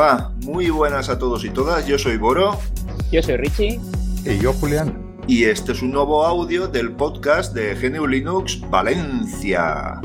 Hola, 0.00 0.30
muy 0.44 0.70
buenas 0.70 1.08
a 1.08 1.18
todos 1.18 1.44
y 1.44 1.50
todas. 1.50 1.84
Yo 1.84 1.98
soy 1.98 2.18
Boro. 2.18 2.56
Yo 3.10 3.20
soy 3.20 3.36
Richie. 3.36 3.80
Y 4.24 4.38
yo, 4.38 4.52
Julián. 4.52 4.96
Y 5.26 5.42
este 5.42 5.72
es 5.72 5.82
un 5.82 5.90
nuevo 5.90 6.24
audio 6.24 6.68
del 6.68 6.92
podcast 6.92 7.52
de 7.52 7.74
GNU 7.74 8.06
Linux 8.06 8.60
Valencia. 8.70 10.00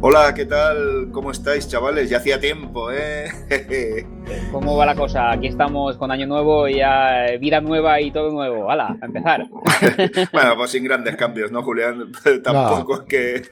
Hola, 0.00 0.34
¿qué 0.34 0.46
tal? 0.46 1.10
¿Cómo 1.12 1.30
estáis, 1.30 1.68
chavales? 1.68 2.10
Ya 2.10 2.16
hacía 2.16 2.40
tiempo, 2.40 2.90
¿eh? 2.90 3.30
¿Cómo 4.50 4.76
va 4.76 4.86
la 4.86 4.94
cosa? 4.94 5.32
Aquí 5.32 5.46
estamos 5.46 5.96
con 5.96 6.10
año 6.10 6.26
nuevo 6.26 6.68
y 6.68 6.76
ya 6.76 7.26
eh, 7.26 7.38
vida 7.38 7.60
nueva 7.60 8.00
y 8.00 8.10
todo 8.10 8.30
nuevo. 8.30 8.70
¡Hala! 8.70 8.96
A 9.00 9.06
empezar. 9.06 9.46
bueno, 10.32 10.56
pues 10.56 10.70
sin 10.70 10.84
grandes 10.84 11.16
cambios, 11.16 11.50
¿no, 11.50 11.62
Julián? 11.62 12.12
Tampoco 12.42 13.00
es 13.00 13.02
que 13.02 13.42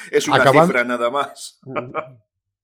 es 0.10 0.28
una 0.28 0.46
cifra 0.50 0.84
nada 0.84 1.10
más. 1.10 1.60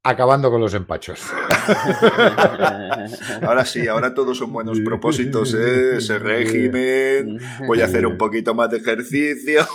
Acabando 0.05 0.51
con 0.51 0.61
los 0.61 0.73
empachos. 0.75 1.20
ahora 3.43 3.65
sí, 3.65 3.89
ahora 3.89 4.15
todos 4.15 4.39
son 4.39 4.52
buenos 4.52 4.80
propósitos, 4.80 5.52
¿eh? 5.55 5.97
ese 5.97 6.20
régimen, 6.20 7.39
voy 7.66 7.83
a 7.83 7.87
hacer 7.87 8.06
un 8.06 8.16
poquito 8.16 8.55
más 8.55 8.70
de 8.70 8.79
ejercicio, 8.79 9.66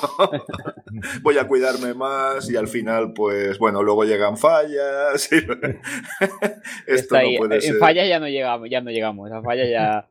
voy 1.21 1.37
a 1.37 1.47
cuidarme 1.47 1.93
más 1.93 2.49
y 2.49 2.55
al 2.55 2.69
final, 2.69 3.11
pues 3.13 3.59
bueno, 3.59 3.83
luego 3.83 4.05
llegan 4.05 4.37
fallas. 4.37 5.29
Esto 6.87 7.15
no 7.15 7.37
puede 7.37 7.61
ser. 7.61 7.73
En 7.73 7.79
fallas 7.79 8.07
ya 8.07 8.19
no 8.19 8.27
llegamos, 8.27 8.69
ya 8.71 8.79
no 8.79 8.91
llegamos, 8.91 9.29
a 9.29 9.41
fallas 9.41 9.67
ya, 9.69 10.07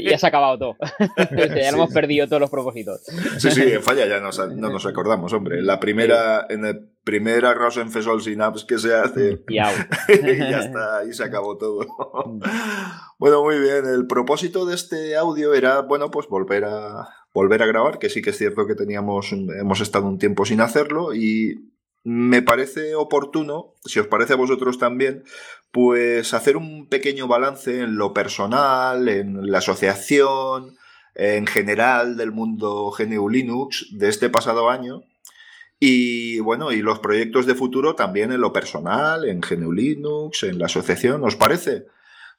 ya, 0.00 0.18
se 0.18 0.26
ha 0.26 0.28
acabado 0.28 0.58
todo. 0.58 0.76
ya 1.54 1.68
hemos 1.68 1.92
perdido 1.92 2.26
todos 2.26 2.40
los 2.40 2.50
propósitos. 2.50 3.02
Sí, 3.36 3.50
sí, 3.50 3.62
en 3.74 3.82
falla 3.82 4.06
ya 4.06 4.18
no 4.18 4.70
nos 4.70 4.86
acordamos, 4.86 5.30
hombre. 5.34 5.60
La 5.60 5.78
primera, 5.78 6.46
en 6.48 6.64
el 6.64 6.91
primer 7.04 7.44
arroz 7.44 7.76
en 7.76 7.90
Fesol 7.90 8.22
Synapse 8.22 8.66
que 8.66 8.78
se 8.78 8.94
hace. 8.94 9.42
Y, 9.48 9.56
ya 9.56 10.60
está, 10.60 10.98
ahí 10.98 11.12
se 11.12 11.24
acabó 11.24 11.56
todo. 11.56 11.86
bueno, 13.18 13.42
muy 13.42 13.58
bien. 13.58 13.86
El 13.86 14.06
propósito 14.06 14.66
de 14.66 14.74
este 14.74 15.16
audio 15.16 15.54
era, 15.54 15.80
bueno, 15.80 16.10
pues 16.10 16.28
volver 16.28 16.64
a 16.64 17.08
volver 17.34 17.62
a 17.62 17.66
grabar, 17.66 17.98
que 17.98 18.10
sí 18.10 18.20
que 18.20 18.30
es 18.30 18.38
cierto 18.38 18.66
que 18.66 18.74
teníamos, 18.74 19.32
hemos 19.32 19.80
estado 19.80 20.06
un 20.06 20.18
tiempo 20.18 20.44
sin 20.44 20.60
hacerlo 20.60 21.14
y 21.14 21.72
me 22.04 22.42
parece 22.42 22.94
oportuno, 22.94 23.74
si 23.84 24.00
os 24.00 24.06
parece 24.06 24.34
a 24.34 24.36
vosotros 24.36 24.78
también, 24.78 25.24
pues 25.70 26.34
hacer 26.34 26.56
un 26.56 26.88
pequeño 26.88 27.28
balance 27.28 27.80
en 27.80 27.96
lo 27.96 28.12
personal, 28.12 29.08
en 29.08 29.50
la 29.50 29.58
asociación, 29.58 30.76
en 31.14 31.46
general 31.46 32.16
del 32.16 32.32
mundo 32.32 32.92
GNU 32.96 33.28
Linux 33.28 33.86
de 33.92 34.08
este 34.08 34.28
pasado 34.28 34.68
año 34.68 35.04
y 35.84 36.38
bueno, 36.38 36.70
y 36.70 36.80
los 36.80 37.00
proyectos 37.00 37.44
de 37.44 37.56
futuro 37.56 37.96
también 37.96 38.30
en 38.30 38.40
lo 38.40 38.52
personal, 38.52 39.28
en 39.28 39.40
GNU 39.40 39.72
Linux, 39.72 40.44
en 40.44 40.60
la 40.60 40.66
asociación, 40.66 41.24
¿os 41.24 41.34
parece? 41.34 41.86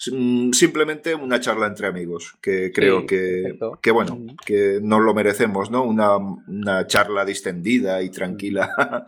Mm, 0.10 0.54
simplemente 0.54 1.14
una 1.14 1.42
charla 1.42 1.68
entre 1.68 1.88
amigos, 1.88 2.38
que 2.42 2.72
creo 2.72 3.06
que, 3.06 3.60
que, 3.82 3.92
bueno, 3.92 4.18
que 4.46 4.80
nos 4.82 5.02
lo 5.02 5.14
merecemos, 5.14 5.70
¿no? 5.72 5.84
Una, 5.84 6.16
una 6.16 6.88
charla 6.88 7.26
distendida 7.26 8.02
y 8.02 8.12
tranquila. 8.12 8.74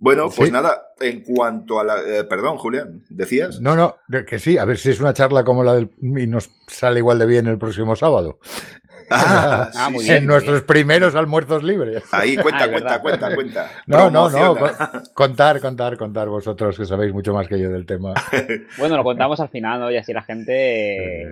bueno, 0.00 0.30
pues 0.34 0.50
nada, 0.50 0.94
en 0.98 1.20
cuanto 1.20 1.80
a 1.80 1.84
la... 1.84 2.00
Eh, 2.00 2.24
perdón, 2.24 2.56
Julián, 2.56 3.04
¿decías? 3.10 3.60
No, 3.60 3.76
no, 3.76 3.96
que 4.26 4.38
sí, 4.38 4.56
a 4.56 4.64
ver 4.64 4.78
si 4.78 4.88
es 4.88 5.00
una 5.00 5.12
charla 5.12 5.44
como 5.44 5.62
la 5.64 5.74
del... 5.74 5.90
y 6.00 6.26
nos 6.26 6.48
sale 6.66 7.00
igual 7.00 7.18
de 7.18 7.26
bien 7.26 7.46
el 7.46 7.58
próximo 7.58 7.94
sábado. 7.94 8.38
Ah, 9.10 9.70
ah 9.74 9.90
en 10.06 10.26
nuestros 10.26 10.62
primeros 10.62 11.14
almuerzos 11.14 11.62
libres. 11.62 12.02
Ahí, 12.12 12.36
cuenta, 12.36 12.64
ah, 12.64 12.70
cuenta, 12.70 13.00
cuenta, 13.00 13.34
cuenta. 13.34 13.70
No, 13.86 14.10
no, 14.10 14.28
no. 14.28 14.56
Contar, 15.14 15.60
contar, 15.60 15.96
contar 15.96 16.28
vosotros 16.28 16.76
que 16.76 16.84
sabéis 16.84 17.12
mucho 17.12 17.32
más 17.32 17.46
que 17.48 17.58
yo 17.58 17.70
del 17.70 17.86
tema. 17.86 18.14
Bueno, 18.78 18.96
lo 18.96 19.04
contamos 19.04 19.40
al 19.40 19.48
final, 19.48 19.80
¿no? 19.80 19.90
Y 19.90 19.96
así 19.96 20.12
la 20.12 20.22
gente. 20.22 21.22
Eh, 21.22 21.30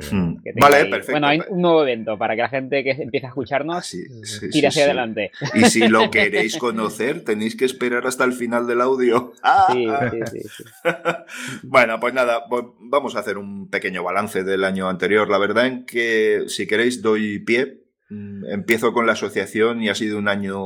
vale, 0.60 0.86
perfecto. 0.86 1.12
Bueno, 1.12 1.28
hay 1.28 1.40
un 1.48 1.60
nuevo 1.60 1.82
evento 1.82 2.18
para 2.18 2.34
que 2.34 2.42
la 2.42 2.48
gente 2.48 2.82
que 2.82 2.90
empiece 2.90 3.26
a 3.26 3.28
escucharnos 3.28 3.76
ah, 3.76 4.48
tire 4.50 4.68
hacia 4.68 4.84
adelante. 4.84 5.30
Y 5.54 5.64
si 5.64 5.86
lo 5.88 6.10
queréis 6.10 6.56
conocer, 6.56 7.24
tenéis 7.24 7.56
que 7.56 7.64
esperar 7.64 8.06
hasta 8.06 8.24
el 8.24 8.32
final 8.32 8.66
del 8.66 8.80
audio. 8.80 9.32
Sí, 9.68 9.86
sí, 10.10 10.42
sí. 10.42 10.64
bueno, 11.62 11.98
pues 11.98 12.14
nada, 12.14 12.44
vamos 12.80 13.16
a 13.16 13.20
hacer 13.20 13.38
un 13.38 13.68
pequeño 13.68 14.02
balance 14.02 14.44
del 14.44 14.64
año 14.64 14.88
anterior. 14.88 15.28
La 15.28 15.38
verdad 15.38 15.66
en 15.66 15.86
que, 15.86 16.44
si 16.48 16.66
queréis, 16.66 17.02
doy 17.02 17.38
pie 17.40 17.65
empiezo 18.08 18.92
con 18.92 19.06
la 19.06 19.12
asociación 19.12 19.82
y 19.82 19.88
ha 19.88 19.94
sido 19.94 20.18
un 20.18 20.28
año 20.28 20.58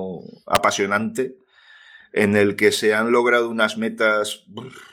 apasionante 0.47 1.37
en 2.13 2.37
el 2.37 2.57
que 2.57 2.73
se 2.73 2.95
han 2.95 3.13
logrado 3.13 3.49
unas 3.49 3.79
metas 3.79 4.45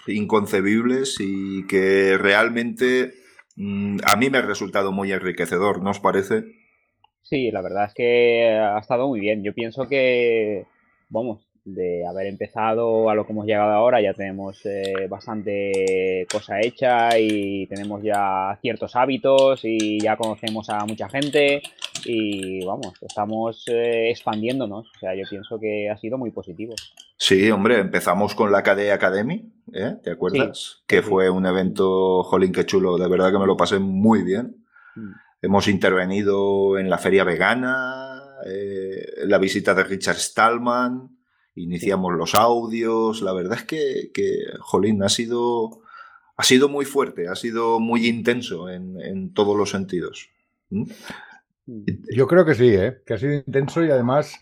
inconcebibles 0.06 1.18
y 1.20 1.66
que 1.68 2.18
realmente 2.18 3.14
mm, 3.56 3.98
a 4.06 4.16
mí 4.16 4.30
me 4.30 4.38
ha 4.38 4.44
resultado 4.44 4.92
muy 4.92 5.12
enriquecedor, 5.12 5.82
¿no 5.82 5.92
os 5.92 6.00
parece? 6.00 6.44
Sí, 7.24 7.52
la 7.52 7.62
verdad 7.62 7.86
es 7.86 7.94
que 7.94 8.50
ha 8.50 8.80
estado 8.80 9.08
muy 9.08 9.20
bien. 9.20 9.44
Yo 9.44 9.54
pienso 9.54 9.88
que, 9.90 10.66
vamos, 11.10 11.47
de 11.68 12.08
haber 12.08 12.28
empezado 12.28 13.10
a 13.10 13.16
lo 13.16 13.26
que 13.26 13.34
hemos 13.34 13.46
llegado 13.46 13.72
ahora, 13.72 14.02
ya 14.02 14.14
tenemos 14.14 14.66
eh, 14.66 15.08
bastante 15.10 16.26
cosa 16.32 16.62
hecha 16.62 17.20
y 17.20 17.68
tenemos 17.68 18.02
ya 18.02 18.58
ciertos 18.62 18.96
hábitos 18.96 19.60
y 19.64 20.00
ya 20.00 20.16
conocemos 20.16 20.70
a 20.70 20.86
mucha 20.86 21.10
gente 21.10 21.62
y 22.06 22.66
vamos, 22.66 22.94
estamos 23.02 23.66
eh, 23.68 24.10
expandiéndonos. 24.10 24.88
O 24.96 25.00
sea, 25.00 25.14
yo 25.14 25.24
pienso 25.30 25.60
que 25.60 25.90
ha 25.90 25.98
sido 25.98 26.18
muy 26.18 26.32
positivo. 26.32 26.74
Sí, 27.18 27.52
hombre, 27.52 27.80
empezamos 27.80 28.34
con 28.34 28.50
la 28.50 28.64
KDE 28.64 28.94
Academy, 28.94 29.52
¿eh? 29.74 29.98
¿te 30.02 30.12
acuerdas? 30.12 30.84
que 30.88 31.02
fue 31.02 31.30
un 31.30 31.46
evento, 31.46 32.24
jolín, 32.24 32.54
que 32.54 32.66
chulo, 32.66 32.98
de 32.98 33.10
verdad 33.10 33.34
que 33.34 33.40
me 33.40 33.48
lo 33.48 33.58
pasé 33.58 33.78
muy 33.78 34.24
bien. 34.24 34.64
Mm. 34.96 35.12
Hemos 35.42 35.68
intervenido 35.68 36.80
en 36.80 36.90
la 36.90 36.98
feria 36.98 37.26
vegana, 37.26 38.24
la 39.26 39.38
visita 39.38 39.76
de 39.76 39.84
Richard 39.84 40.18
Stallman, 40.18 41.17
iniciamos 41.58 42.14
los 42.14 42.36
audios, 42.36 43.22
la 43.22 43.34
verdad 43.34 43.60
es 43.60 43.64
que, 43.66 44.12
que 44.14 44.46
Jolín, 44.60 45.04
ha 45.04 45.10
sido, 45.10 45.82
ha 46.36 46.44
sido 46.44 46.70
muy 46.70 46.86
fuerte, 46.86 47.28
ha 47.28 47.36
sido 47.36 47.80
muy 47.80 48.08
intenso 48.08 48.70
en, 48.70 49.02
en 49.02 49.34
todos 49.34 49.58
los 49.58 49.72
sentidos. 49.72 50.30
¿Mm? 50.70 50.86
Yo 52.16 52.28
creo 52.28 52.46
que 52.46 52.56
sí, 52.56 52.70
¿eh? 52.70 53.02
que 53.06 53.14
ha 53.14 53.18
sido 53.18 53.34
intenso 53.34 53.84
y 53.84 53.92
además 53.92 54.40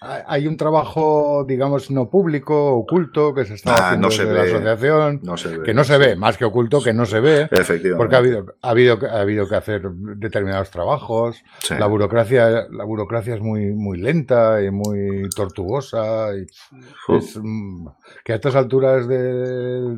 hay 0.00 0.46
un 0.46 0.56
trabajo, 0.56 1.44
digamos, 1.48 1.90
no 1.90 2.10
público, 2.10 2.74
oculto, 2.74 3.34
que 3.34 3.44
se 3.44 3.54
está 3.54 3.74
ah, 3.74 3.86
haciendo 3.86 4.08
desde 4.08 4.32
la 4.32 4.42
asociación, 4.42 5.20
que 5.64 5.74
no 5.74 5.84
se 5.84 5.98
ve, 5.98 6.16
más 6.16 6.36
que 6.36 6.44
oculto, 6.44 6.82
que 6.82 6.92
no 6.92 7.06
se 7.06 7.20
ve, 7.20 7.48
porque 7.96 8.14
ha 8.14 8.18
habido, 8.18 8.46
ha 8.60 8.70
habido, 8.70 8.98
ha 9.10 9.20
habido 9.20 9.48
que 9.48 9.56
hacer 9.56 9.88
determinados 9.90 10.70
trabajos. 10.70 11.42
La 11.70 11.86
burocracia, 11.86 12.66
la 12.70 12.84
burocracia 12.84 13.34
es 13.34 13.40
muy, 13.40 13.72
muy 13.72 13.98
lenta 13.98 14.62
y 14.62 14.70
muy 14.70 15.28
tortuosa. 15.34 16.28
Y 16.36 16.46
mm, 17.40 17.88
que 18.24 18.32
a 18.32 18.36
estas 18.36 18.54
alturas 18.54 19.08
de, 19.08 19.96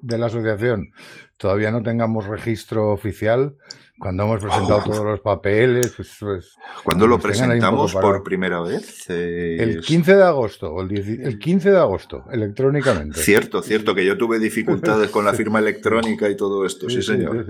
de 0.00 0.18
la 0.18 0.26
asociación 0.26 0.90
todavía 1.36 1.70
no 1.70 1.82
tengamos 1.82 2.26
registro 2.26 2.92
oficial, 2.92 3.56
cuando 4.02 4.24
hemos 4.24 4.40
presentado 4.40 4.82
todos 4.82 5.04
los 5.04 5.20
papeles, 5.20 5.92
pues, 5.94 6.16
pues 6.18 6.56
¿Cuándo 6.82 7.06
lo 7.06 7.20
presentamos 7.20 7.92
por 7.92 8.24
primera 8.24 8.60
vez? 8.60 9.08
El 9.08 9.80
15 9.80 10.16
de 10.16 10.24
agosto, 10.24 10.80
el, 10.80 11.38
15 11.38 11.70
de 11.70 11.78
agosto, 11.78 12.24
electrónicamente. 12.32 13.20
Cierto, 13.20 13.62
cierto, 13.62 13.94
que 13.94 14.04
yo 14.04 14.18
tuve 14.18 14.40
dificultades 14.40 15.08
con 15.10 15.24
la 15.24 15.34
firma 15.34 15.60
electrónica 15.60 16.28
y 16.28 16.36
todo 16.36 16.66
esto, 16.66 16.90
sí, 16.90 17.00
señor. 17.00 17.46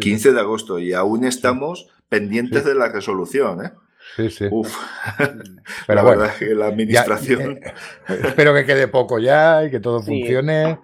15 0.00 0.32
de 0.32 0.40
agosto 0.40 0.78
y 0.78 0.94
aún 0.94 1.26
estamos 1.26 1.88
pendientes 2.08 2.64
de 2.64 2.74
la 2.74 2.88
resolución, 2.88 3.66
¿eh? 3.66 3.72
Sí, 4.16 4.30
sí. 4.30 4.46
Uf. 4.50 4.74
Pero 5.18 5.96
la 5.96 6.02
bueno, 6.02 6.22
verdad 6.22 6.34
que 6.38 6.54
la 6.54 6.68
administración. 6.68 7.60
Eh, 7.62 8.20
espero 8.24 8.54
que 8.54 8.64
quede 8.64 8.88
poco 8.88 9.18
ya 9.18 9.66
y 9.66 9.70
que 9.70 9.80
todo 9.80 10.00
funcione 10.00 10.78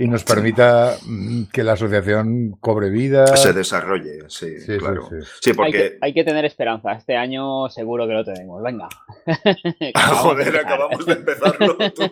y 0.00 0.08
nos 0.08 0.24
permita 0.24 0.96
mm, 1.04 1.44
que 1.52 1.62
la 1.62 1.72
asociación 1.72 2.56
cobre 2.58 2.88
vida. 2.88 3.36
Se 3.36 3.52
desarrolle, 3.52 4.20
sí, 4.28 4.46
claro. 4.78 5.10
Sí, 5.42 5.52
porque... 5.52 5.98
hay, 6.00 6.14
que, 6.14 6.24
tener 6.24 6.46
esperanza. 6.46 6.92
Este 6.92 7.16
año 7.16 7.68
seguro 7.68 8.06
que 8.06 8.14
lo 8.14 8.24
tenemos. 8.24 8.62
Venga. 8.62 8.88
Joder, 10.22 10.56
acabamos 10.56 11.04
de 11.04 11.12
empezarlo 11.12 11.76
tú. 11.76 12.02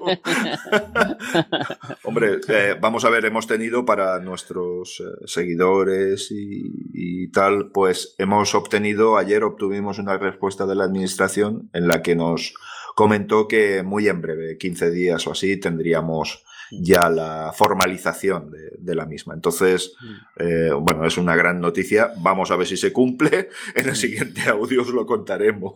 Hombre, 2.05 2.41
eh, 2.47 2.77
vamos 2.79 3.07
a 3.07 3.09
ver, 3.09 3.25
hemos 3.25 3.47
tenido 3.47 3.87
para 3.87 4.21
nuestros 4.21 5.01
eh, 5.01 5.05
seguidores 5.25 6.29
y, 6.31 7.31
tal, 7.31 7.71
pues 7.73 8.15
hemos 8.19 8.55
obtenido, 8.55 9.17
ayer 9.17 9.45
obtuvimos 9.45 9.99
una 9.99 10.19
respuesta 10.19 10.67
de 10.67 10.75
la 10.75 10.85
administración 10.85 11.71
en 11.73 11.89
la 11.89 12.03
que 12.03 12.15
nos 12.15 12.53
comentó 12.95 13.49
que 13.49 13.83
muy 13.83 14.09
en 14.09 14.21
breve, 14.21 14.59
15 14.59 14.91
días 14.91 15.27
o 15.27 15.33
así, 15.33 15.59
tendríamos 15.59 16.45
ya 16.71 17.09
la 17.09 17.53
formalización 17.55 18.51
de, 18.79 18.95
la 18.95 19.07
misma. 19.07 19.35
Entonces, 19.35 19.95
mm. 20.01 20.43
eh, 20.43 20.71
bueno, 20.79 21.07
es 21.07 21.19
una 21.19 21.37
gran 21.37 21.61
noticia. 21.61 22.13
Vamos 22.19 22.51
a 22.51 22.57
ver 22.57 22.67
si 22.67 22.77
se 22.77 22.93
cumple. 22.93 23.49
En 23.75 23.89
el 23.89 23.97
siguiente 23.97 24.43
audio 24.49 24.83
os 24.83 24.89
lo 24.89 25.07
contaremos. 25.07 25.75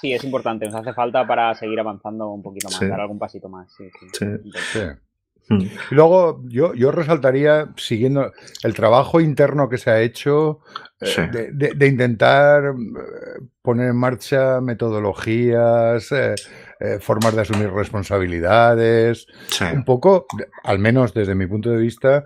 Sí, 0.00 0.12
es 0.12 0.22
importante, 0.24 0.66
nos 0.66 0.74
hace 0.74 0.92
falta 0.92 1.26
para 1.26 1.54
seguir 1.54 1.80
avanzando 1.80 2.28
un 2.30 2.42
poquito 2.42 2.68
más, 2.68 2.80
dar 2.80 3.00
algún 3.00 3.18
pasito 3.18 3.48
más. 3.48 3.72
Sí, 3.74 3.88
sí. 4.12 4.80
Y 5.50 5.94
luego 5.94 6.42
yo, 6.44 6.74
yo 6.74 6.90
resaltaría, 6.90 7.68
siguiendo 7.76 8.32
el 8.62 8.74
trabajo 8.74 9.20
interno 9.20 9.68
que 9.68 9.78
se 9.78 9.90
ha 9.90 10.00
hecho, 10.00 10.60
eh, 11.00 11.50
de, 11.52 11.86
intentar 11.86 12.64
eh, 12.64 13.44
poner 13.60 13.90
en 13.90 13.96
marcha 13.96 14.60
metodologías, 14.60 16.10
eh, 16.12 16.34
formas 17.00 17.34
de 17.34 17.42
asumir 17.42 17.70
responsabilidades, 17.70 19.26
un 19.72 19.84
poco, 19.84 20.26
al 20.62 20.78
menos 20.78 21.12
desde 21.12 21.34
mi 21.34 21.46
punto 21.46 21.70
de 21.70 21.78
vista, 21.78 22.24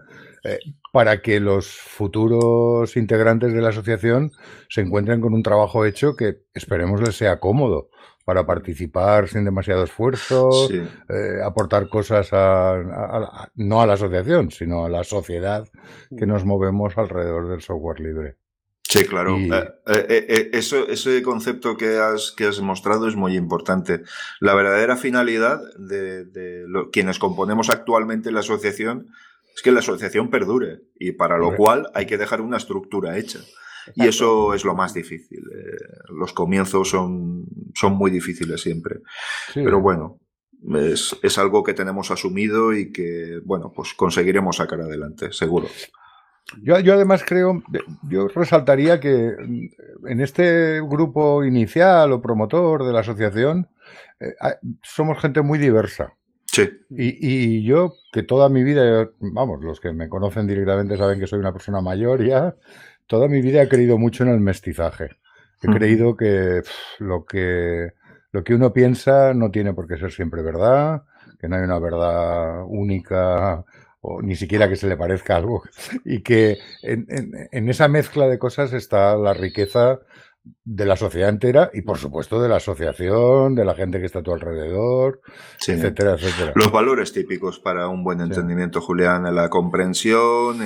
para 0.92 1.20
que 1.20 1.40
los 1.40 1.66
futuros 1.66 2.96
integrantes 2.96 3.52
de 3.52 3.60
la 3.60 3.68
asociación 3.68 4.32
se 4.68 4.80
encuentren 4.80 5.20
con 5.20 5.34
un 5.34 5.42
trabajo 5.42 5.84
hecho 5.84 6.16
que 6.16 6.38
esperemos 6.54 7.02
les 7.02 7.16
sea 7.16 7.38
cómodo 7.38 7.90
para 8.28 8.44
participar 8.44 9.26
sin 9.26 9.46
demasiado 9.46 9.84
esfuerzo, 9.84 10.68
eh, 10.70 11.42
aportar 11.42 11.88
cosas 11.88 12.28
a, 12.32 13.48
no 13.54 13.80
a 13.80 13.86
la 13.86 13.94
asociación, 13.94 14.50
sino 14.50 14.84
a 14.84 14.90
la 14.90 15.02
sociedad 15.02 15.66
que 16.14 16.26
nos 16.26 16.44
movemos 16.44 16.98
alrededor 16.98 17.48
del 17.48 17.62
software 17.62 18.00
libre. 18.00 18.36
Sí, 18.82 19.06
claro. 19.06 19.38
Eh, 19.38 19.72
eh, 19.86 20.50
eso, 20.52 20.86
ese 20.88 21.22
concepto 21.22 21.78
que 21.78 21.96
has, 21.96 22.34
que 22.36 22.44
has 22.44 22.60
mostrado 22.60 23.08
es 23.08 23.16
muy 23.16 23.34
importante. 23.34 24.02
La 24.40 24.54
verdadera 24.54 24.98
finalidad 24.98 25.62
de, 25.78 26.26
de 26.26 26.66
quienes 26.92 27.18
componemos 27.18 27.70
actualmente 27.70 28.30
la 28.30 28.40
asociación 28.40 29.06
es 29.56 29.62
que 29.62 29.72
la 29.72 29.78
asociación 29.78 30.28
perdure 30.28 30.82
y 30.98 31.12
para 31.12 31.38
lo 31.38 31.56
cual 31.56 31.90
hay 31.94 32.04
que 32.04 32.18
dejar 32.18 32.42
una 32.42 32.58
estructura 32.58 33.16
hecha. 33.16 33.40
Y 33.94 34.06
eso 34.06 34.54
es 34.54 34.64
lo 34.64 34.74
más 34.74 34.94
difícil. 34.94 35.38
Eh, 35.38 35.76
los 36.10 36.32
comienzos 36.32 36.90
son, 36.90 37.46
son 37.78 37.94
muy 37.94 38.10
difíciles 38.10 38.60
siempre. 38.60 39.00
Pero 39.54 39.80
bueno, 39.80 40.18
es, 40.74 41.16
es, 41.22 41.38
algo 41.38 41.62
que 41.62 41.74
tenemos 41.74 42.10
asumido 42.10 42.72
y 42.72 42.92
que, 42.92 43.40
bueno, 43.44 43.72
pues 43.74 43.94
conseguiremos 43.94 44.56
sacar 44.56 44.80
adelante, 44.80 45.32
seguro. 45.32 45.68
Yo, 46.62 46.78
yo, 46.80 46.94
además 46.94 47.24
creo, 47.26 47.62
yo 48.08 48.28
resaltaría 48.28 48.98
que 49.00 49.34
en 50.06 50.20
este 50.20 50.80
grupo 50.80 51.44
inicial 51.44 52.12
o 52.12 52.22
promotor 52.22 52.84
de 52.84 52.92
la 52.92 53.00
asociación 53.00 53.68
eh, 54.18 54.34
somos 54.82 55.20
gente 55.20 55.42
muy 55.42 55.58
diversa. 55.58 56.14
Y, 56.90 57.62
yo, 57.62 57.94
que 58.12 58.22
toda 58.22 58.48
mi 58.48 58.64
vida, 58.64 59.10
vamos, 59.20 59.62
los 59.62 59.80
que 59.80 59.92
me 59.92 60.08
conocen 60.08 60.46
directamente 60.46 60.96
saben 60.96 61.20
que 61.20 61.26
soy 61.26 61.38
una 61.38 61.52
persona 61.52 61.80
mayor 61.80 62.24
ya, 62.26 62.56
toda 63.06 63.28
mi 63.28 63.40
vida 63.40 63.62
he 63.62 63.68
creído 63.68 63.96
mucho 63.96 64.24
en 64.24 64.30
el 64.30 64.40
mestizaje. 64.40 65.10
He 65.62 65.66
creído 65.66 66.16
que 66.16 66.62
lo 66.98 67.24
que 67.24 67.92
lo 68.30 68.44
que 68.44 68.54
uno 68.54 68.72
piensa 68.72 69.34
no 69.34 69.50
tiene 69.50 69.72
por 69.72 69.88
qué 69.88 69.96
ser 69.96 70.12
siempre 70.12 70.42
verdad, 70.42 71.02
que 71.40 71.48
no 71.48 71.56
hay 71.56 71.62
una 71.62 71.78
verdad 71.78 72.64
única 72.66 73.64
o 74.00 74.22
ni 74.22 74.36
siquiera 74.36 74.68
que 74.68 74.76
se 74.76 74.86
le 74.86 74.96
parezca 74.96 75.36
algo, 75.36 75.62
y 76.04 76.22
que 76.22 76.58
en, 76.82 77.06
en 77.50 77.68
esa 77.68 77.88
mezcla 77.88 78.28
de 78.28 78.38
cosas 78.38 78.72
está 78.72 79.16
la 79.16 79.34
riqueza 79.34 80.00
de 80.64 80.86
la 80.86 80.96
sociedad 80.96 81.28
entera 81.28 81.70
y 81.72 81.82
por 81.82 81.98
supuesto 81.98 82.40
de 82.40 82.48
la 82.48 82.56
asociación, 82.56 83.54
de 83.54 83.64
la 83.64 83.74
gente 83.74 83.98
que 83.98 84.06
está 84.06 84.20
a 84.20 84.22
tu 84.22 84.32
alrededor, 84.32 85.20
etcétera, 85.66 86.14
etcétera. 86.14 86.52
Los 86.54 86.70
valores 86.70 87.12
típicos 87.12 87.58
para 87.58 87.88
un 87.88 88.04
buen 88.04 88.20
entendimiento, 88.20 88.80
Julián, 88.80 89.34
la 89.34 89.48
comprensión, 89.48 90.58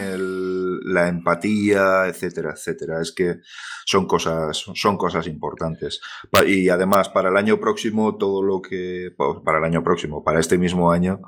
la 0.85 1.09
empatía, 1.09 2.07
etcétera, 2.07 2.53
etcétera. 2.55 3.01
Es 3.01 3.13
que 3.13 3.37
son 3.85 4.07
cosas, 4.07 4.65
son 4.75 4.97
cosas 4.97 5.27
importantes. 5.27 6.01
Y 6.47 6.69
además, 6.69 7.09
para 7.09 7.31
el 7.31 7.37
año 7.37 7.59
próximo, 7.61 8.17
todo 8.17 8.43
lo 8.43 8.61
que, 8.61 9.11
para 9.45 9.59
el 9.59 9.65
año 9.65 9.83
próximo, 9.83 10.23
para 10.25 10.41
este 10.41 10.59
mismo 10.59 10.93
año, 10.93 11.21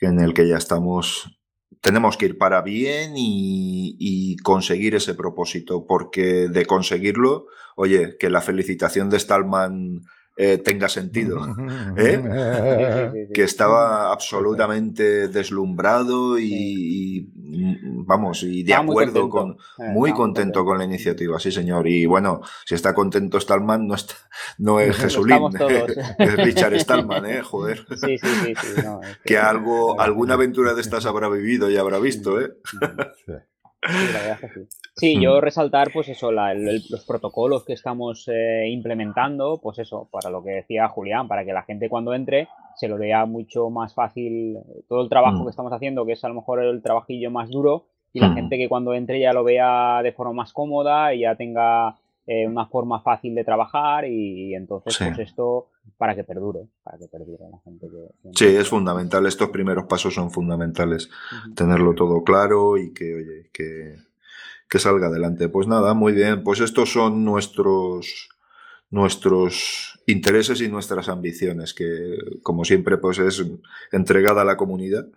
en 0.00 0.20
el 0.20 0.34
que 0.34 0.48
ya 0.48 0.56
estamos, 0.56 1.38
tenemos 1.80 2.16
que 2.16 2.26
ir 2.26 2.38
para 2.38 2.62
bien 2.62 3.14
y, 3.16 4.36
conseguir 4.42 4.94
ese 4.94 5.14
propósito, 5.14 5.86
porque 5.86 6.48
de 6.48 6.66
conseguirlo, 6.66 7.46
oye, 7.76 8.16
que 8.18 8.28
la 8.28 8.40
felicitación 8.40 9.08
de 9.10 9.18
Stallman 9.18 10.02
eh, 10.36 10.58
tenga 10.58 10.88
sentido. 10.88 11.40
¿eh? 11.96 13.28
que 13.32 13.42
estaba 13.42 14.12
absolutamente 14.12 15.28
deslumbrado 15.28 16.38
y, 16.38 17.30
vamos, 18.06 18.42
y 18.42 18.62
de 18.62 18.74
acuerdo 18.74 19.28
con, 19.28 19.52
eh, 19.78 19.88
muy 19.92 20.12
contento 20.12 20.64
con 20.64 20.78
la 20.78 20.84
iniciativa, 20.84 21.38
sí 21.38 21.52
señor. 21.52 21.86
Y 21.88 22.06
bueno, 22.06 22.40
si 22.64 22.74
está 22.74 22.94
contento 22.94 23.40
Stallman, 23.40 23.86
no, 23.86 23.94
está, 23.94 24.14
no 24.58 24.80
es 24.80 24.96
Jesulín, 24.96 25.42
es 26.18 26.36
Richard 26.36 26.78
Stallman, 26.80 27.26
¿eh? 27.26 27.42
Joder. 27.42 27.86
Sí. 28.04 28.16
que, 29.24 29.38
algo, 29.38 30.00
alguna 30.00 30.34
aventura 30.34 30.74
de 30.74 30.80
estas 30.80 31.06
habrá 31.06 31.28
vivido 31.28 31.70
y 31.70 31.76
habrá 31.76 31.98
visto, 31.98 32.40
¿eh? 32.40 32.54
Sí, 34.96 35.20
yo 35.20 35.36
mm. 35.36 35.40
resaltar, 35.40 35.90
pues 35.92 36.08
eso, 36.08 36.30
los 36.32 37.04
protocolos 37.06 37.64
que 37.64 37.72
estamos 37.72 38.28
eh, 38.28 38.68
implementando, 38.68 39.60
pues 39.62 39.78
eso, 39.78 40.08
para 40.10 40.30
lo 40.30 40.42
que 40.42 40.50
decía 40.50 40.88
Julián, 40.88 41.28
para 41.28 41.44
que 41.44 41.52
la 41.52 41.62
gente 41.62 41.88
cuando 41.88 42.14
entre 42.14 42.48
se 42.76 42.88
lo 42.88 42.96
vea 42.96 43.24
mucho 43.26 43.70
más 43.70 43.94
fácil 43.94 44.58
todo 44.88 45.02
el 45.02 45.08
trabajo 45.08 45.38
mm. 45.38 45.44
que 45.44 45.50
estamos 45.50 45.72
haciendo, 45.72 46.06
que 46.06 46.12
es 46.12 46.24
a 46.24 46.28
lo 46.28 46.34
mejor 46.34 46.62
el 46.62 46.82
trabajillo 46.82 47.30
más 47.30 47.50
duro, 47.50 47.86
y 48.12 48.20
la 48.20 48.28
mm. 48.28 48.34
gente 48.34 48.56
que 48.56 48.68
cuando 48.68 48.94
entre 48.94 49.20
ya 49.20 49.32
lo 49.32 49.44
vea 49.44 50.00
de 50.02 50.12
forma 50.12 50.32
más 50.32 50.52
cómoda 50.52 51.12
y 51.12 51.20
ya 51.20 51.34
tenga 51.34 51.96
eh, 52.26 52.46
una 52.46 52.66
forma 52.66 53.00
fácil 53.02 53.34
de 53.34 53.44
trabajar 53.44 54.06
y, 54.06 54.54
entonces 54.54 54.96
pues 54.98 55.18
esto 55.18 55.68
para 55.98 56.14
que 56.14 56.24
perdure, 56.24 56.68
para 56.82 56.98
que 56.98 57.06
perdure 57.08 57.44
la 57.50 57.58
gente 57.64 57.86
que... 57.88 58.30
Sí, 58.34 58.46
es 58.46 58.68
fundamental, 58.68 59.26
estos 59.26 59.50
primeros 59.50 59.84
pasos 59.84 60.14
son 60.14 60.30
fundamentales, 60.30 61.10
tenerlo 61.54 61.94
todo 61.94 62.24
claro 62.24 62.78
y 62.78 62.92
que, 62.94 63.14
oye, 63.14 63.50
que, 63.52 63.96
que 64.68 64.78
salga 64.78 65.08
adelante. 65.08 65.48
Pues 65.48 65.66
nada, 65.66 65.94
muy 65.94 66.12
bien, 66.12 66.42
pues 66.42 66.60
estos 66.60 66.92
son 66.92 67.24
nuestros 67.24 68.30
nuestros 68.94 70.00
intereses 70.06 70.60
y 70.60 70.68
nuestras 70.68 71.08
ambiciones, 71.08 71.74
que 71.74 72.16
como 72.42 72.64
siempre 72.64 72.96
pues 72.96 73.18
es 73.18 73.44
entregada 73.90 74.42
a 74.42 74.44
la 74.44 74.56
comunidad. 74.56 75.08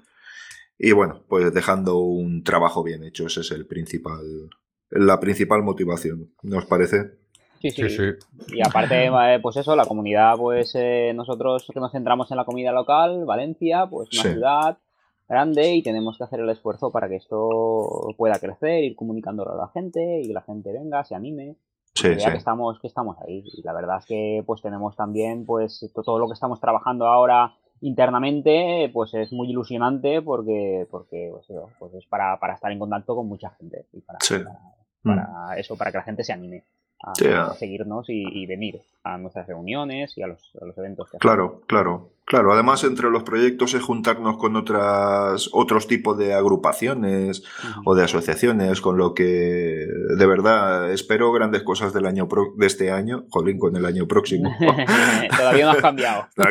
Y 0.79 0.93
bueno, 0.93 1.23
pues 1.27 1.53
dejando 1.53 1.97
un 1.97 2.43
trabajo 2.43 2.83
bien 2.83 3.03
hecho, 3.03 3.27
ese 3.27 3.41
es 3.41 3.51
el 3.51 3.67
principal, 3.67 4.49
la 4.89 5.19
principal 5.19 5.63
motivación, 5.63 6.31
¿nos 6.43 6.65
parece? 6.65 7.11
Sí, 7.61 7.71
sí, 7.71 7.89
sí, 7.89 8.03
Y 8.53 8.61
aparte, 8.61 9.07
eh, 9.07 9.39
pues 9.41 9.57
eso, 9.57 9.75
la 9.75 9.85
comunidad, 9.85 10.35
pues 10.37 10.73
eh, 10.75 11.11
nosotros 11.15 11.65
que 11.73 11.79
nos 11.79 11.91
centramos 11.91 12.29
en 12.31 12.37
la 12.37 12.45
comida 12.45 12.71
local, 12.71 13.25
Valencia, 13.25 13.87
pues 13.89 14.09
una 14.13 14.31
ciudad 14.31 14.77
grande 15.27 15.73
y 15.73 15.83
tenemos 15.83 16.17
que 16.17 16.23
hacer 16.23 16.39
el 16.39 16.49
esfuerzo 16.49 16.91
para 16.91 17.09
que 17.09 17.15
esto 17.15 18.13
pueda 18.15 18.39
crecer, 18.39 18.83
ir 18.83 18.95
comunicándolo 18.95 19.53
a 19.53 19.57
la 19.57 19.67
gente 19.69 20.21
y 20.21 20.27
que 20.27 20.33
la 20.33 20.41
gente 20.41 20.71
venga, 20.71 21.03
se 21.03 21.15
anime. 21.15 21.55
Sí, 21.95 22.09
que 22.09 22.37
estamos, 22.37 22.79
que 22.79 22.85
estamos 22.85 23.17
ahí. 23.25 23.43
Y 23.43 23.63
la 23.63 23.73
verdad 23.73 23.97
es 23.97 24.05
que 24.05 24.43
pues 24.45 24.61
tenemos 24.61 24.95
también 24.95 25.45
pues 25.45 25.83
todo 25.95 26.19
lo 26.19 26.27
que 26.27 26.33
estamos 26.33 26.61
trabajando 26.61 27.07
ahora 27.07 27.55
internamente 27.81 28.89
pues 28.93 29.13
es 29.13 29.31
muy 29.31 29.49
ilusionante 29.49 30.21
porque 30.21 30.87
porque 30.89 31.31
pues, 31.31 31.59
pues 31.77 31.93
es 31.93 32.05
para, 32.05 32.39
para, 32.39 32.55
estar 32.55 32.71
en 32.71 32.79
contacto 32.79 33.15
con 33.15 33.27
mucha 33.27 33.51
gente 33.51 33.85
y 33.93 34.01
para, 34.01 34.19
para, 35.03 35.23
mm. 35.23 35.57
eso 35.57 35.77
para 35.77 35.91
que 35.91 35.97
la 35.97 36.03
gente 36.03 36.23
se 36.23 36.33
anime 36.33 36.63
a, 37.03 37.53
seguirnos 37.53 38.05
y, 38.09 38.45
venir 38.47 38.81
a 39.03 39.17
nuestras 39.17 39.47
reuniones 39.47 40.17
y 40.17 40.21
a 40.21 40.27
los, 40.27 40.41
eventos. 40.77 41.09
Que 41.11 41.17
claro, 41.17 41.61
claro, 41.67 42.11
claro. 42.25 42.51
Además, 42.51 42.83
entre 42.83 43.09
los 43.09 43.23
proyectos 43.23 43.73
es 43.73 43.83
juntarnos 43.83 44.37
con 44.37 44.55
otras, 44.55 45.49
otros 45.53 45.87
tipos 45.87 46.17
de 46.17 46.33
agrupaciones 46.33 47.43
o 47.85 47.95
de 47.95 48.03
asociaciones, 48.03 48.81
con 48.81 48.97
lo 48.97 49.13
que 49.13 49.23
de 49.23 50.25
verdad 50.25 50.91
espero 50.91 51.31
grandes 51.31 51.63
cosas 51.63 51.93
del 51.93 52.05
año 52.05 52.27
de 52.57 52.65
este 52.65 52.91
año, 52.91 53.25
jolín, 53.29 53.59
con 53.59 53.75
el 53.75 53.85
año 53.85 54.07
próximo. 54.07 54.53
Todavía 55.37 55.65
no 55.65 55.71
ha 55.71 55.77
cambiado. 55.77 56.27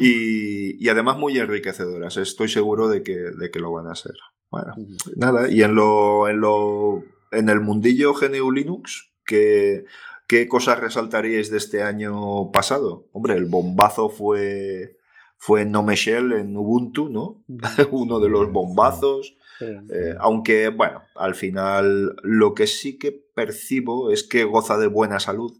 y, 0.00 0.88
además 0.88 1.16
muy 1.16 1.38
enriquecedoras. 1.38 2.16
Estoy 2.16 2.48
seguro 2.48 2.88
de 2.88 3.02
que, 3.02 3.16
de 3.16 3.50
que 3.50 3.58
lo 3.58 3.72
van 3.72 3.86
a 3.86 3.94
ser. 3.94 4.14
Bueno, 4.50 4.74
nada, 5.16 5.48
y 5.48 5.62
en 5.62 5.76
lo, 5.76 6.28
en 6.28 6.40
lo 6.40 7.04
en 7.30 7.48
el 7.48 7.60
mundillo 7.60 8.14
GNU 8.14 8.50
Linux, 8.50 9.10
¿qué, 9.24 9.84
¿qué 10.26 10.48
cosas 10.48 10.80
resaltaríais 10.80 11.50
de 11.50 11.58
este 11.58 11.82
año 11.82 12.50
pasado? 12.52 13.08
Hombre, 13.12 13.34
el 13.34 13.46
bombazo 13.46 14.08
fue, 14.08 14.96
fue 15.36 15.62
en 15.62 15.72
Shell 15.72 16.32
en 16.32 16.56
Ubuntu, 16.56 17.08
¿no? 17.08 17.42
Uno 17.90 18.20
de 18.20 18.28
los 18.28 18.50
bombazos. 18.52 19.36
Eh, 19.60 20.14
aunque, 20.18 20.68
bueno, 20.68 21.02
al 21.14 21.34
final 21.34 22.16
lo 22.22 22.54
que 22.54 22.66
sí 22.66 22.98
que 22.98 23.12
percibo 23.12 24.10
es 24.10 24.22
que 24.22 24.44
goza 24.44 24.78
de 24.78 24.86
buena 24.86 25.20
salud 25.20 25.52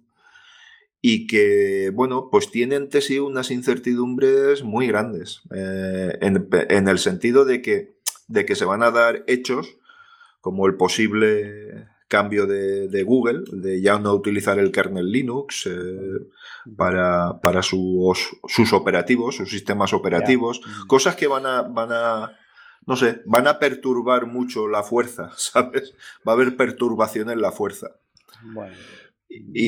y 1.03 1.27
que, 1.27 1.91
bueno, 1.95 2.29
pues 2.31 2.51
tiene 2.51 2.77
ante 2.77 3.03
sí 3.03 3.19
unas 3.19 3.51
incertidumbres 3.51 4.63
muy 4.63 4.87
grandes, 4.87 5.43
eh, 5.55 6.17
en, 6.21 6.49
en, 6.51 6.89
el 6.89 6.99
sentido 6.99 7.45
de 7.45 7.61
que, 7.61 7.95
de 8.29 8.47
que 8.47 8.55
se 8.55 8.65
van 8.65 8.83
a 8.83 8.91
dar 8.91 9.25
hechos 9.27 9.77
como 10.41 10.67
el 10.67 10.75
posible 10.75 11.89
cambio 12.11 12.47
de, 12.47 13.03
Google, 13.05 13.45
de 13.53 13.81
ya 13.81 13.99
no 14.01 14.13
utilizar 14.13 14.59
el 14.59 14.73
kernel 14.73 15.13
Linux 15.13 15.67
eh, 15.67 16.27
para, 16.77 17.41
para 17.41 17.63
sus, 17.63 18.37
sus, 18.49 18.73
operativos, 18.73 19.37
sus 19.37 19.49
sistemas 19.49 19.93
operativos, 19.93 20.61
cosas 20.89 21.15
que 21.15 21.29
van 21.29 21.47
a, 21.47 21.63
van 21.63 21.91
a, 21.93 22.37
no 22.85 22.97
sé, 22.97 23.23
van 23.27 23.47
a 23.47 23.61
perturbar 23.61 24.27
mucho 24.27 24.67
la 24.67 24.83
fuerza, 24.83 25.31
¿sabes? 25.37 25.95
Va 26.27 26.33
a 26.33 26.35
haber 26.35 26.57
perturbación 26.57 27.31
en 27.31 27.41
la 27.41 27.53
fuerza. 27.53 27.93
Bueno. 28.43 28.75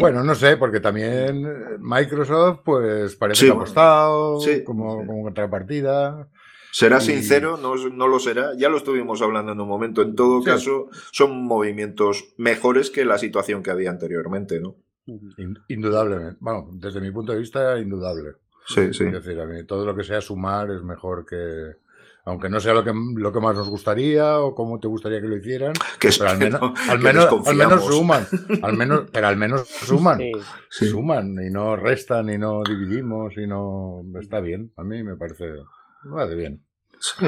bueno, 0.00 0.24
no 0.24 0.34
sé, 0.34 0.56
porque 0.56 0.80
también 0.80 1.46
Microsoft, 1.78 2.62
pues 2.64 3.14
parece 3.14 3.46
que 3.46 3.52
ha 3.52 3.54
apostado 3.54 4.40
como, 4.64 5.06
como 5.06 5.22
contrapartida. 5.22 6.28
¿Será 6.72 7.00
sincero? 7.00 7.58
No, 7.58 7.76
no, 7.76 8.08
lo 8.08 8.18
será. 8.18 8.54
Ya 8.56 8.70
lo 8.70 8.78
estuvimos 8.78 9.20
hablando 9.20 9.52
en 9.52 9.60
un 9.60 9.68
momento. 9.68 10.00
En 10.00 10.16
todo 10.16 10.42
caso, 10.42 10.88
son 11.10 11.44
movimientos 11.44 12.32
mejores 12.38 12.90
que 12.90 13.04
la 13.04 13.18
situación 13.18 13.62
que 13.62 13.70
había 13.70 13.90
anteriormente, 13.90 14.58
¿no? 14.58 14.76
Indudablemente. 15.68 16.38
Bueno, 16.40 16.70
desde 16.72 17.02
mi 17.02 17.10
punto 17.10 17.32
de 17.32 17.40
vista, 17.40 17.78
indudable. 17.78 18.36
Sí, 18.66 18.94
sí. 18.94 19.04
Es 19.04 19.12
decir, 19.12 19.38
a 19.38 19.44
mí 19.44 19.64
todo 19.64 19.84
lo 19.84 19.94
que 19.94 20.02
sea 20.02 20.22
sumar 20.22 20.70
es 20.70 20.82
mejor 20.82 21.26
que, 21.26 21.76
aunque 22.24 22.48
no 22.48 22.58
sea 22.58 22.72
lo 22.72 22.84
que, 22.84 22.92
lo 23.16 23.32
que 23.32 23.40
más 23.40 23.54
nos 23.54 23.68
gustaría 23.68 24.38
o 24.38 24.54
como 24.54 24.80
te 24.80 24.88
gustaría 24.88 25.20
que 25.20 25.26
lo 25.26 25.36
hicieran, 25.36 25.74
que 26.00 26.08
pero 26.16 26.30
al 26.30 26.38
menos, 26.38 26.62
al, 26.88 27.00
menos, 27.00 27.46
al 27.46 27.56
menos 27.56 27.84
suman, 27.84 28.26
al 28.62 28.76
menos, 28.76 29.10
pero 29.12 29.26
al 29.26 29.36
menos 29.36 29.68
suman, 29.68 30.20
suman 30.70 31.36
y 31.44 31.50
no 31.50 31.76
restan 31.76 32.30
y 32.30 32.38
no 32.38 32.62
dividimos 32.62 33.36
y 33.36 33.46
no 33.46 34.04
está 34.20 34.40
bien, 34.40 34.72
a 34.76 34.84
mí 34.84 35.02
me 35.02 35.16
parece 35.16 35.52
Vale, 36.04 36.34
bien. 36.34 36.64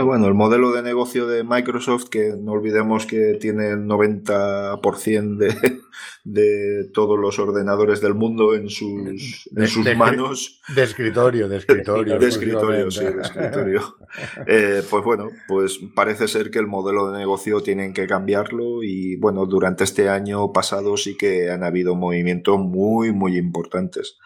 bueno, 0.05 0.27
el 0.27 0.35
modelo 0.35 0.73
de 0.73 0.83
negocio 0.83 1.27
de 1.27 1.45
Microsoft, 1.45 2.09
que 2.09 2.35
no 2.39 2.53
olvidemos 2.53 3.07
que 3.07 3.39
tiene 3.41 3.71
el 3.71 3.87
90% 3.87 5.37
de, 5.37 5.81
de 6.25 6.91
todos 6.93 7.19
los 7.19 7.39
ordenadores 7.39 8.01
del 8.01 8.15
mundo 8.15 8.55
en 8.55 8.69
sus, 8.69 9.49
en 9.55 9.69
sus 9.69 9.97
manos. 9.97 10.61
De 10.75 10.83
escritorio, 10.83 11.49
de 11.49 11.59
escritorio. 11.59 12.19
de 12.19 12.29
escritorio, 12.29 12.91
sí, 12.91 13.05
de 13.05 13.21
escritorio. 13.21 13.97
Eh, 14.47 14.83
pues 14.89 15.05
bueno, 15.05 15.29
pues 15.49 15.81
parece 15.95 16.29
ser 16.29 16.51
que 16.51 16.59
el 16.61 16.67
modelo 16.67 17.11
de 17.11 17.19
negocio 17.19 17.61
tienen 17.63 17.93
que 17.93 18.07
cambiarlo 18.07 18.83
y 18.83 19.17
bueno, 19.17 19.47
durante 19.47 19.85
este 19.85 20.09
año 20.09 20.53
pasado 20.53 20.97
sí 20.97 21.17
que 21.17 21.51
han 21.51 21.65
habido 21.65 21.95
movimientos 21.95 22.59
muy, 22.59 23.13
muy 23.13 23.37
importantes 23.37 24.19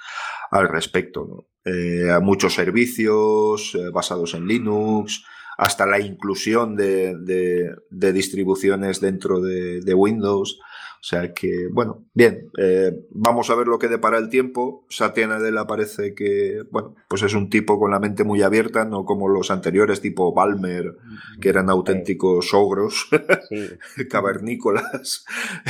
al 0.51 0.69
respecto. 0.69 1.27
¿no? 1.29 1.47
Eh, 1.69 2.11
a 2.11 2.21
muchos 2.21 2.55
servicios 2.55 3.75
eh, 3.75 3.91
basados 3.93 4.33
en 4.35 4.47
Linux, 4.47 5.25
hasta 5.59 5.87
la 5.87 6.01
inclusión 6.01 6.77
de, 6.77 7.75
distribuciones 7.91 9.01
dentro 9.01 9.41
de, 9.41 9.95
Windows. 9.95 10.59
O 11.01 11.03
sea 11.03 11.35
que, 11.35 11.69
bueno, 11.71 12.07
bien, 12.15 12.51
eh, 12.59 12.93
vamos 13.11 13.51
a 13.51 13.55
ver 13.55 13.67
lo 13.67 13.79
que 13.79 13.89
depara 13.89 14.19
el 14.19 14.31
tiempo. 14.31 14.87
Satya 14.89 15.27
Nadella 15.27 15.67
parece 15.67 16.15
que, 16.15 16.63
bueno, 16.71 16.95
pues 17.09 17.23
es 17.23 17.35
un 17.35 17.51
tipo 17.51 17.79
con 17.79 17.91
la 17.91 18.01
mente 18.01 18.25
muy 18.25 18.43
abierta, 18.43 18.85
no 18.85 19.05
como 19.05 19.29
los 19.29 19.51
anteriores, 19.51 20.01
tipo 20.01 20.33
Balmer, 20.33 20.97
que 21.41 21.51
eran 21.51 21.71
auténticos 21.71 22.55
ogros, 22.55 23.09
cavernícolas. 24.11 25.25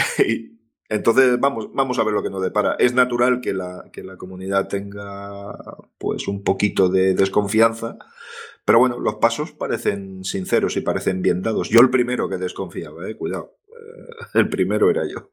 Entonces, 0.88 1.38
vamos, 1.38 1.68
vamos 1.74 1.98
a 1.98 2.04
ver 2.04 2.14
lo 2.14 2.22
que 2.22 2.30
nos 2.30 2.42
depara. 2.42 2.76
Es 2.78 2.94
natural 2.94 3.40
que 3.40 3.52
la, 3.52 3.90
que 3.92 4.02
la 4.02 4.16
comunidad 4.16 4.68
tenga 4.68 5.52
pues 5.98 6.28
un 6.28 6.42
poquito 6.42 6.88
de 6.88 7.14
desconfianza, 7.14 7.98
pero 8.64 8.78
bueno, 8.78 8.98
los 8.98 9.16
pasos 9.16 9.52
parecen 9.52 10.24
sinceros 10.24 10.76
y 10.76 10.82
parecen 10.82 11.22
bien 11.22 11.42
dados. 11.42 11.68
Yo 11.70 11.80
el 11.80 11.90
primero 11.90 12.28
que 12.28 12.38
desconfiaba, 12.38 13.08
eh, 13.08 13.16
cuidado, 13.16 13.56
eh, 13.68 14.14
el 14.34 14.48
primero 14.48 14.90
era 14.90 15.06
yo. 15.06 15.30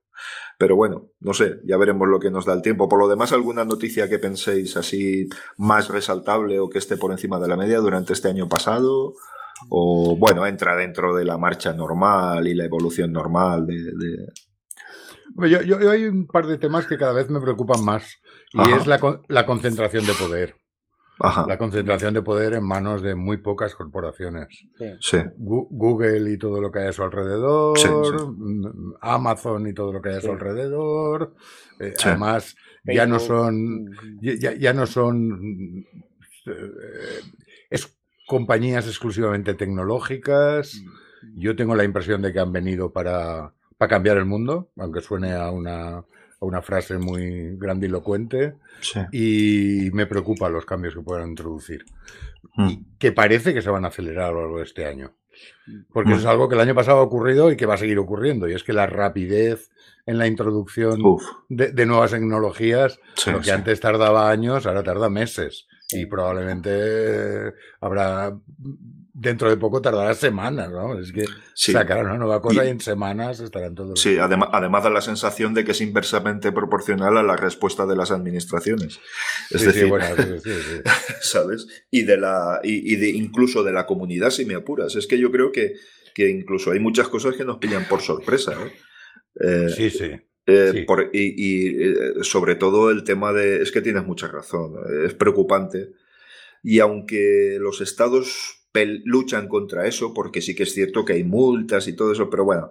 Pero 0.57 0.75
bueno, 0.75 1.09
no 1.19 1.33
sé, 1.33 1.59
ya 1.65 1.77
veremos 1.77 2.07
lo 2.07 2.19
que 2.19 2.31
nos 2.31 2.45
da 2.45 2.53
el 2.53 2.61
tiempo. 2.61 2.87
Por 2.87 2.99
lo 2.99 3.09
demás, 3.09 3.33
¿alguna 3.33 3.65
noticia 3.65 4.07
que 4.07 4.19
penséis 4.19 4.77
así 4.77 5.27
más 5.57 5.89
resaltable 5.89 6.59
o 6.59 6.69
que 6.69 6.77
esté 6.77 6.95
por 6.95 7.11
encima 7.11 7.39
de 7.39 7.49
la 7.49 7.57
media 7.57 7.79
durante 7.79 8.13
este 8.13 8.29
año 8.29 8.47
pasado? 8.47 9.15
O 9.69 10.15
bueno, 10.17 10.45
entra 10.45 10.75
dentro 10.75 11.15
de 11.15 11.25
la 11.25 11.37
marcha 11.37 11.73
normal 11.73 12.47
y 12.47 12.53
la 12.53 12.65
evolución 12.65 13.11
normal 13.11 13.67
de, 13.67 14.27
yo, 15.43 15.89
hay 15.89 16.05
un 16.05 16.27
par 16.27 16.47
de 16.47 16.57
temas 16.57 16.87
que 16.87 16.97
cada 16.97 17.13
vez 17.13 17.29
me 17.29 17.41
preocupan 17.41 17.83
más 17.83 18.21
y 18.53 18.71
es 18.71 18.87
la, 18.87 18.99
la, 19.27 19.45
concentración 19.45 20.05
de 20.05 20.13
poder. 20.13 20.55
La 21.19 21.57
concentración 21.57 22.13
de 22.13 22.21
poder 22.21 22.53
en 22.53 22.65
manos 22.65 23.01
de 23.01 23.15
muy 23.15 23.37
pocas 23.37 23.73
corporaciones. 23.73 24.47
Sí. 24.99 25.17
Google 25.37 26.31
y 26.31 26.37
todo 26.37 26.59
lo 26.59 26.71
que 26.71 26.79
hay 26.79 26.87
a 26.87 26.93
su 26.93 27.03
alrededor, 27.03 27.77
mm, 28.37 28.95
Amazon 29.01 29.67
y 29.67 29.73
todo 29.73 29.93
lo 29.93 30.01
que 30.01 30.09
hay 30.09 30.15
a 30.17 30.21
su 30.21 30.31
alrededor. 30.31 31.33
Eh, 31.79 31.93
además, 32.03 32.55
ya 32.83 33.05
no 33.05 33.19
son, 33.19 33.91
ya, 34.21 34.73
no 34.73 34.85
son 34.85 35.85
eh, 36.47 37.21
es 37.69 37.97
compañías 38.27 38.85
exclusivamente 38.87 39.53
tecnológicas. 39.53 40.75
Mm. 40.75 41.39
Yo 41.39 41.55
tengo 41.55 41.75
la 41.75 41.85
impresión 41.85 42.21
de 42.21 42.33
que 42.33 42.39
han 42.39 42.51
venido 42.51 42.91
para 42.91 43.53
para 43.77 43.89
cambiar 43.89 44.17
el 44.17 44.25
mundo, 44.25 44.71
aunque 44.77 45.01
suene 45.01 45.33
a 45.33 45.51
una, 45.51 45.97
a 45.97 46.05
una 46.39 46.61
frase 46.61 46.97
muy 46.97 47.57
grandilocuente, 47.57 48.55
y 49.11 49.89
me 49.93 50.05
preocupan 50.05 50.53
los 50.53 50.65
cambios 50.65 50.95
que 50.95 51.01
puedan 51.01 51.29
introducir, 51.29 51.85
mm. 52.55 52.69
y 52.69 52.85
que 52.97 53.11
parece 53.11 53.53
que 53.53 53.61
se 53.61 53.69
van 53.69 53.85
a 53.85 53.89
acelerar 53.89 54.29
a 54.29 54.31
lo 54.31 54.41
largo 54.41 54.57
de 54.57 54.63
este 54.63 54.85
año. 54.85 55.13
Porque 55.91 56.11
eso 56.11 56.21
es 56.21 56.25
algo 56.27 56.47
que 56.47 56.55
el 56.55 56.61
año 56.61 56.75
pasado 56.75 56.99
ha 56.99 57.03
ocurrido 57.03 57.51
y 57.51 57.57
que 57.57 57.65
va 57.65 57.73
a 57.73 57.77
seguir 57.77 57.99
ocurriendo, 57.99 58.47
y 58.47 58.53
es 58.53 58.63
que 58.63 58.71
la 58.71 58.87
rapidez 58.87 59.69
en 60.05 60.17
la 60.17 60.27
introducción 60.27 61.01
de, 61.49 61.85
nuevas 61.85 62.11
tecnologías, 62.11 62.99
lo 63.25 63.41
que 63.41 63.51
antes 63.51 63.79
tardaba 63.79 64.29
años, 64.29 64.65
ahora 64.65 64.83
tarda 64.83 65.09
meses. 65.09 65.67
Y 65.91 66.05
probablemente 66.05 67.53
habrá 67.79 68.37
dentro 69.17 69.49
de 69.49 69.55
poco 69.55 69.81
tardará 69.81 70.13
semanas, 70.13 70.69
¿no? 70.69 70.99
Es 70.99 71.13
que 71.13 71.25
sacarán 71.53 72.07
una 72.07 72.17
nueva 72.17 72.41
cosa 72.41 72.65
y, 72.65 72.67
en 72.67 72.81
semanas 72.81 73.39
estarán 73.39 73.73
todos. 73.73 73.99
Sí, 73.99 74.17
además, 74.17 74.49
además 74.51 74.83
da 74.83 74.89
la 74.89 75.01
sensación 75.01 75.53
de 75.53 75.63
que 75.63 75.71
es 75.71 75.79
inversamente 75.79 76.51
proporcional 76.51 77.17
a 77.17 77.23
la 77.23 77.37
respuesta 77.37 77.85
de 77.85 77.95
las 77.95 78.11
administraciones. 78.11 78.99
Es 79.49 79.65
decir, 79.65 79.89
¿sabes? 81.21 81.65
Y 81.89 82.03
de 82.03 82.17
la, 82.17 82.59
y, 82.61 82.95
de 82.97 83.09
incluso 83.09 83.63
de 83.63 83.71
la 83.71 83.85
comunidad, 83.85 84.31
si 84.31 84.45
me 84.45 84.55
apuras. 84.55 84.95
Es 84.97 85.07
que 85.07 85.17
yo 85.17 85.31
creo 85.31 85.53
que, 85.53 85.75
que 86.13 86.29
incluso 86.29 86.71
hay 86.71 86.79
muchas 86.79 87.07
cosas 87.07 87.37
que 87.37 87.45
nos 87.45 87.57
pillan 87.57 87.87
por 87.87 88.01
sorpresa. 88.01 88.51
¿eh? 88.51 88.73
eh 89.39 89.69
sí, 89.69 89.89
sí. 89.89 90.11
Eh, 90.47 90.85
y, 91.13 91.19
y 91.21 91.83
eh, 91.83 91.95
sobre 92.21 92.55
todo 92.55 92.91
el 92.91 93.05
tema 93.05 93.31
de. 93.31 93.61
Es 93.61 93.71
que 93.71 93.81
tienes 93.81 94.03
mucha 94.03 94.27
razón. 94.27 94.73
Es 95.05 95.13
preocupante. 95.13 95.93
Y 96.61 96.79
aunque 96.79 97.57
los 97.61 97.79
estados 97.79 98.64
luchan 99.03 99.47
contra 99.47 99.87
eso, 99.87 100.13
porque 100.13 100.41
sí 100.41 100.55
que 100.55 100.63
es 100.63 100.73
cierto 100.73 101.05
que 101.05 101.13
hay 101.13 101.23
multas 101.23 101.87
y 101.87 101.93
todo 101.93 102.11
eso, 102.11 102.29
pero 102.29 102.43
bueno, 102.45 102.69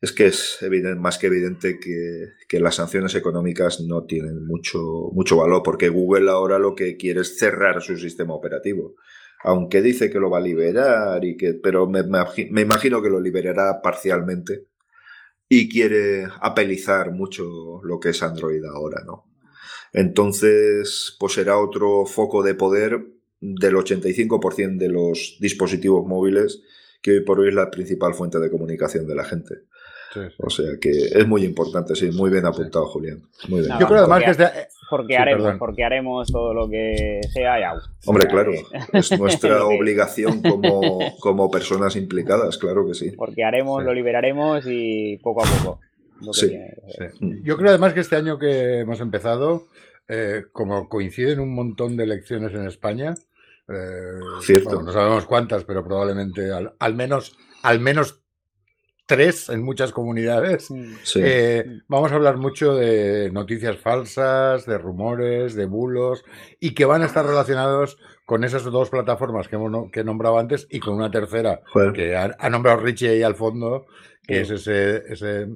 es 0.00 0.12
que 0.12 0.26
es 0.26 0.58
evidente, 0.62 1.00
más 1.00 1.18
que 1.18 1.28
evidente 1.28 1.78
que, 1.80 2.60
las 2.60 2.76
sanciones 2.76 3.14
económicas 3.14 3.80
no 3.80 4.04
tienen 4.04 4.44
mucho, 4.46 4.80
mucho 5.12 5.36
valor, 5.36 5.62
porque 5.62 5.88
Google 5.88 6.30
ahora 6.30 6.58
lo 6.58 6.74
que 6.74 6.96
quiere 6.96 7.22
es 7.22 7.38
cerrar 7.38 7.82
su 7.82 7.96
sistema 7.96 8.34
operativo. 8.34 8.96
Aunque 9.44 9.82
dice 9.82 10.10
que 10.10 10.18
lo 10.18 10.30
va 10.30 10.38
a 10.38 10.42
liberar, 10.42 11.24
y 11.24 11.36
que, 11.36 11.54
pero 11.54 11.86
me, 11.86 12.02
me 12.02 12.60
imagino 12.60 13.02
que 13.02 13.10
lo 13.10 13.20
liberará 13.20 13.80
parcialmente 13.82 14.66
y 15.48 15.68
quiere 15.68 16.26
apelizar 16.40 17.12
mucho 17.12 17.80
lo 17.84 18.00
que 18.00 18.10
es 18.10 18.22
Android 18.22 18.64
ahora, 18.64 19.02
¿no? 19.04 19.24
Entonces, 19.92 21.16
pues 21.18 21.34
será 21.34 21.58
otro 21.58 22.04
foco 22.06 22.42
de 22.42 22.54
poder 22.54 23.15
del 23.54 23.74
85% 23.74 24.76
de 24.76 24.88
los 24.88 25.36
dispositivos 25.40 26.06
móviles, 26.06 26.62
que 27.02 27.12
hoy 27.12 27.20
por 27.20 27.40
hoy 27.40 27.48
es 27.48 27.54
la 27.54 27.70
principal 27.70 28.14
fuente 28.14 28.38
de 28.38 28.50
comunicación 28.50 29.06
de 29.06 29.14
la 29.14 29.24
gente. 29.24 29.54
O 30.38 30.50
sea 30.50 30.78
que 30.80 30.90
es 30.90 31.26
muy 31.26 31.44
importante, 31.44 31.94
sí, 31.94 32.10
muy 32.10 32.30
bien 32.30 32.46
apuntado, 32.46 32.86
Julián. 32.86 33.20
Muy 33.48 33.60
bien. 33.60 33.72
Yo 33.78 33.86
creo 33.86 34.00
además 34.00 34.24
que 34.24 34.30
este... 34.30 34.44
porque, 34.88 35.16
haremos, 35.16 35.54
porque 35.58 35.84
haremos 35.84 36.32
todo 36.32 36.54
lo 36.54 36.68
que 36.68 37.20
sea 37.32 37.60
ya. 37.60 37.74
Hombre, 38.06 38.26
claro, 38.26 38.52
es 38.92 39.18
nuestra 39.18 39.64
obligación 39.66 40.40
como, 40.42 40.98
como 41.20 41.50
personas 41.50 41.96
implicadas, 41.96 42.58
claro 42.58 42.86
que 42.86 42.94
sí. 42.94 43.10
Porque 43.10 43.44
haremos, 43.44 43.84
lo 43.84 43.92
liberaremos 43.92 44.64
y 44.66 45.18
poco 45.18 45.44
a 45.44 45.46
poco. 45.46 45.80
Sí. 46.32 46.58
Yo 47.42 47.56
creo 47.56 47.70
además 47.70 47.92
que 47.92 48.00
este 48.00 48.16
año 48.16 48.38
que 48.38 48.80
hemos 48.80 49.00
empezado, 49.00 49.66
eh, 50.08 50.44
como 50.52 50.88
coinciden 50.88 51.40
un 51.40 51.54
montón 51.54 51.96
de 51.96 52.04
elecciones 52.04 52.54
en 52.54 52.66
España, 52.66 53.14
eh, 53.68 54.20
Cierto. 54.42 54.82
no 54.82 54.92
sabemos 54.92 55.26
cuántas, 55.26 55.64
pero 55.64 55.84
probablemente 55.84 56.50
al, 56.52 56.94
menos, 56.94 57.36
al 57.62 57.80
menos 57.80 58.22
tres 59.06 59.48
en 59.48 59.62
muchas 59.62 59.92
comunidades. 59.92 60.68
Eh, 61.16 61.64
vamos 61.88 62.12
a 62.12 62.16
hablar 62.16 62.36
mucho 62.36 62.74
de 62.74 63.30
noticias 63.32 63.78
falsas, 63.78 64.66
de 64.66 64.78
rumores, 64.78 65.54
de 65.54 65.66
bulos, 65.66 66.24
y 66.60 66.74
que 66.74 66.84
van 66.84 67.02
a 67.02 67.06
estar 67.06 67.24
relacionados 67.24 67.98
con 68.24 68.44
esas 68.44 68.64
dos 68.64 68.90
plataformas 68.90 69.48
que, 69.48 69.56
que 69.92 70.00
he 70.00 70.04
nombrado 70.04 70.38
antes 70.38 70.66
y 70.70 70.80
con 70.80 70.94
una 70.94 71.10
tercera 71.10 71.60
que 71.94 72.16
ha, 72.16 72.50
nombrado 72.50 72.80
Richie 72.80 73.10
ahí 73.10 73.22
al 73.22 73.36
fondo, 73.36 73.86
que 74.26 74.40
es 74.40 74.50
ese, 74.50 75.04
ese 75.08 75.46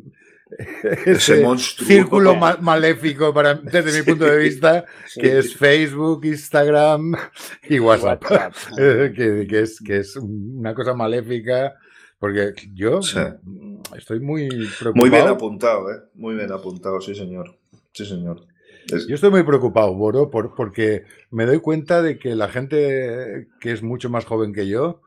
ese, 1.06 1.44
círculo 1.56 2.36
maléfico 2.36 3.32
para, 3.32 3.54
desde 3.54 3.98
mi 3.98 4.04
punto 4.04 4.24
de 4.24 4.38
vista, 4.38 4.84
que 5.14 5.38
es 5.38 5.54
Facebook, 5.54 6.24
Instagram 6.24 7.14
y 7.68 7.78
WhatsApp, 7.78 8.22
que, 8.76 9.46
es, 9.50 9.80
que 9.80 9.98
es 9.98 10.16
una 10.16 10.74
cosa 10.74 10.94
maléfica. 10.94 11.74
Porque 12.18 12.52
yo 12.74 13.00
estoy 13.96 14.20
muy 14.20 14.48
preocupado. 14.78 14.94
Muy 14.94 15.08
bien 15.08 15.26
apuntado, 15.26 15.90
¿eh? 15.90 16.00
Muy 16.14 16.34
bien 16.34 16.52
apuntado, 16.52 17.00
sí, 17.00 17.14
señor. 17.14 17.56
Sí, 17.92 18.04
señor. 18.04 18.46
Yo 19.08 19.14
estoy 19.14 19.30
muy 19.30 19.42
preocupado, 19.42 19.94
Boro, 19.94 20.30
por, 20.30 20.54
porque 20.54 21.04
me 21.30 21.46
doy 21.46 21.60
cuenta 21.60 22.02
de 22.02 22.18
que 22.18 22.34
la 22.34 22.48
gente 22.48 23.48
que 23.60 23.72
es 23.72 23.82
mucho 23.82 24.10
más 24.10 24.24
joven 24.24 24.52
que 24.52 24.66
yo, 24.68 25.00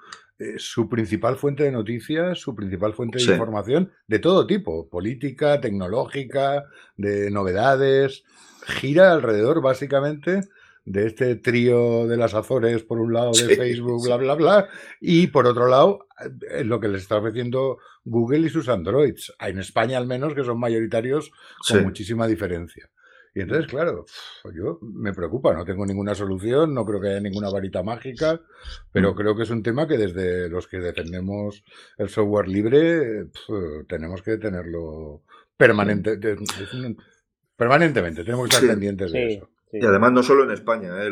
eh, 0.44 0.56
su 0.58 0.90
principal 0.90 1.38
fuente 1.38 1.64
de 1.64 1.72
noticias, 1.72 2.40
su 2.40 2.54
principal 2.56 2.94
fuente 2.94 3.18
de 3.18 3.32
información 3.32 3.92
de 4.08 4.20
todo 4.20 4.46
tipo, 4.46 4.90
política, 4.90 5.62
tecnológica, 5.62 6.66
de 6.98 7.32
novedades, 7.32 8.24
gira 8.66 9.14
alrededor 9.14 9.62
básicamente 9.62 10.42
de 10.86 11.08
este 11.08 11.36
trío 11.36 12.08
de 12.08 12.18
las 12.18 12.34
Azores, 12.34 12.84
por 12.84 13.00
un 13.00 13.14
lado 13.14 13.32
de 13.32 13.56
Facebook, 13.56 14.04
bla, 14.04 14.18
bla, 14.18 14.36
bla, 14.36 14.70
y 15.00 15.28
por 15.28 15.48
otro 15.48 15.68
lado, 15.68 16.08
es 16.20 16.62
eh, 16.62 16.64
lo 16.66 16.80
que 16.80 16.90
les 16.90 17.04
está 17.04 17.18
ofreciendo 17.18 17.78
Google 18.04 18.48
y 18.48 18.50
sus 18.50 18.68
Androids, 18.68 19.34
en 19.40 19.60
España 19.60 19.98
al 19.98 20.08
menos, 20.08 20.34
que 20.34 20.44
son 20.44 20.60
mayoritarios 20.60 21.32
con 21.68 21.84
muchísima 21.84 22.28
diferencia. 22.28 22.90
Y 23.36 23.42
entonces, 23.42 23.68
claro, 23.68 24.06
yo 24.54 24.78
me 24.82 25.12
preocupa, 25.12 25.54
no 25.54 25.66
tengo 25.66 25.86
ninguna 25.86 26.14
solución, 26.14 26.74
no 26.74 26.86
creo 26.86 27.02
que 27.02 27.10
haya 27.10 27.20
ninguna 27.20 27.50
varita 27.50 27.82
mágica, 27.82 28.40
pero 28.92 29.14
mm. 29.14 29.16
creo 29.16 29.36
que 29.36 29.44
es 29.44 29.50
un 29.50 29.64
tema 29.64 29.88
que 29.88 29.98
desde 29.98 30.50
los 30.50 30.68
que 30.68 30.78
defendemos 30.78 31.64
el 31.98 32.10
software 32.10 32.48
libre 32.48 33.30
tenemos 33.88 34.22
que 34.22 34.38
tenerlo 34.38 35.24
permanente, 35.58 36.20
permanentemente, 37.56 38.24
tenemos 38.24 38.50
que 38.50 38.56
estar 38.56 38.70
pendientes 38.70 39.12
de 39.12 39.34
eso. 39.34 39.50
Y 39.74 39.84
además 39.86 40.12
no 40.12 40.22
solo 40.22 40.44
en 40.44 40.52
España. 40.52 40.92
¿eh? 41.04 41.12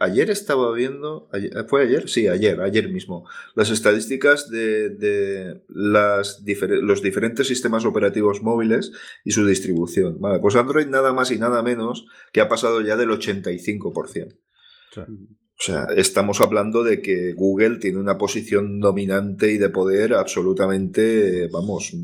Ayer, 0.00 0.30
estaba 0.30 0.72
viendo, 0.72 1.28
¿fue 1.68 1.84
ayer? 1.84 2.08
Sí, 2.08 2.26
ayer, 2.26 2.60
ayer 2.60 2.88
mismo, 2.90 3.28
las 3.54 3.70
estadísticas 3.70 4.50
de, 4.50 5.62
las 5.68 6.42
los 6.58 7.02
diferentes 7.02 7.46
sistemas 7.46 7.84
operativos 7.84 8.42
móviles 8.42 8.92
y 9.24 9.30
su 9.30 9.46
distribución. 9.46 10.20
Vale, 10.20 10.40
pues 10.40 10.56
Android 10.56 10.86
nada 10.86 11.12
más 11.12 11.30
y 11.30 11.38
nada 11.38 11.62
menos 11.62 12.06
que 12.32 12.40
ha 12.40 12.48
pasado 12.48 12.80
ya 12.80 12.96
del 12.96 13.10
85%. 13.10 14.38
O 15.62 15.64
sea, 15.64 15.86
estamos 15.96 16.40
hablando 16.40 16.82
de 16.82 17.00
que 17.00 17.34
Google 17.34 17.76
tiene 17.76 17.98
una 17.98 18.18
posición 18.18 18.80
dominante 18.80 19.52
y 19.52 19.58
de 19.58 19.68
poder 19.68 20.14
absolutamente, 20.14 21.48
vamos, 21.52 21.94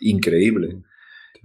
increíble. 0.00 0.82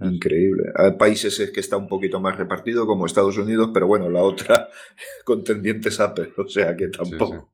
Increíble. 0.00 0.64
Hay 0.76 0.92
países 0.92 1.50
que 1.52 1.60
está 1.60 1.76
un 1.76 1.88
poquito 1.88 2.20
más 2.20 2.36
repartido, 2.36 2.86
como 2.86 3.06
Estados 3.06 3.38
Unidos, 3.38 3.70
pero 3.72 3.86
bueno, 3.86 4.08
la 4.10 4.22
otra 4.22 4.68
contendiente 5.24 5.88
es 5.88 6.00
Apple, 6.00 6.32
o 6.36 6.48
sea 6.48 6.76
que 6.76 6.88
tampoco. 6.88 7.52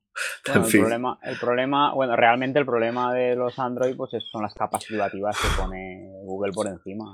el, 0.54 0.62
problema, 0.62 1.18
el 1.22 1.38
problema, 1.38 1.94
bueno, 1.94 2.16
realmente 2.16 2.58
el 2.58 2.66
problema 2.66 3.14
de 3.14 3.36
los 3.36 3.58
Android 3.58 3.96
pues 3.96 4.10
son 4.30 4.42
las 4.42 4.54
capas 4.54 4.84
privativas 4.84 5.36
que 5.36 5.62
pone 5.62 6.10
Google 6.24 6.52
por 6.52 6.66
encima. 6.66 7.04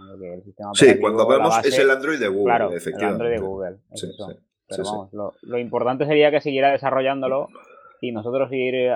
sí, 0.74 0.98
cuando 0.98 1.22
hablamos 1.22 1.64
es 1.64 1.78
el 1.78 1.90
Android 1.90 2.18
de 2.18 2.28
Google, 2.28 2.76
efectivamente. 2.76 3.04
El 3.04 3.12
Android 3.12 3.30
de 3.30 3.38
Google. 3.38 3.76
pero 4.68 4.84
vamos, 4.84 5.12
lo, 5.12 5.34
lo, 5.42 5.58
importante 5.58 6.06
sería 6.06 6.30
que 6.30 6.40
siguiera 6.40 6.72
desarrollándolo 6.72 7.48
y 8.00 8.12
nosotros 8.12 8.50
ir 8.52 8.74
eh, 8.74 8.94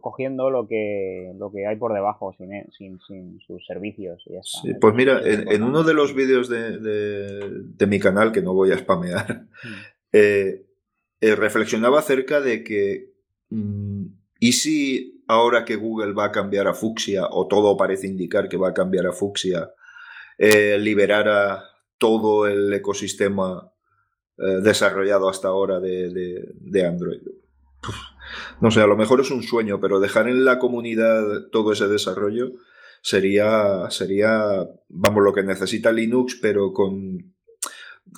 cogiendo 0.00 0.50
lo 0.50 0.66
que, 0.66 1.32
lo 1.38 1.50
que 1.52 1.66
hay 1.66 1.76
por 1.76 1.94
debajo, 1.94 2.34
sin, 2.36 2.52
eh, 2.52 2.66
sin, 2.76 2.98
sus 3.46 3.64
servicios. 3.66 4.22
Sí, 4.42 4.74
pues 4.80 4.94
mira, 4.94 5.20
en, 5.24 5.62
uno 5.62 5.82
de 5.84 5.94
los 5.94 6.14
vídeos 6.14 6.48
de, 6.48 6.78
de, 6.78 7.86
mi 7.86 8.00
canal, 8.00 8.32
que 8.32 8.42
no 8.42 8.54
voy 8.54 8.72
a 8.72 8.78
spamear, 8.78 9.42
mm. 9.42 9.68
eh, 10.12 10.64
reflexionaba 11.20 12.00
acerca 12.00 12.40
de 12.40 12.64
que, 12.64 13.12
mm, 13.50 14.06
¿y 14.40 14.52
si 14.52 15.22
ahora 15.28 15.64
que 15.64 15.76
Google 15.76 16.12
va 16.12 16.26
a 16.26 16.32
cambiar 16.32 16.66
a 16.66 16.74
Fuxia, 16.74 17.26
o 17.30 17.46
todo 17.46 17.76
parece 17.76 18.08
indicar 18.08 18.48
que 18.48 18.56
va 18.56 18.70
a 18.70 18.74
cambiar 18.74 19.06
a 19.06 19.12
Fuxia, 19.12 19.70
liberara 20.38 21.62
todo 21.98 22.46
el 22.46 22.72
ecosistema 22.72 23.70
desarrollado 24.36 25.28
hasta 25.28 25.48
ahora 25.48 25.78
de, 25.80 26.48
de 26.54 26.86
Android? 26.86 27.20
No 28.60 28.70
sé, 28.70 28.80
a 28.80 28.86
lo 28.86 28.96
mejor 28.96 29.20
es 29.20 29.30
un 29.30 29.42
sueño, 29.42 29.80
pero 29.80 30.00
dejar 30.00 30.28
en 30.28 30.44
la 30.44 30.58
comunidad 30.58 31.48
todo 31.50 31.72
ese 31.72 31.88
desarrollo 31.88 32.52
sería, 33.02 33.90
sería 33.90 34.66
vamos, 34.88 35.24
lo 35.24 35.32
que 35.32 35.42
necesita 35.42 35.92
Linux, 35.92 36.38
pero 36.40 36.72
con, 36.72 37.34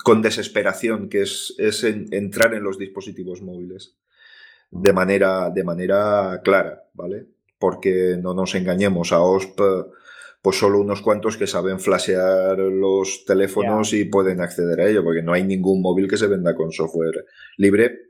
con 0.03 0.21
desesperación, 0.21 1.09
que 1.09 1.21
es, 1.21 1.55
es 1.57 1.83
entrar 1.83 2.53
en 2.53 2.63
los 2.63 2.77
dispositivos 2.77 3.41
móviles 3.41 3.95
de 4.71 4.93
manera, 4.93 5.49
de 5.51 5.63
manera 5.63 6.41
clara, 6.43 6.83
¿vale? 6.93 7.27
Porque 7.59 8.17
no 8.21 8.33
nos 8.33 8.55
engañemos, 8.55 9.11
a 9.11 9.21
OSP, 9.21 9.61
pues 10.41 10.57
solo 10.57 10.81
unos 10.81 11.01
cuantos 11.01 11.37
que 11.37 11.47
saben 11.47 11.79
flashear 11.79 12.57
los 12.57 13.23
teléfonos 13.25 13.93
y 13.93 14.05
pueden 14.05 14.41
acceder 14.41 14.81
a 14.81 14.89
ello, 14.89 15.03
porque 15.03 15.21
no 15.21 15.31
hay 15.31 15.43
ningún 15.43 15.81
móvil 15.81 16.09
que 16.09 16.17
se 16.17 16.27
venda 16.27 16.55
con 16.55 16.71
software 16.71 17.25
libre 17.55 18.07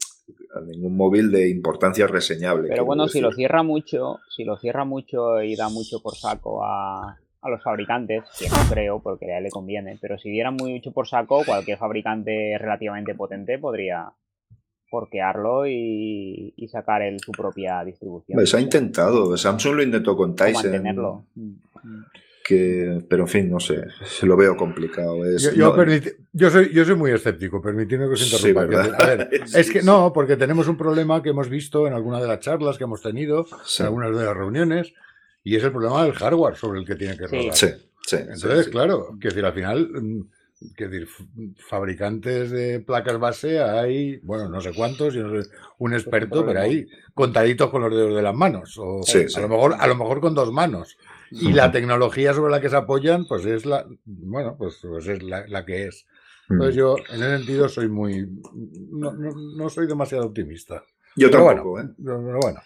a 0.56 0.62
ningún 0.62 0.96
móvil 0.96 1.32
de 1.32 1.50
importancia 1.50 2.08
reseñable. 2.08 2.70
Pero 2.70 2.86
bueno, 2.86 3.08
si 3.08 3.22
lo 3.22 3.32
cierra 3.32 3.64
mucho, 3.64 4.20
si 4.30 4.44
lo 4.44 4.58
cierra 4.58 4.86
mucho 4.86 5.42
y 5.42 5.56
da 5.56 5.70
mucho 5.70 6.02
por 6.02 6.16
saco 6.16 6.64
a, 6.64 7.18
los 7.46 7.62
fabricantes, 7.62 8.24
que 8.40 8.48
no 8.48 8.56
creo 8.70 9.02
porque 9.02 9.34
a 9.34 9.38
él 9.38 9.44
le 9.44 9.50
conviene, 9.50 9.98
pero 10.02 10.18
si 10.18 10.30
diera 10.30 10.52
mucho 10.52 10.92
por 10.94 11.08
saco, 11.08 11.44
cualquier 11.46 11.78
fabricante 11.78 12.58
relativamente 12.58 13.16
potente 13.16 13.60
podría 13.60 14.14
porquearlo 14.90 15.68
y, 15.68 16.54
sacar 16.72 17.02
el, 17.02 17.20
su 17.20 17.32
propia 17.32 17.84
distribución. 17.84 18.46
Se 18.46 18.58
ha 18.58 18.62
intentado, 18.62 19.36
Samsung 19.36 19.76
lo 19.76 19.84
intentó 19.84 20.16
con 20.16 20.36
Tyson. 20.36 20.72
Mantenerlo. 20.72 21.26
Que, 22.44 23.02
pero 23.10 23.24
en 23.24 23.30
fin, 23.30 23.50
no 23.50 23.60
sé, 23.62 23.86
se 24.06 24.26
lo 24.26 24.36
veo 24.36 24.58
complicado. 24.58 25.18
yo, 26.34 26.50
soy, 26.50 26.74
yo 26.74 26.84
soy 26.84 26.96
muy 26.96 27.12
escéptico, 27.12 27.62
permitiendo 27.62 28.08
que 28.08 28.16
os 28.16 28.34
interrumpa. 28.34 29.30
es 29.32 29.72
que 29.72 29.82
no, 29.82 30.12
porque 30.12 30.36
tenemos 30.36 30.68
un 30.68 30.76
problema 30.76 31.24
que 31.24 31.30
hemos 31.30 31.48
visto 31.48 31.88
en 31.88 31.94
alguna 31.94 32.20
de 32.20 32.28
las 32.28 32.42
charlas 32.42 32.78
que 32.78 32.84
hemos 32.84 33.02
tenido, 33.02 33.46
en 33.80 33.86
algunas 33.86 34.18
de 34.18 34.26
las 34.26 34.36
reuniones, 34.36 34.94
y 35.44 35.56
es 35.56 35.64
el 35.64 35.72
problema 35.72 36.04
del 36.04 36.14
hardware 36.14 36.58
sobre 36.58 36.80
el 36.80 36.86
que 36.86 36.96
tiene 36.96 37.18
que 37.18 37.28
rodar. 37.28 37.56
Sí, 37.56 37.68
sí. 38.06 38.18
Entonces, 38.18 38.68
claro, 38.68 39.18
que 39.22 39.30
decir, 39.30 39.46
al 39.46 39.54
final, 39.54 39.90
mm, 39.90 40.22
que 40.76 40.88
decir, 40.88 41.08
fabricantes 41.58 42.52
de 42.52 42.80
placas 42.80 43.20
base 43.20 43.62
hay, 43.62 44.18
bueno, 44.18 44.50
no 44.50 44.62
sé 44.62 44.74
cuántos, 44.74 45.14
yo 45.14 45.24
no 45.24 45.30
soy 45.30 45.52
un 45.80 45.94
experto, 45.94 46.46
pero 46.46 46.62
hay 46.62 46.88
contaditos 47.14 47.70
con 47.70 47.82
los 47.82 47.92
dedos 47.92 48.16
de 48.16 48.22
las 48.22 48.36
manos, 48.36 48.78
o 48.78 49.02
a 49.02 49.40
lo 49.40 49.50
mejor, 49.50 49.76
a 49.78 49.88
lo 49.88 49.96
mejor 49.96 50.22
con 50.22 50.34
dos 50.34 50.52
manos. 50.52 50.98
Y 51.42 51.54
la 51.54 51.72
tecnología 51.72 52.34
sobre 52.34 52.52
la 52.52 52.62
que 52.62 52.70
se 52.70 52.76
apoyan, 52.76 53.26
pues 53.26 53.46
es 53.46 53.66
la, 53.66 53.86
bueno, 54.06 54.56
pues, 54.58 54.80
pues 54.82 55.08
es 55.08 55.24
la, 55.24 55.66
que 55.66 55.88
es. 55.88 56.06
Entonces 56.50 56.76
mm. 56.76 56.80
yo, 56.80 56.96
en 56.98 57.24
ese 57.24 57.38
sentido, 57.38 57.70
soy 57.70 57.88
muy, 57.90 58.28
no, 58.92 59.70
soy 59.70 59.88
demasiado 59.88 60.28
optimista. 60.28 60.84
Yo 61.16 61.30
tampoco, 61.30 61.80
¿eh? 61.80 61.90
Pero 61.98 62.40
bueno. 62.42 62.60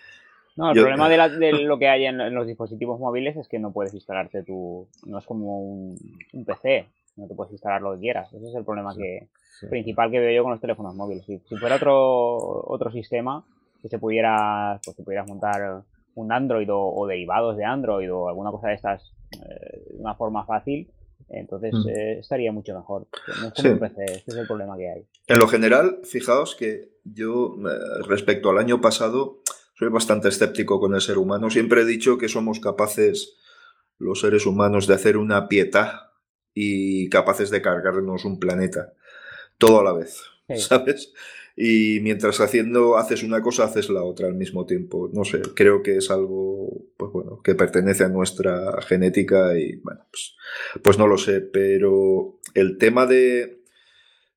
No, 0.56 0.72
el 0.72 0.80
problema 0.80 1.08
de, 1.30 1.52
lo 1.64 1.78
que 1.78 1.88
hay 1.88 2.06
en, 2.06 2.34
los 2.34 2.48
dispositivos 2.48 3.00
móviles 3.00 3.38
es 3.38 3.48
que 3.48 3.60
no 3.60 3.72
puedes 3.72 3.94
instalarte 3.94 4.44
tu, 4.44 4.88
no 5.06 5.20
es 5.20 5.26
como 5.26 5.60
un, 5.60 5.98
PC, 6.46 6.88
no 7.18 7.28
te 7.28 7.36
puedes 7.36 7.54
instalar 7.54 7.82
lo 7.82 7.94
que 7.94 8.00
quieras. 8.00 8.34
Ese 8.34 8.48
es 8.48 8.56
el 8.56 8.66
problema 8.66 8.96
que 8.96 9.28
principal 9.70 10.12
que 10.12 10.20
veo 10.20 10.32
yo 10.32 10.44
con 10.44 10.52
los 10.52 10.62
teléfonos 10.62 10.96
móviles. 10.96 11.26
Si, 11.26 11.40
fuera 11.58 11.76
otro 11.76 12.36
otro 12.36 12.92
sistema 12.92 13.44
que 13.82 13.90
se 13.90 14.00
pudiera, 14.00 14.80
pues 14.84 14.98
te 14.98 15.04
pudieras 15.04 15.28
montar 15.28 15.84
un 16.18 16.32
Android 16.32 16.68
o, 16.72 17.06
derivados 17.08 17.58
de 17.58 17.64
Android 17.64 18.12
o 18.12 18.28
alguna 18.28 18.52
cosa 18.52 18.70
de 18.70 18.74
estas 18.74 19.14
eh, 19.32 19.84
de 19.92 20.00
una 20.00 20.16
forma 20.16 20.46
fácil, 20.46 20.92
entonces 21.30 21.74
mm. 21.74 21.90
eh, 21.90 22.20
estaría 22.20 22.52
mucho 22.52 22.74
mejor. 22.74 23.08
No 23.42 23.52
PC, 23.80 24.04
este 24.06 24.32
es 24.32 24.38
el 24.38 24.48
problema 24.48 24.78
que 24.78 24.90
hay. 24.90 25.06
En 25.28 25.40
lo 25.40 25.48
general, 25.48 26.00
fijaos 26.04 26.56
que 26.56 26.90
yo, 27.04 27.56
eh, 27.60 28.04
respecto 28.08 28.50
al 28.50 28.58
año 28.58 28.82
pasado, 28.82 29.42
soy 29.76 29.90
bastante 29.90 30.30
escéptico 30.30 30.80
con 30.80 30.96
el 30.96 31.02
ser 31.02 31.20
humano. 31.20 31.50
Siempre 31.52 31.82
he 31.82 31.86
dicho 31.86 32.18
que 32.18 32.30
somos 32.30 32.60
capaces, 32.60 33.38
los 34.00 34.22
seres 34.22 34.48
humanos, 34.48 34.88
de 34.88 34.96
hacer 34.96 35.18
una 35.18 35.48
pieta 35.48 36.14
y 36.54 37.10
capaces 37.10 37.52
de 37.52 37.62
cargarnos 37.62 38.26
un 38.26 38.40
planeta. 38.40 38.94
Todo 39.60 39.82
a 39.82 39.84
la 39.84 39.94
vez. 39.94 40.24
¿Sabes? 40.56 41.14
Y 41.60 42.02
mientras 42.02 42.40
haciendo 42.40 42.98
haces 42.98 43.24
una 43.24 43.42
cosa 43.42 43.64
haces 43.64 43.90
la 43.90 44.04
otra 44.04 44.28
al 44.28 44.36
mismo 44.36 44.68
tiempo. 44.68 45.10
No 45.12 45.26
sé, 45.26 45.42
creo 45.56 45.82
que 45.82 45.98
es 45.98 46.12
algo 46.12 46.86
pues 46.96 47.12
bueno, 47.12 47.42
que 47.44 47.56
pertenece 47.56 48.04
a 48.04 48.10
nuestra 48.10 48.80
genética 48.84 49.58
y 49.58 49.78
bueno, 49.78 50.02
pues, 50.12 50.36
pues 50.84 51.00
no 51.00 51.08
lo 51.08 51.18
sé, 51.18 51.42
pero 51.42 52.40
el 52.54 52.78
tema 52.78 53.08
de, 53.08 53.64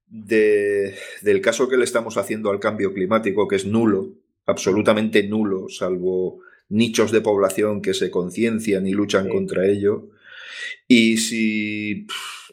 de, 0.09 0.94
del 1.20 1.42
caso 1.42 1.68
que 1.68 1.76
le 1.76 1.85
estamos 1.85 2.16
haciendo 2.16 2.50
al 2.50 2.59
cambio 2.59 2.94
climático, 2.94 3.46
que 3.46 3.56
es 3.56 3.66
nulo, 3.66 4.14
absolutamente 4.46 5.22
nulo, 5.28 5.68
salvo 5.68 6.40
nichos 6.70 7.12
de 7.12 7.20
población 7.20 7.83
que 7.83 7.92
se 7.92 8.11
conciencian 8.11 8.87
y 8.87 8.92
luchan 8.92 9.28
contra 9.28 9.66
ello, 9.66 10.09
Y 10.88 11.18
si, 11.18 12.06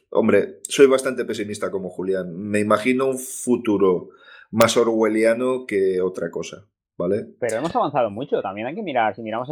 hombre, 0.09 0.59
soy 0.67 0.87
bastante 0.87 1.23
pesimista 1.23 1.71
como 1.71 1.89
Julián. 1.89 2.35
Me 2.35 2.59
imagino 2.59 3.05
un 3.05 3.19
futuro 3.19 4.09
más 4.51 4.77
orwelliano 4.77 5.65
que 5.65 6.01
otra 6.01 6.29
cosa. 6.31 6.65
¿Vale? 6.99 7.27
Pero 7.39 7.57
hemos 7.57 7.75
avanzado 7.75 8.09
mucho, 8.09 8.41
también 8.41 8.65
hay 8.65 8.73
que 8.73 8.81
mirar, 8.81 9.15
si 9.15 9.21
miramos 9.21 9.47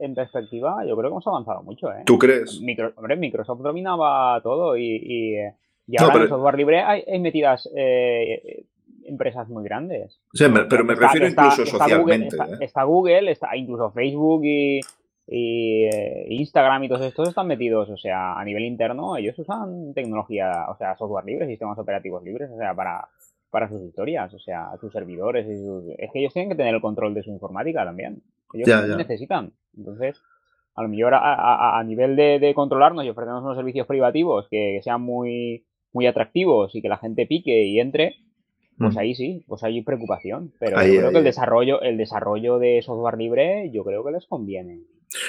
en 0.00 0.14
perspectiva, 0.14 0.84
yo 0.86 0.94
creo 0.96 1.08
que 1.08 1.14
hemos 1.14 1.26
avanzado 1.26 1.62
mucho. 1.62 1.90
¿eh? 1.90 2.02
¿Tú 2.04 2.18
crees? 2.18 2.60
hombre, 2.94 3.16
Microsoft 3.16 3.62
dominaba 3.62 4.38
todo 4.42 4.76
y, 4.76 5.40
y, 5.86 5.96
ahora 5.98 6.16
en 6.16 6.22
el 6.24 6.28
software 6.28 6.56
libre 6.56 6.82
hay, 6.82 7.18
metidas 7.18 7.66
eh, 7.74 8.66
empresas 9.10 9.48
muy 9.48 9.64
grandes. 9.64 10.20
Sí, 10.32 10.44
pero 10.68 10.84
me 10.84 10.94
refiero 10.94 11.26
incluso 11.26 11.66
socialmente. 11.66 12.36
¿eh? 12.36 12.56
Está 12.60 12.84
Google, 12.84 13.30
está, 13.30 13.56
incluso 13.56 13.90
Facebook 13.90 14.42
y, 14.44 14.80
eh, 15.26 16.26
Instagram 16.28 16.84
y 16.84 16.88
todos 16.88 17.02
estos 17.02 17.28
están 17.28 17.46
metidos, 17.46 17.88
o 17.90 17.96
sea, 17.96 18.34
a 18.34 18.44
nivel 18.44 18.64
interno, 18.64 19.16
ellos 19.16 19.38
usan 19.38 19.92
tecnología, 19.94 20.66
o 20.68 20.76
sea, 20.76 20.96
software 20.96 21.24
libre, 21.24 21.46
sistemas 21.46 21.78
operativos 21.78 22.22
libres, 22.24 22.50
o 22.50 22.56
sea, 22.56 22.74
para, 22.74 23.08
para 23.50 23.68
sus 23.68 23.82
historias, 23.82 24.32
o 24.32 24.38
sea, 24.38 24.70
sus 24.80 24.92
servidores. 24.92 25.46
Y 25.46 26.02
Es 26.02 26.10
que 26.12 26.20
ellos 26.20 26.32
tienen 26.32 26.50
que 26.50 26.56
tener 26.56 26.74
el 26.74 26.80
control 26.80 27.14
de 27.14 27.22
su 27.22 27.30
informática 27.30 27.84
también. 27.84 28.22
Ellos 28.54 28.96
necesitan. 28.96 29.52
Entonces, 29.76 30.20
a 30.74 30.82
lo 30.82 30.88
mejor 30.88 31.14
a, 31.14 31.82
nivel 31.84 32.16
de, 32.16 32.52
controlarnos 32.54 33.04
y 33.04 33.08
ofrecernos 33.08 33.42
unos 33.42 33.56
servicios 33.56 33.86
privativos 33.86 34.46
que, 34.50 34.80
sean 34.82 35.02
muy, 35.02 35.64
muy 35.92 36.06
atractivos 36.06 36.74
y 36.74 36.82
que 36.82 36.88
la 36.88 36.98
gente 36.98 37.26
pique 37.26 37.64
y 37.64 37.80
entre, 37.80 38.16
pues 38.80 38.94
mm. 38.94 38.98
ahí 38.98 39.14
sí, 39.14 39.44
pues 39.46 39.62
hay 39.62 39.82
preocupación. 39.82 40.52
Pero 40.58 40.82
yo 40.82 41.00
creo 41.00 41.10
que 41.12 41.18
el 41.18 41.24
desarrollo, 41.24 41.82
el 41.82 41.98
desarrollo 41.98 42.58
de 42.58 42.80
software 42.80 43.18
libre, 43.18 43.70
yo 43.70 43.84
creo 43.84 44.02
que 44.02 44.12
les 44.12 44.26
conviene. 44.26 44.80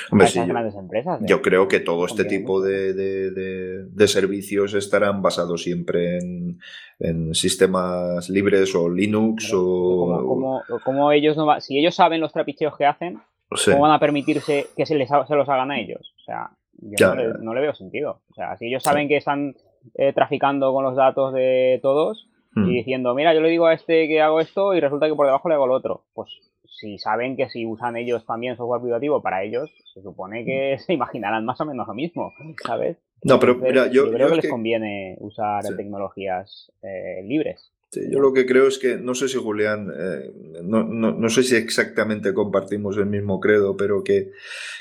Hombre, 0.09 0.27
grandes 0.47 0.75
empresas. 0.75 1.21
¿eh? 1.21 1.25
Yo 1.27 1.41
creo 1.41 1.67
que 1.67 1.81
todo 1.81 2.05
este 2.05 2.23
tipo 2.23 2.61
de, 2.61 4.07
servicios 4.07 4.73
estarán 4.73 5.21
basados 5.21 5.63
siempre 5.63 6.19
en, 6.19 7.35
sistemas 7.35 8.29
libres 8.29 8.73
o 8.73 8.89
Linux 8.89 9.51
o... 9.53 10.61
Como, 10.85 11.11
ellos 11.11 11.35
no 11.35 11.59
si 11.59 11.77
ellos 11.77 11.95
saben 11.95 12.21
los 12.21 12.31
trapicheos 12.31 12.77
que 12.77 12.85
hacen, 12.85 13.19
¿cómo 13.65 13.81
van 13.81 13.91
a 13.91 13.99
permitirse 13.99 14.67
que 14.77 14.85
se, 14.85 14.95
les, 14.95 15.09
se 15.09 15.35
los 15.35 15.49
hagan 15.49 15.71
a 15.71 15.79
ellos? 15.79 16.13
O 16.21 16.23
sea, 16.23 16.51
yo 16.73 17.15
no, 17.41 17.53
le, 17.53 17.61
veo 17.61 17.73
sentido. 17.73 18.21
O 18.29 18.33
sea, 18.33 18.55
si 18.55 18.67
ellos 18.67 18.83
saben 18.83 19.09
que 19.09 19.17
están 19.17 19.55
eh, 19.95 20.13
traficando 20.13 20.71
con 20.71 20.85
los 20.85 20.95
datos 20.95 21.33
de 21.33 21.79
todos 21.81 22.29
y 22.55 22.59
hmm. 22.59 22.67
diciendo, 22.67 23.15
mira, 23.15 23.33
yo 23.33 23.41
le 23.41 23.49
digo 23.49 23.65
a 23.65 23.73
este 23.73 24.07
que 24.07 24.21
hago 24.21 24.39
esto 24.39 24.73
y 24.73 24.79
resulta 24.79 25.07
que 25.07 25.15
por 25.15 25.25
debajo 25.25 25.47
le 25.47 25.55
hago 25.55 25.65
el 25.65 25.71
otro, 25.71 26.03
pues 26.13 26.29
si 26.65 26.97
saben 26.97 27.37
que 27.37 27.49
si 27.49 27.65
usan 27.65 27.95
ellos 27.95 28.25
también 28.25 28.57
software 28.57 28.81
privativo 28.81 29.21
para 29.21 29.43
ellos, 29.43 29.69
se 29.93 30.01
supone 30.01 30.43
que 30.45 30.77
se 30.85 30.93
imaginarán 30.93 31.45
más 31.45 31.61
o 31.61 31.65
menos 31.65 31.87
lo 31.87 31.93
mismo, 31.93 32.33
¿sabes? 32.65 32.97
No, 33.23 33.39
pero 33.39 33.55
mira, 33.55 33.87
yo, 33.87 34.11
creo 34.11 34.29
que 34.29 34.37
les 34.37 34.49
conviene 34.49 35.15
usar 35.19 35.63
tecnologías 35.77 36.71
eh, 36.81 37.21
libres. 37.23 37.71
Yo 37.93 38.19
lo 38.19 38.31
que 38.31 38.45
creo 38.45 38.67
es 38.67 38.77
que, 38.77 38.97
no 38.97 39.15
sé 39.15 39.27
si 39.27 39.37
Julián, 39.37 39.91
eh, 39.93 40.31
no, 40.63 40.83
no, 40.83 41.29
sé 41.29 41.43
si 41.43 41.55
exactamente 41.55 42.33
compartimos 42.33 42.97
el 42.97 43.05
mismo 43.05 43.39
credo, 43.41 43.75
pero 43.75 44.03
que, 44.03 44.31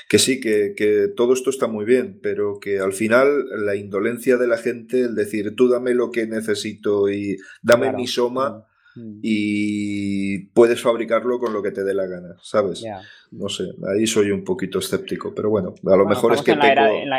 que 0.07 0.17
sí, 0.17 0.39
que, 0.39 0.73
que, 0.75 1.09
todo 1.13 1.33
esto 1.33 1.49
está 1.49 1.67
muy 1.67 1.83
bien, 1.83 2.19
pero 2.23 2.59
que 2.59 2.79
al 2.79 2.93
final 2.93 3.47
la 3.65 3.75
indolencia 3.75 4.37
de 4.37 4.47
la 4.47 4.57
gente, 4.57 5.01
el 5.01 5.15
decir, 5.15 5.55
tú 5.55 5.67
dame 5.67 5.93
lo 5.93 6.09
que 6.09 6.25
necesito 6.25 7.09
y 7.09 7.37
dame 7.61 7.91
mi 7.91 8.07
soma, 8.07 8.65
Mm. 8.95 9.19
y 9.21 10.39
puedes 10.47 10.81
fabricarlo 10.81 11.39
con 11.39 11.53
lo 11.53 11.63
que 11.63 11.71
te 11.71 11.83
dé 11.83 11.93
la 11.93 12.07
gana, 12.07 12.35
¿sabes? 12.41 12.83
No 13.31 13.47
sé, 13.47 13.63
ahí 13.87 14.05
soy 14.05 14.31
un 14.31 14.43
poquito 14.43 14.79
escéptico, 14.79 15.33
pero 15.33 15.49
bueno, 15.49 15.73
a 15.85 15.95
lo 15.95 16.05
mejor 16.05 16.33
es 16.33 16.41
que... 16.41 16.51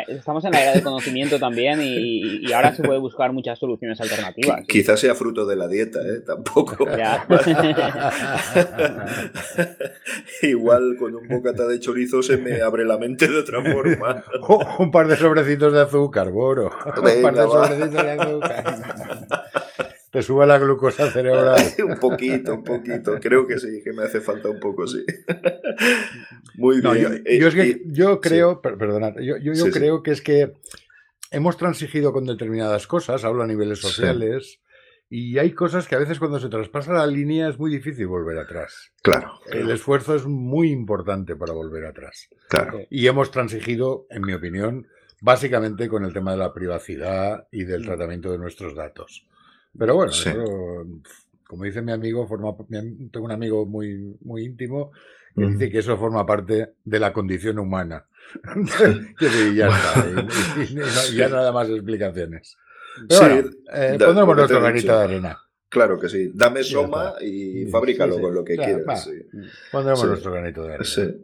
estamos 0.09 0.45
en 0.45 0.51
la 0.51 0.63
era 0.63 0.75
de 0.75 0.83
conocimiento 0.83 1.39
también 1.39 1.81
y, 1.83 2.53
ahora 2.53 2.75
se 2.75 2.83
puede 2.83 2.99
buscar 2.99 3.33
muchas 3.33 3.59
soluciones 3.59 3.99
alternativas. 4.01 4.67
Quizás 4.67 5.01
sea 5.01 5.15
fruto 5.15 5.47
de 5.47 5.57
la 5.57 5.69
dieta, 5.69 6.01
¿eh? 6.01 6.21
Tampoco. 6.21 6.85
Igual 10.43 10.97
con 10.99 11.15
un 11.15 11.29
bocata 11.29 11.67
de 11.67 11.81
chorizo 11.81 12.23
se 12.23 12.37
me 12.37 12.61
abre 12.61 12.85
la 12.85 12.99
mente 12.99 13.27
de 13.29 13.39
otra 13.39 13.63
forma. 13.63 14.23
un 14.79 14.91
par 14.91 15.09
de 15.09 15.17
sobrecitos 15.17 15.73
de 15.73 15.81
azúcar, 15.81 16.31
Boro. 16.31 16.71
un 16.87 17.23
par 17.23 17.35
de 17.35 17.43
sobrecitos 17.43 17.93
de 17.93 18.11
azúcar. 18.11 18.92
Te 20.13 20.21
sube 20.21 20.47
la 20.47 20.59
glucosa 20.59 21.11
cerebral. 21.11 21.59
un 21.89 21.99
poquito, 21.99 22.57
un 22.57 22.63
poquito. 22.63 23.19
Creo 23.19 23.47
que 23.47 23.59
sí, 23.59 23.81
que 23.83 23.95
me 23.95 24.03
hace 24.03 24.21
falta 24.21 24.51
un 24.51 24.61
poco, 24.61 24.87
sí. 24.87 25.03
Muy 26.57 26.83
bien. 26.83 27.25
yo, 27.87 28.21
creo, 28.21 28.61
perdonad, 28.61 29.15
yo, 29.21 29.71
creo 29.73 30.03
que 30.03 30.11
es 30.11 30.21
que 30.21 30.53
hemos 31.31 31.57
transigido 31.57 32.13
con 32.13 32.27
determinadas 32.27 32.87
cosas, 32.87 33.25
hablo 33.25 33.43
a 33.43 33.47
niveles 33.47 33.79
sociales, 33.79 34.61
y 35.09 35.39
hay 35.39 35.53
cosas 35.53 35.89
que 35.89 35.95
a 35.95 35.99
veces 35.99 36.19
cuando 36.19 36.39
se 36.39 36.51
traspasa 36.51 36.93
la 36.93 37.07
línea 37.07 37.49
es 37.49 37.59
muy 37.59 37.71
difícil 37.71 38.07
volver 38.07 38.37
atrás. 38.37 38.93
Claro. 39.01 39.41
El 39.51 39.71
esfuerzo 39.71 40.15
es 40.15 40.27
muy 40.27 40.71
importante 40.71 41.37
para 41.37 41.55
volver 41.55 41.87
atrás. 41.87 42.29
Claro. 42.51 42.81
Y 42.91 43.07
hemos 43.07 43.31
transigido, 43.31 44.07
en 44.11 44.23
mi 44.23 44.35
opinión, 44.35 44.89
básicamente 45.23 45.89
con 45.89 46.05
el 46.05 46.13
tema 46.13 46.33
de 46.33 46.39
la 46.39 46.53
privacidad 46.53 47.49
y 47.51 47.65
del 47.65 47.81
mm. 47.81 47.87
tratamiento 47.87 48.31
de 48.31 48.39
nuestros 48.39 48.75
datos. 48.75 49.27
Pero 49.79 49.95
bueno, 49.95 50.13
como 51.47 51.65
dice 51.65 51.83
mi 51.83 51.93
amigo, 51.93 52.27
forma, 52.27 52.55
tengo 52.69 53.27
un 53.27 53.33
amigo 53.33 53.67
muy, 53.67 54.17
muy 54.23 54.45
íntimo 54.45 54.93
que 55.35 55.47
dice 55.47 55.71
que 55.71 55.79
eso 55.79 55.97
forma 55.97 56.27
parte 56.27 56.75
de 56.85 56.99
la 56.99 57.13
condición 57.13 57.59
humana. 57.59 58.07
y 59.21 59.55
ya 59.55 59.69
está, 59.69 61.11
y, 61.11 61.17
ya 61.17 61.29
nada 61.29 61.53
más 61.53 61.69
explicaciones. 61.69 62.57
Pero 63.09 63.51
eh, 63.73 63.97
pondremos 63.99 64.37
nuestro 64.37 64.61
granito 64.61 64.99
de 64.99 65.05
arena. 65.05 65.39
Claro 65.69 65.99
que 65.99 66.11
sí. 66.11 66.31
Dame 66.35 66.63
soma 66.63 67.15
y 67.21 67.65
fabrícalo 67.67 68.21
con 68.21 68.35
lo 68.35 68.45
que 68.45 68.57
quieras. 68.57 69.11
Pondremos 69.71 70.05
nuestro 70.05 70.33
granito 70.33 70.65
de 70.65 70.75
arena. 70.75 71.15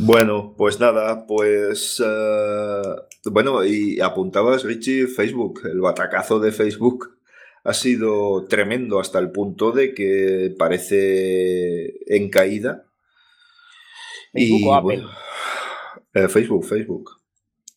Bueno, 0.00 0.54
pues 0.56 0.80
nada, 0.80 1.26
pues. 1.26 2.02
Eh, 2.04 2.82
bueno, 3.30 3.64
y 3.64 4.00
apuntabas, 4.00 4.64
Richie, 4.64 5.06
Facebook, 5.06 5.60
el 5.64 5.80
batacazo 5.80 6.40
de 6.40 6.52
Facebook 6.52 7.15
ha 7.66 7.74
sido 7.74 8.46
tremendo 8.46 9.00
hasta 9.00 9.18
el 9.18 9.32
punto 9.32 9.72
de 9.72 9.92
que 9.92 10.54
parece 10.56 11.94
en 12.06 12.30
caída. 12.30 12.84
¿Facebook 14.32 14.68
o 14.68 14.74
Apple? 14.74 15.02
Eh, 16.14 16.28
Facebook, 16.28 16.64
Facebook. 16.64 17.10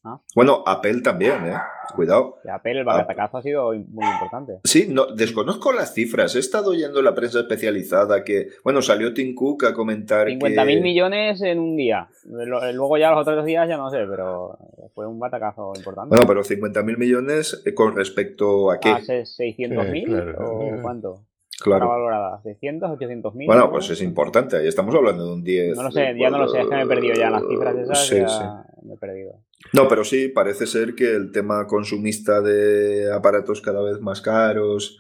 Ah. 0.04 0.22
Bueno, 0.34 0.64
Apple 0.66 1.02
también, 1.02 1.46
¿eh? 1.46 1.58
Cuidado. 1.94 2.38
Apple, 2.50 2.80
el 2.80 2.86
batacazo 2.86 3.38
ha 3.38 3.42
sido 3.42 3.74
muy 3.74 4.06
importante. 4.06 4.60
Sí, 4.64 4.88
no, 4.90 5.08
desconozco 5.08 5.74
las 5.74 5.94
cifras. 5.94 6.36
He 6.36 6.40
estado 6.40 6.72
oyendo 6.72 7.02
la 7.02 7.14
prensa 7.14 7.42
especializada 7.42 8.24
que, 8.24 8.48
bueno, 8.64 8.82
salió 8.82 9.14
Tim 9.14 9.36
Cook 9.36 9.66
a 9.66 9.74
comentar 9.74 10.28
50 10.28 10.66
mil 10.66 10.82
millones 10.82 11.42
en 11.42 11.60
un 11.60 11.76
día. 11.76 12.08
Luego 12.26 12.98
ya 12.98 13.12
los 13.12 13.22
otros 13.22 13.46
días 13.46 13.68
ya 13.68 13.76
no 13.76 13.90
sé, 13.90 14.06
pero 14.10 14.58
fue 14.94 15.06
un 15.06 15.20
batacazo 15.20 15.74
importante. 15.76 16.10
Bueno, 16.10 16.26
pero 16.28 16.44
50 16.44 16.82
mil 16.84 16.98
millones 16.98 17.62
eh, 17.66 17.74
con 17.74 17.96
respecto 17.96 18.72
a 18.72 18.80
qué? 18.80 18.90
¿A 18.90 19.02
600 19.02 19.90
mil 19.90 20.16
o 20.38 20.82
cuánto? 20.82 21.26
Claro. 21.62 21.90
valorada? 21.90 22.42
¿600, 22.42 22.94
800 22.94 23.36
mil? 23.36 23.48
Bueno, 23.48 23.70
pues 23.70 23.90
es 23.90 24.02
importante. 24.02 24.58
Ahí 24.58 24.68
estamos 24.68 24.96
hablando 24.96 25.26
de 25.26 25.34
un 25.34 25.44
10. 25.44 25.76
No 25.76 25.84
lo 25.84 25.92
sé, 25.92 26.16
ya 26.18 26.30
no 26.30 26.38
lo 26.38 26.48
sé. 26.48 26.62
Es 26.62 26.68
que 26.68 26.76
me 26.76 26.84
he 26.84 26.88
perdido 26.88 27.16
ya 27.16 27.30
las 27.30 27.44
cifras 27.46 27.76
esas. 27.76 28.08
Sí, 28.08 28.16
sí. 28.16 28.44
Me 28.84 28.94
he 28.94 28.98
perdido. 28.98 29.40
No, 29.74 29.88
pero 29.88 30.04
sí, 30.04 30.30
parece 30.30 30.66
ser 30.66 30.96
que 30.96 31.16
el 31.16 31.32
tema 31.32 31.68
consumista 31.68 32.42
de 32.42 33.12
aparatos 33.14 33.62
cada 33.62 33.82
vez 33.84 34.00
más 34.00 34.22
caros 34.22 34.98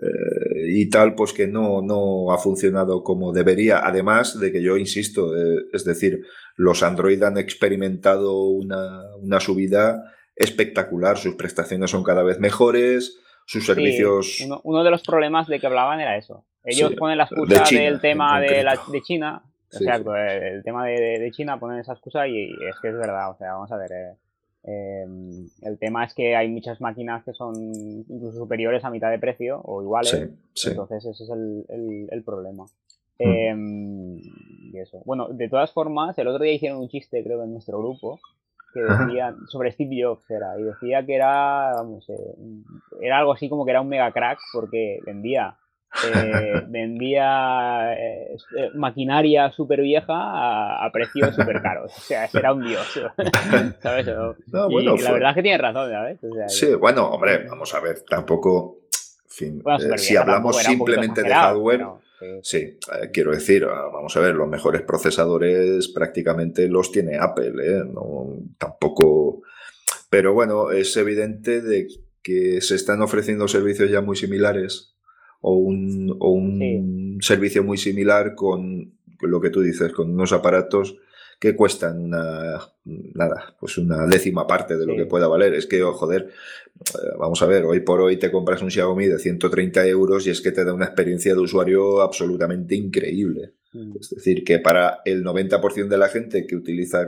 eh, 0.00 0.68
y 0.68 0.90
tal, 0.90 1.14
pues 1.14 1.32
que 1.32 1.46
no, 1.46 1.80
no 1.82 2.32
ha 2.32 2.38
funcionado 2.38 3.02
como 3.02 3.32
debería. 3.32 3.80
Además 3.82 4.38
de 4.38 4.52
que 4.52 4.62
yo 4.62 4.76
insisto, 4.76 5.36
eh, 5.36 5.66
es 5.72 5.84
decir, 5.84 6.22
los 6.56 6.82
Android 6.82 7.22
han 7.22 7.38
experimentado 7.38 8.44
una, 8.44 9.14
una, 9.16 9.40
subida 9.40 10.12
espectacular, 10.34 11.16
sus 11.16 11.34
prestaciones 11.34 11.90
son 11.90 12.04
cada 12.04 12.22
vez 12.22 12.38
mejores, 12.38 13.18
sus 13.46 13.64
servicios... 13.64 14.44
Uno, 14.64 14.84
de 14.84 14.90
los 14.90 15.02
problemas 15.02 15.46
de 15.46 15.60
que 15.60 15.66
hablaban 15.66 16.00
era 16.00 16.16
eso. 16.16 16.44
Ellos 16.64 16.94
ponen 16.94 17.18
la 17.18 17.24
excusa 17.24 17.64
del 17.70 18.00
tema 18.00 18.40
de, 18.40 18.64
la, 18.64 18.78
de 18.90 19.02
China 19.02 19.42
Exacto, 19.72 20.16
el 20.16 20.62
tema 20.62 20.86
de, 20.86 21.30
China 21.32 21.58
ponen 21.58 21.80
esa 21.80 21.92
excusa 21.92 22.26
y, 22.28 22.44
es 22.44 22.80
que 22.80 22.88
es 22.88 22.94
verdad, 22.94 23.30
o 23.30 23.36
sea, 23.36 23.54
vamos 23.54 23.72
a 23.72 23.76
ver, 23.76 23.92
eh, 23.92 24.14
em, 24.64 25.48
el 25.62 25.78
tema 25.78 26.04
es 26.04 26.14
que 26.14 26.36
hay 26.36 26.48
muchas 26.48 26.80
máquinas 26.80 27.24
que 27.24 27.32
son 27.32 27.54
incluso 28.08 28.38
superiores 28.38 28.84
a 28.84 28.90
mitad 28.90 29.10
de 29.10 29.18
precio 29.18 29.60
o 29.64 29.82
iguales, 29.82 30.30
entonces 30.66 31.04
ese 31.04 31.24
es 31.24 31.30
el, 31.30 32.22
problema. 32.24 32.64
Mm. 33.18 33.22
Em, 33.22 34.18
y 34.72 34.78
eso. 34.78 35.02
Bueno, 35.04 35.28
de 35.28 35.48
todas 35.48 35.72
formas, 35.72 36.16
el 36.18 36.28
otro 36.28 36.44
día 36.44 36.52
hicieron 36.52 36.78
un 36.78 36.88
chiste, 36.88 37.22
creo, 37.24 37.42
en 37.42 37.52
nuestro 37.52 37.78
grupo, 37.78 38.20
que 38.72 38.80
decía, 38.80 39.34
sobre 39.48 39.72
Steve 39.72 40.02
Jobs 40.02 40.30
era, 40.30 40.58
y 40.58 40.62
decía 40.62 41.04
que 41.04 41.14
era, 41.14 41.72
vamos, 41.76 42.08
eh, 42.10 42.36
era 43.00 43.18
algo 43.18 43.32
así 43.32 43.48
como 43.48 43.64
que 43.64 43.70
era 43.70 43.80
un 43.80 43.88
mega 43.88 44.12
crack 44.12 44.38
porque 44.52 45.00
vendía 45.04 45.56
eh, 46.04 46.62
vendía 46.68 47.94
eh, 47.94 48.36
maquinaria 48.74 49.50
súper 49.52 49.80
vieja 49.80 50.14
a, 50.14 50.90
precios 50.92 51.34
súper 51.34 51.62
caros. 51.62 51.92
O 51.96 52.00
sea, 52.00 52.28
era 52.32 52.52
un 52.52 52.66
dios. 52.66 52.86
¿Sabes? 53.82 54.06
y 54.06 55.02
la 55.02 55.12
verdad 55.12 55.30
es 55.30 55.34
que 55.36 55.42
tiene 55.42 55.58
razón, 55.58 55.90
¿sabes? 55.90 56.18
sí, 56.48 56.74
bueno, 56.74 57.08
hombre, 57.08 57.46
vamos 57.48 57.74
a 57.74 57.80
ver, 57.80 58.02
tampoco. 58.08 58.78
fin, 59.28 59.62
si 59.96 60.16
hablamos 60.16 60.56
simplemente 60.56 61.22
de 61.22 61.34
hardware. 61.34 61.86
Sí, 62.42 62.78
quiero 63.12 63.32
decir, 63.32 63.64
ah, 63.64 63.90
vamos 63.92 64.16
a 64.16 64.20
ver, 64.20 64.34
los 64.34 64.48
mejores 64.48 64.80
procesadores 64.82 65.88
prácticamente 65.88 66.66
los 66.66 66.90
tiene 66.90 67.18
Apple, 67.18 67.52
¿eh? 67.62 67.82
No, 67.84 68.38
tampoco. 68.58 69.42
Pero 70.08 70.32
bueno, 70.32 70.70
es 70.70 70.96
evidente 70.96 71.60
de 71.60 71.88
que 72.22 72.60
se 72.62 72.74
están 72.74 73.02
ofreciendo 73.02 73.46
servicios 73.48 73.90
ya 73.90 74.00
muy 74.00 74.16
similares 74.16 74.95
o 75.48 75.54
un, 75.54 77.18
servicio 77.20 77.62
muy 77.62 77.78
similar 77.78 78.34
con 78.34 78.92
lo 79.20 79.40
que 79.40 79.50
tú 79.50 79.62
dices, 79.62 79.92
con 79.92 80.10
unos 80.10 80.32
aparatos 80.32 80.96
que 81.38 81.54
cuestan 81.54 82.10
nada, 82.10 83.54
pues 83.60 83.78
una 83.78 84.06
décima 84.06 84.46
parte 84.46 84.76
de 84.76 84.86
lo 84.86 84.96
que 84.96 85.06
pueda 85.06 85.28
valer. 85.28 85.54
Es 85.54 85.66
que, 85.66 85.82
oh, 85.82 85.92
joder, 85.92 86.30
eh, 86.80 87.14
vamos 87.18 87.40
a 87.42 87.46
ver, 87.46 87.64
hoy 87.64 87.80
por 87.80 88.00
hoy 88.00 88.16
te 88.16 88.30
compras 88.30 88.60
un 88.62 88.70
Xiaomi 88.70 89.06
de 89.06 89.18
130 89.18 89.86
euros 89.86 90.26
y 90.26 90.30
es 90.30 90.40
que 90.40 90.50
te 90.50 90.64
da 90.64 90.74
una 90.74 90.86
experiencia 90.86 91.34
de 91.34 91.40
usuario 91.40 92.00
absolutamente 92.00 92.74
increíble. 92.74 93.52
Mm. 93.72 93.92
Es 94.00 94.10
decir, 94.10 94.44
que 94.44 94.58
para 94.58 95.00
el 95.04 95.22
90% 95.24 95.88
de 95.88 95.98
la 95.98 96.08
gente 96.08 96.46
que 96.46 96.56
utiliza 96.56 97.06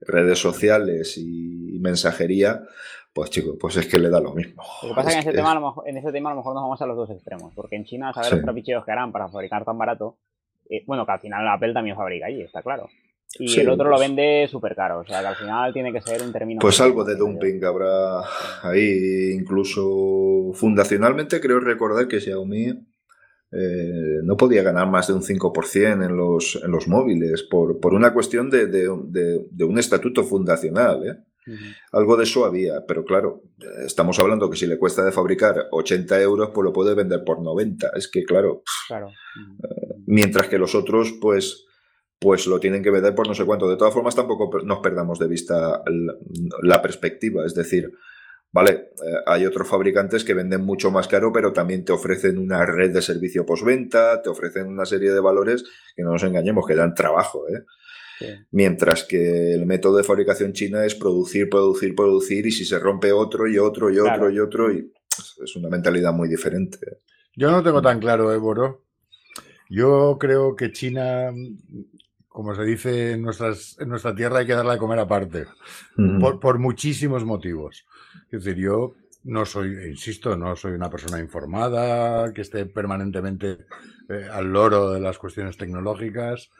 redes 0.00 0.38
sociales 0.38 1.16
y 1.16 1.78
mensajería, 1.80 2.64
pues 3.12 3.30
chicos, 3.30 3.56
pues 3.60 3.76
es 3.76 3.86
que 3.86 3.98
le 3.98 4.08
da 4.08 4.20
lo 4.20 4.32
mismo. 4.32 4.62
Lo 4.82 4.88
que 4.90 4.94
pasa 4.94 5.08
es 5.10 5.14
que 5.16 5.20
en 5.20 5.28
ese, 5.28 5.36
tema, 5.36 5.52
a 5.52 5.54
lo 5.54 5.60
mejor, 5.60 5.88
en 5.88 5.96
ese 5.98 6.12
tema 6.12 6.30
a 6.30 6.32
lo 6.32 6.38
mejor 6.38 6.54
nos 6.54 6.62
vamos 6.62 6.80
a 6.80 6.86
los 6.86 6.96
dos 6.96 7.10
extremos, 7.10 7.52
porque 7.54 7.76
en 7.76 7.84
China, 7.84 8.12
saber 8.12 8.32
los 8.32 8.42
trapicheos 8.42 8.84
que 8.84 8.90
harán 8.90 9.12
para 9.12 9.28
fabricar 9.28 9.64
tan 9.64 9.76
barato, 9.76 10.16
eh, 10.70 10.82
bueno, 10.86 11.04
que 11.04 11.12
al 11.12 11.20
final 11.20 11.46
Apple 11.48 11.74
también 11.74 11.96
fabrica 11.96 12.26
allí, 12.26 12.42
está 12.42 12.62
claro. 12.62 12.88
Y 13.38 13.60
el 13.60 13.68
otro 13.70 13.88
lo 13.88 13.96
pues 13.96 14.08
vende 14.08 14.46
súper 14.50 14.74
caro, 14.74 15.00
o 15.00 15.04
sea 15.04 15.20
que 15.20 15.26
al 15.26 15.36
final 15.36 15.72
tiene 15.72 15.92
que 15.92 16.02
ser 16.02 16.22
un 16.22 16.32
término... 16.32 16.60
Pues 16.60 16.80
algo 16.82 17.02
de 17.02 17.16
dumping 17.16 17.64
habrá 17.64 18.20
ahí, 18.62 19.32
incluso 19.32 20.52
fundacionalmente 20.52 21.40
creo 21.40 21.58
recordar 21.60 22.08
que 22.08 22.20
Xiaomi 22.20 22.68
eh, 23.52 24.20
no 24.22 24.36
podía 24.36 24.62
ganar 24.62 24.88
más 24.90 25.08
de 25.08 25.14
un 25.14 25.22
5% 25.22 26.04
en 26.04 26.16
los, 26.16 26.60
en 26.62 26.70
los 26.70 26.88
móviles 26.88 27.42
por, 27.42 27.80
por 27.80 27.94
una 27.94 28.12
cuestión 28.12 28.50
de, 28.50 28.66
de, 28.66 29.46
de 29.50 29.64
un 29.64 29.78
estatuto 29.78 30.24
fundacional, 30.24 31.08
¿eh? 31.08 31.31
Algo 31.92 32.16
de 32.16 32.24
eso 32.24 32.44
había, 32.44 32.86
pero 32.86 33.04
claro, 33.04 33.42
estamos 33.84 34.18
hablando 34.18 34.48
que 34.48 34.56
si 34.56 34.66
le 34.66 34.78
cuesta 34.78 35.04
de 35.04 35.12
fabricar 35.12 35.66
80 35.70 36.20
euros, 36.20 36.50
pues 36.54 36.64
lo 36.64 36.72
puede 36.72 36.94
vender 36.94 37.24
por 37.24 37.42
90. 37.42 37.90
Es 37.96 38.08
que, 38.08 38.24
claro, 38.24 38.62
eh, 38.90 39.94
mientras 40.06 40.48
que 40.48 40.58
los 40.58 40.74
otros, 40.74 41.14
pues, 41.20 41.66
pues 42.18 42.46
lo 42.46 42.60
tienen 42.60 42.82
que 42.82 42.90
vender 42.90 43.14
por 43.14 43.26
no 43.26 43.34
sé 43.34 43.44
cuánto. 43.44 43.68
De 43.68 43.76
todas 43.76 43.92
formas, 43.92 44.14
tampoco 44.14 44.50
nos 44.62 44.78
perdamos 44.78 45.18
de 45.18 45.28
vista 45.28 45.82
la, 46.62 46.80
perspectiva. 46.80 47.44
Es 47.44 47.54
decir, 47.54 47.90
vale, 48.52 48.70
eh, 48.70 49.16
hay 49.26 49.44
otros 49.44 49.68
fabricantes 49.68 50.24
que 50.24 50.34
venden 50.34 50.60
mucho 50.60 50.92
más 50.92 51.08
caro, 51.08 51.32
pero 51.32 51.52
también 51.52 51.84
te 51.84 51.92
ofrecen 51.92 52.38
una 52.38 52.64
red 52.64 52.92
de 52.92 53.02
servicio 53.02 53.44
postventa, 53.44 54.22
te 54.22 54.30
ofrecen 54.30 54.68
una 54.68 54.86
serie 54.86 55.10
de 55.10 55.20
valores 55.20 55.64
que 55.96 56.02
no 56.02 56.12
nos 56.12 56.22
engañemos, 56.22 56.66
que 56.66 56.76
dan 56.76 56.94
trabajo, 56.94 57.48
¿eh? 57.48 57.64
Mientras 58.50 59.04
que 59.04 59.54
el 59.54 59.66
método 59.66 59.96
de 59.96 60.04
fabricación 60.04 60.52
china 60.52 60.84
es 60.84 60.94
producir, 60.94 61.48
producir, 61.48 61.94
producir, 61.94 62.46
y 62.46 62.52
si 62.52 62.64
se 62.64 62.78
rompe 62.78 63.12
otro 63.12 63.48
y 63.48 63.58
otro 63.58 63.90
y 63.90 63.98
otro 63.98 64.30
y 64.30 64.38
otro, 64.38 64.72
y 64.72 64.92
es 65.42 65.56
una 65.56 65.68
mentalidad 65.68 66.12
muy 66.12 66.28
diferente. 66.28 66.78
Yo 67.34 67.50
no 67.50 67.62
tengo 67.62 67.80
tan 67.80 67.98
claro, 67.98 68.32
Éboro. 68.32 68.84
Yo 69.70 70.18
creo 70.20 70.54
que 70.54 70.70
China, 70.70 71.32
como 72.28 72.54
se 72.54 72.62
dice 72.64 73.12
en, 73.12 73.22
nuestras, 73.22 73.76
en 73.80 73.88
nuestra 73.88 74.14
tierra, 74.14 74.40
hay 74.40 74.46
que 74.46 74.54
darle 74.54 74.72
de 74.72 74.78
comer 74.78 74.98
aparte, 74.98 75.46
por, 76.20 76.58
muchísimos 76.58 77.24
motivos. 77.24 77.86
Es 78.30 78.44
decir, 78.44 78.62
yo 78.62 78.94
no 79.24 79.46
soy, 79.46 79.88
insisto, 79.88 80.36
no 80.36 80.56
soy 80.56 80.72
una 80.72 80.90
persona 80.90 81.20
informada, 81.20 82.34
que 82.34 82.42
esté 82.42 82.66
permanentemente 82.66 83.58
eh, 84.10 84.28
al 84.30 84.52
loro 84.52 84.90
de 84.92 85.00
las 85.00 85.16
cuestiones 85.16 85.56
tecnológicas. 85.56 86.50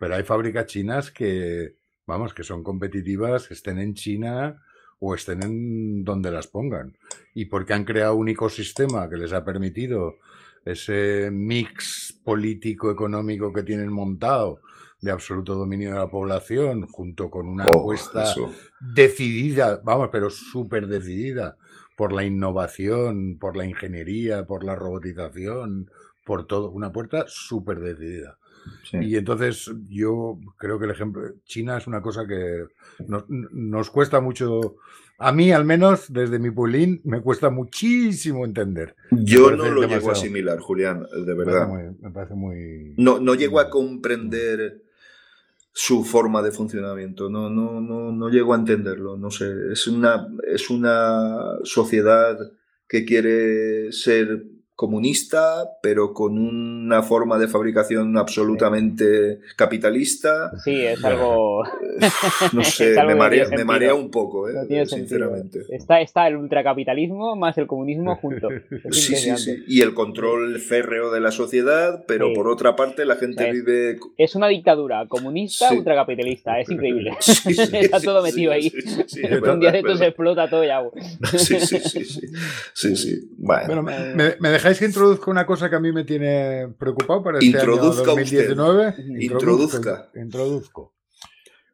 Pero 0.00 0.14
hay 0.14 0.22
fábricas 0.22 0.64
chinas 0.64 1.10
que, 1.10 1.76
vamos, 2.06 2.32
que 2.32 2.42
son 2.42 2.64
competitivas, 2.64 3.50
estén 3.50 3.78
en 3.78 3.92
China 3.92 4.62
o 4.98 5.14
estén 5.14 5.42
en 5.42 6.04
donde 6.04 6.30
las 6.30 6.46
pongan. 6.46 6.96
Y 7.34 7.44
porque 7.44 7.74
han 7.74 7.84
creado 7.84 8.14
un 8.14 8.30
ecosistema 8.30 9.10
que 9.10 9.18
les 9.18 9.34
ha 9.34 9.44
permitido 9.44 10.14
ese 10.64 11.28
mix 11.30 12.18
político-económico 12.24 13.52
que 13.52 13.62
tienen 13.62 13.92
montado 13.92 14.62
de 15.02 15.10
absoluto 15.10 15.54
dominio 15.54 15.90
de 15.90 15.98
la 15.98 16.10
población, 16.10 16.86
junto 16.86 17.30
con 17.30 17.46
una 17.46 17.66
oh, 17.66 17.80
apuesta 17.80 18.24
decidida, 18.80 19.82
vamos, 19.84 20.08
pero 20.10 20.30
súper 20.30 20.86
decidida 20.86 21.58
por 21.94 22.14
la 22.14 22.24
innovación, 22.24 23.36
por 23.38 23.54
la 23.54 23.66
ingeniería, 23.66 24.46
por 24.46 24.64
la 24.64 24.76
robotización, 24.76 25.90
por 26.24 26.46
todo, 26.46 26.70
una 26.70 26.90
puerta 26.90 27.26
súper 27.28 27.80
decidida. 27.80 28.38
Y 28.92 29.16
entonces 29.16 29.70
yo 29.88 30.38
creo 30.56 30.78
que 30.78 30.86
el 30.86 30.90
ejemplo, 30.90 31.22
China 31.44 31.78
es 31.78 31.86
una 31.86 32.02
cosa 32.02 32.26
que 32.26 32.64
nos, 33.08 33.90
cuesta 33.90 34.20
mucho, 34.20 34.76
a 35.18 35.32
mí 35.32 35.52
al 35.52 35.64
menos 35.64 36.12
desde 36.12 36.38
mi 36.38 36.50
pueblín 36.50 37.00
me 37.04 37.20
cuesta 37.20 37.50
muchísimo 37.50 38.44
entender. 38.44 38.96
Yo 39.10 39.50
no 39.52 39.70
lo 39.70 39.86
llego 39.86 40.08
a 40.08 40.12
asimilar, 40.12 40.58
Julián, 40.58 41.06
de 41.24 41.34
verdad. 41.34 41.68
Me 42.00 42.10
parece 42.10 42.34
muy... 42.34 42.94
No, 42.96 43.20
no 43.20 43.34
llego 43.34 43.60
a 43.60 43.70
comprender 43.70 44.82
su 45.72 46.04
forma 46.04 46.42
de 46.42 46.50
funcionamiento, 46.50 47.30
no, 47.30 47.48
no, 47.48 47.80
no, 47.80 48.10
no 48.10 48.28
llego 48.28 48.54
a 48.54 48.56
entenderlo, 48.56 49.16
no 49.16 49.30
sé, 49.30 49.52
es 49.72 49.86
una, 49.86 50.26
es 50.52 50.68
una 50.68 51.58
sociedad 51.62 52.36
que 52.88 53.04
quiere 53.04 53.92
ser 53.92 54.46
comunista, 54.80 55.76
pero 55.82 56.14
con 56.14 56.38
una 56.38 57.02
forma 57.02 57.36
de 57.36 57.48
fabricación 57.48 58.16
absolutamente 58.16 59.40
capitalista. 59.54 60.52
Sí, 60.64 60.86
es 60.86 61.04
algo. 61.04 61.64
No 62.54 62.64
sé, 62.64 62.96
me, 63.04 63.14
marea, 63.14 63.94
un 63.94 64.10
poco, 64.10 64.48
¿eh? 64.48 64.86
sinceramente. 64.86 65.66
Está, 65.68 66.00
está 66.00 66.26
el 66.28 66.36
ultracapitalismo 66.36 67.36
más 67.36 67.58
el 67.58 67.66
comunismo 67.66 68.16
juntos. 68.16 68.50
Sí, 68.90 69.14
sí, 69.16 69.36
sí. 69.36 69.64
Y 69.68 69.82
el 69.82 69.92
control 69.92 70.58
férreo 70.58 71.10
de 71.10 71.20
la 71.20 71.30
sociedad, 71.30 72.04
pero 72.06 72.32
por 72.32 72.48
otra 72.48 72.74
parte 72.74 73.04
la 73.04 73.16
gente 73.16 73.52
vive. 73.52 73.98
Es 74.16 74.34
una 74.34 74.48
dictadura 74.48 75.06
comunista, 75.08 75.72
ultracapitalista, 75.72 76.58
es 76.58 76.70
increíble. 76.70 77.12
está 77.20 78.00
todo 78.00 78.22
metido 78.22 78.52
ahí. 78.52 78.72
un 79.52 79.60
día 79.60 79.72
de 79.72 79.78
esto 79.78 79.96
se 79.96 80.06
explota 80.06 80.48
todo 80.48 80.64
y 80.64 80.70
agua. 80.70 80.92
Sí, 81.36 81.60
sí, 81.60 81.78
sí. 81.80 82.04
Sí, 82.72 82.96
sí. 82.96 83.30
Bueno, 83.36 83.82
me, 83.82 84.36
me 84.40 84.48
dejáis 84.48 84.69
que 84.78 84.86
introduzca 84.86 85.30
una 85.30 85.46
cosa 85.46 85.68
que 85.68 85.76
a 85.76 85.80
mí 85.80 85.92
me 85.92 86.04
tiene 86.04 86.68
preocupado 86.78 87.22
para 87.22 87.38
este 87.38 87.58
año 87.58 87.76
2019? 87.76 88.94
Introduzca. 89.18 90.10
Introduzco. 90.14 90.94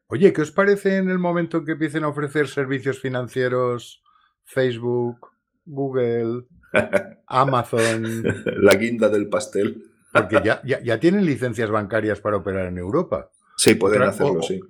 Oye, 0.09 0.33
¿qué 0.33 0.43
os 0.43 0.53
parece 0.53 0.97
en 0.99 1.11
el 1.11 1.19
momento 1.19 1.59
en 1.59 1.65
que 1.65 1.73
empiecen 1.73 2.05
a 2.05 2.09
ofrecer 2.09 2.47
servicios 2.49 3.01
financieros 3.01 4.03
Facebook, 4.45 5.29
Google, 5.65 6.45
Amazon? 7.27 8.23
La 8.59 8.75
guinda 8.75 9.09
del 9.09 9.29
pastel. 9.29 9.85
Porque 10.13 10.41
ya, 10.45 10.63
ya, 10.65 11.01
tienen 11.01 11.27
licencias 11.27 11.71
bancarias 11.71 12.21
para 12.21 12.37
operar 12.37 12.67
en 12.67 12.79
Europa. 12.79 13.31
Sí, 13.57 13.75
pueden 13.75 14.03
hacerlo, 14.03 14.43
sí. 14.43 14.61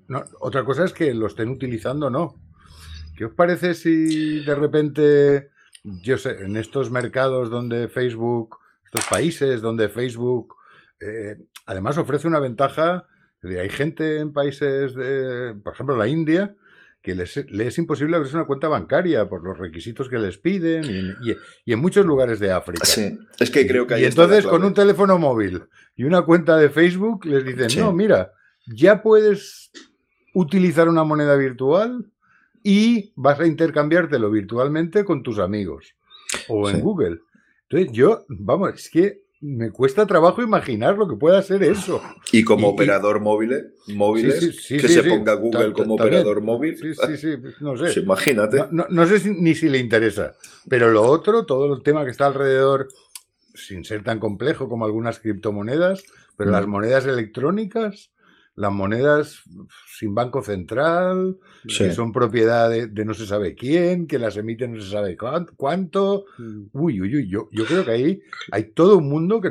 otra 0.40 0.64
cosa 0.64 0.84
es 0.84 0.92
que 0.92 1.12
lo 1.12 1.26
estén 1.26 1.50
utilizando 1.50 2.06
o 2.06 2.10
no. 2.10 2.34
¿Qué 3.16 3.26
os 3.26 3.32
parece 3.32 3.74
si 3.74 4.44
de 4.44 4.54
repente 4.54 5.50
yo 6.02 6.18
sé, 6.18 6.44
en 6.44 6.56
estos 6.56 6.90
mercados 6.90 7.50
donde 7.50 7.88
Facebook, 7.88 8.58
estos 8.84 9.04
países 9.06 9.60
donde 9.60 9.88
Facebook, 9.88 10.56
eh, 11.00 11.36
además 11.66 11.98
ofrece 11.98 12.26
una 12.26 12.40
ventaja, 12.40 13.06
hay 13.42 13.70
gente 13.70 14.18
en 14.18 14.32
países 14.32 14.94
de, 14.94 15.54
por 15.62 15.74
ejemplo, 15.74 15.96
la 15.96 16.08
India, 16.08 16.56
que 17.00 17.14
les, 17.14 17.36
es 17.36 17.78
imposible 17.78 18.16
abrirse 18.16 18.36
una 18.36 18.46
cuenta 18.46 18.66
bancaria 18.66 19.28
por 19.28 19.44
los 19.44 19.56
requisitos 19.56 20.08
que 20.08 20.18
les 20.18 20.38
piden 20.38 21.16
y, 21.64 21.72
en 21.72 21.78
muchos 21.78 22.04
lugares 22.04 22.40
de 22.40 22.50
África. 22.50 22.84
Sí, 22.84 23.16
es 23.38 23.50
que 23.50 23.64
creo 23.64 23.86
que 23.86 23.94
hay 23.94 24.02
Y 24.02 24.06
entonces 24.06 24.44
con 24.44 24.64
un 24.64 24.74
teléfono 24.74 25.16
móvil 25.16 25.62
y 25.94 26.02
una 26.02 26.22
cuenta 26.22 26.56
de 26.56 26.68
Facebook 26.68 27.24
les 27.24 27.44
dicen, 27.44 27.68
no, 27.78 27.92
mira, 27.92 28.32
ya 28.66 29.02
puedes 29.02 29.70
utilizar 30.34 30.88
una 30.88 31.04
moneda 31.04 31.36
virtual 31.36 32.10
y 32.68 33.12
vas 33.14 33.38
a 33.38 33.46
intercambiártelo 33.46 34.28
virtualmente 34.28 35.04
con 35.04 35.22
tus 35.22 35.38
amigos 35.38 35.94
o 36.48 36.68
en 36.68 36.80
Google. 36.80 37.20
Entonces 37.68 37.92
yo, 37.92 38.24
vamos, 38.28 38.74
es 38.74 38.90
que 38.90 39.22
me 39.40 39.70
cuesta 39.70 40.04
trabajo 40.04 40.42
imaginar 40.42 40.98
lo 40.98 41.06
que 41.06 41.14
pueda 41.14 41.40
ser 41.42 41.62
eso. 41.62 42.02
Y 42.32 42.42
como 42.42 42.70
operador 42.70 43.20
móvil, 43.20 43.68
móviles, 43.94 44.66
que 44.66 44.88
se 44.88 45.04
ponga 45.04 45.34
Google 45.34 45.74
como 45.74 45.94
operador 45.94 46.40
móvil. 46.40 46.76
Sí, 46.76 46.92
sí, 46.92 47.16
sí, 47.16 47.36
no 47.60 47.76
sé. 47.76 48.00
imagínate. 48.00 48.64
No, 48.72 49.06
sé 49.06 49.30
ni 49.30 49.54
si 49.54 49.68
le 49.68 49.78
interesa. 49.78 50.34
Pero 50.68 50.90
lo 50.90 51.04
otro, 51.04 51.46
todo 51.46 51.72
el 51.72 51.84
tema 51.84 52.04
que 52.04 52.10
está 52.10 52.26
alrededor, 52.26 52.88
sin 53.54 53.84
ser 53.84 54.02
tan 54.02 54.18
complejo 54.18 54.68
como 54.68 54.86
algunas 54.86 55.20
criptomonedas, 55.20 56.02
pero 56.36 56.50
las 56.50 56.66
monedas 56.66 57.06
electrónicas 57.06 58.10
las 58.56 58.72
monedas 58.72 59.42
sin 59.86 60.14
banco 60.14 60.42
central, 60.42 61.36
que 61.66 61.92
son 61.92 62.10
propiedad 62.10 62.70
de, 62.70 63.04
no 63.04 63.12
se 63.12 63.26
sabe 63.26 63.54
quién, 63.54 64.06
que 64.06 64.18
las 64.18 64.36
emiten 64.38 64.72
no 64.72 64.80
se 64.80 64.90
sabe 64.90 65.16
cuánto. 65.16 66.24
Mm. 66.38 66.62
Uy, 66.72 67.02
uy, 67.02 67.16
uy, 67.16 67.28
yo, 67.28 67.48
yo 67.52 67.66
creo 67.66 67.84
que 67.84 67.90
ahí 67.90 68.22
hay 68.50 68.72
todo 68.72 68.96
un 68.96 69.08
mundo 69.08 69.42
que... 69.42 69.50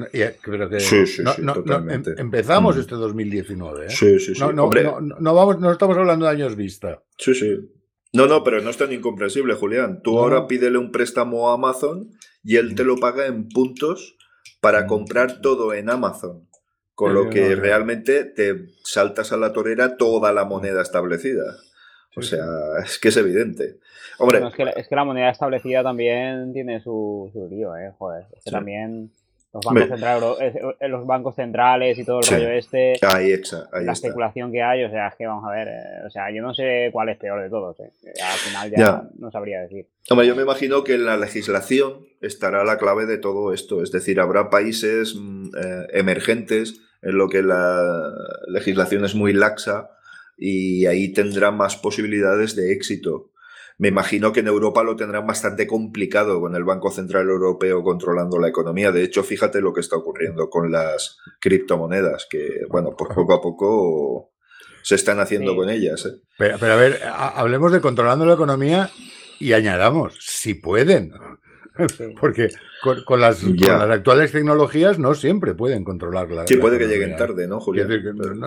empezamos 2.17 2.77
este 2.77 2.95
2019. 2.95 3.85
¿eh? 3.85 3.89
Sí, 3.89 4.19
sí, 4.19 4.33
sí. 4.33 4.39
No, 4.41 4.51
no, 4.51 5.33
vamos, 5.35 5.59
no 5.59 5.71
estamos 5.71 5.95
hablando 5.97 6.25
de 6.25 6.31
años 6.31 6.55
vista. 6.55 7.03
Sí, 7.17 7.35
sí. 7.35 7.59
No, 8.11 8.25
no, 8.27 8.43
pero 8.43 8.61
no 8.61 8.71
es 8.71 8.77
tan 8.77 8.91
incomprensible, 8.91 9.53
Julián. 9.53 10.01
Tú 10.01 10.17
ahora 10.17 10.47
pídele 10.47 10.79
un 10.79 10.91
préstamo 10.91 11.49
a 11.49 11.53
Amazon 11.53 12.09
y 12.43 12.55
él 12.55 12.73
te 12.73 12.83
lo 12.83 12.95
paga 12.97 13.27
en 13.27 13.49
puntos 13.49 14.15
para 14.61 14.87
comprar 14.87 15.41
todo 15.41 15.73
en 15.73 15.91
Amazon. 15.91 16.47
Con 16.95 17.13
lo 17.13 17.29
que 17.29 17.55
realmente 17.55 18.23
te 18.23 18.69
saltas 18.83 19.33
a 19.33 19.37
la 19.37 19.51
torera 19.51 19.97
toda 19.97 20.31
la 20.31 20.45
moneda 20.45 20.81
establecida. 20.81 21.57
O 22.15 22.21
sea, 22.21 22.45
es 22.83 22.97
que 22.99 23.09
es 23.09 23.17
evidente. 23.17 23.79
Hombre, 24.17 24.41
es, 24.47 24.87
que, 24.87 24.95
la 24.95 25.03
moneda 25.03 25.29
establecida 25.29 25.83
también 25.83 26.53
tiene 26.53 26.79
su, 26.79 27.29
su 27.33 27.47
lío, 27.49 27.75
¿eh? 27.75 27.91
Joder. 27.97 28.25
Es 28.33 28.45
que 28.45 28.51
también 28.51 29.11
los 29.55 29.63
bancos, 29.63 29.87
centrales, 29.87 30.55
eh, 30.81 30.87
los 30.89 31.05
bancos 31.05 31.35
centrales 31.35 31.97
y 31.97 32.03
todo 32.03 32.19
el 32.19 32.27
rollo 32.27 32.49
este. 32.49 32.93
Ahí, 33.01 33.33
la 33.83 33.93
especulación 33.93 34.51
que 34.51 34.61
hay, 34.61 34.83
o 34.83 34.89
sea, 34.89 35.07
es 35.07 35.15
que 35.15 35.25
vamos 35.25 35.45
a 35.49 35.51
ver, 35.53 35.67
eh, 35.69 36.05
o 36.05 36.09
sea, 36.09 36.29
yo 36.29 36.41
no 36.41 36.53
sé 36.53 36.89
cuál 36.91 37.09
es 37.09 37.17
peor 37.17 37.41
de 37.41 37.49
todos, 37.49 37.79
eh. 37.79 37.91
al 38.21 38.37
final 38.37 38.71
ya, 38.71 39.03
no 39.17 39.31
sabría 39.31 39.61
decir. 39.61 39.87
Hombre, 40.09 40.27
yo 40.27 40.35
me 40.35 40.41
imagino 40.41 40.83
que 40.83 40.95
en 40.95 41.05
la 41.05 41.15
legislación 41.15 42.05
estará 42.19 42.65
la 42.65 42.77
clave 42.77 43.05
de 43.05 43.17
todo 43.17 43.53
esto, 43.53 43.81
es 43.81 43.91
decir, 43.91 44.19
habrá 44.19 44.49
países 44.49 45.15
mm, 45.15 45.51
emergentes 45.93 46.81
en 47.05 47.17
lo 47.17 47.29
que 47.29 47.43
la 47.43 48.11
legislación 48.47 49.05
es 49.05 49.15
muy 49.15 49.31
laxa 49.31 49.91
y 50.37 50.87
ahí 50.87 51.13
tendrán 51.13 51.55
más 51.55 51.77
posibilidades 51.77 52.55
de 52.55 52.73
éxito. 52.73 53.31
Me 53.77 53.89
imagino 53.89 54.33
que 54.33 54.39
en 54.39 54.47
Europa 54.47 54.83
lo 54.83 54.95
tendrán 54.95 55.27
bastante 55.27 55.67
complicado 55.67 56.39
con 56.41 56.55
el 56.55 56.63
Banco 56.63 56.89
Central 56.89 57.29
Europeo 57.29 57.83
controlando 57.83 58.39
la 58.39 58.47
economía. 58.47 58.91
De 58.91 59.03
hecho, 59.03 59.21
fíjate 59.21 59.61
lo 59.61 59.73
que 59.73 59.81
está 59.81 59.97
ocurriendo 59.97 60.49
con 60.49 60.71
las 60.71 61.17
criptomonedas, 61.39 62.25
que, 62.29 62.61
bueno, 62.69 62.95
por 62.97 63.13
poco 63.13 63.33
a 63.33 63.41
poco 63.41 64.31
se 64.81 64.95
están 64.95 65.19
haciendo 65.19 65.55
con 65.55 65.69
ellas. 65.69 66.05
¿eh? 66.05 66.21
Pero, 66.37 66.57
pero, 66.59 66.73
a 66.73 66.77
ver, 66.77 67.01
hablemos 67.03 67.71
de 67.71 67.81
controlando 67.81 68.25
la 68.25 68.33
economía 68.33 68.89
y 69.39 69.53
añadamos, 69.53 70.17
si 70.21 70.55
pueden. 70.55 71.11
Porque 72.19 72.49
con, 73.05 73.19
las, 73.19 73.43
actuales 73.43 74.31
tecnologías 74.31 74.99
no 74.99 75.13
siempre 75.13 75.53
pueden 75.53 75.83
controlarla. 75.83 76.47
Sí, 76.47 76.57
puede 76.57 76.77
que 76.77 76.87
lleguen 76.87 77.15
tarde, 77.15 77.47
¿no, 77.47 77.59
Julián? 77.59 77.89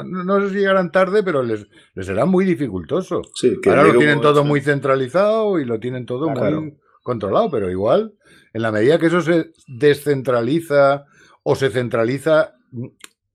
no, 0.06 0.40
sé 0.40 0.50
si 0.50 0.58
llegarán 0.60 0.90
tarde, 0.90 1.22
pero 1.22 1.42
les, 1.42 1.66
les 1.94 2.06
será 2.06 2.24
muy 2.24 2.44
dificultoso. 2.44 3.22
Ahora 3.66 3.84
lo 3.84 3.98
tienen 3.98 4.20
todo 4.20 4.44
muy 4.44 4.60
centralizado 4.60 5.58
y 5.58 5.64
lo 5.64 5.78
tienen 5.78 6.06
todo 6.06 6.28
muy 6.28 6.76
controlado, 7.02 7.50
pero 7.50 7.70
igual, 7.70 8.14
en 8.52 8.62
la 8.62 8.72
medida 8.72 8.98
que 8.98 9.06
eso 9.06 9.20
se 9.20 9.50
descentraliza 9.66 11.06
o 11.42 11.54
se 11.54 11.70
centraliza, 11.70 12.54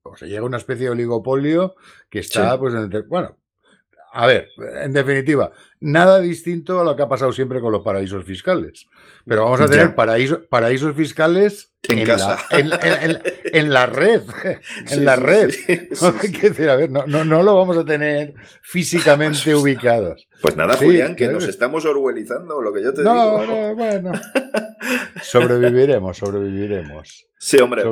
o 0.02 0.16
se 0.16 0.26
llega 0.26 0.40
a 0.40 0.44
una 0.44 0.58
especie 0.58 0.86
de 0.86 0.92
oligopolio 0.92 1.74
que 2.10 2.20
está, 2.20 2.58
pues, 2.58 2.74
bueno, 3.08 3.36
a 4.12 4.28
ver, 4.28 4.48
en 4.80 4.92
definitiva, 4.92 5.50
nada 5.84 6.18
distinto 6.18 6.80
a 6.80 6.84
lo 6.84 6.96
que 6.96 7.02
ha 7.02 7.08
pasado 7.08 7.30
siempre 7.32 7.60
con 7.60 7.70
los 7.70 7.82
paraísos 7.82 8.24
fiscales. 8.24 8.86
Pero 9.26 9.44
vamos 9.44 9.60
a 9.60 9.68
tener 9.68 9.94
paraísos, 9.94 10.38
paraísos 10.48 10.96
fiscales 10.96 11.74
en, 11.88 12.08
La, 12.08 12.38
en, 12.50 13.70
la 13.70 13.86
red. 13.86 14.22
en 14.90 15.04
la 15.04 15.16
red. 15.16 15.50
a 16.70 16.76
ver, 16.76 16.90
no, 16.90 17.06
no, 17.06 17.42
lo 17.42 17.56
vamos 17.56 17.76
a 17.76 17.84
tener 17.84 18.34
físicamente 18.62 19.54
ubicados. 19.54 20.26
Pues 20.40 20.56
nada, 20.56 20.74
Julián, 20.76 21.14
que 21.16 21.28
nos 21.28 21.46
estamos 21.46 21.84
orwellizando, 21.84 22.62
lo 22.62 22.72
que 22.72 22.82
yo 22.82 22.94
te 22.94 23.02
digo. 23.02 23.14
No, 23.14 23.74
bueno. 23.74 24.12
sobreviviremos, 25.22 26.16
sobreviviremos. 26.16 27.26
Sí, 27.38 27.58
hombre, 27.58 27.84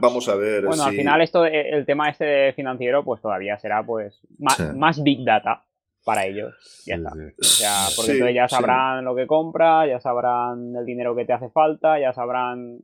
vamos 0.00 0.28
a 0.28 0.34
ver. 0.34 0.66
Bueno, 0.66 0.84
al 0.84 0.94
final 0.94 1.22
esto, 1.22 1.46
el 1.46 1.86
tema 1.86 2.10
este 2.10 2.52
financiero, 2.52 3.02
pues 3.02 3.22
todavía 3.22 3.58
será 3.58 3.82
pues 3.82 4.20
más 4.38 5.02
Big 5.02 5.24
Data 5.24 5.64
para 6.04 6.26
ellos. 6.26 6.54
Ya 6.86 6.96
está. 6.96 7.10
O 7.10 7.44
sea, 7.44 7.86
porque 7.96 8.12
entonces 8.12 8.34
ya 8.34 8.48
sabrán 8.48 9.04
lo 9.04 9.14
que 9.14 9.26
compra, 9.26 9.86
ya 9.86 10.00
sabrán 10.00 10.74
el 10.76 10.84
dinero 10.84 11.14
que 11.14 11.24
te 11.24 11.32
hace 11.32 11.50
falta, 11.50 11.98
ya 12.00 12.12
sabrán 12.12 12.80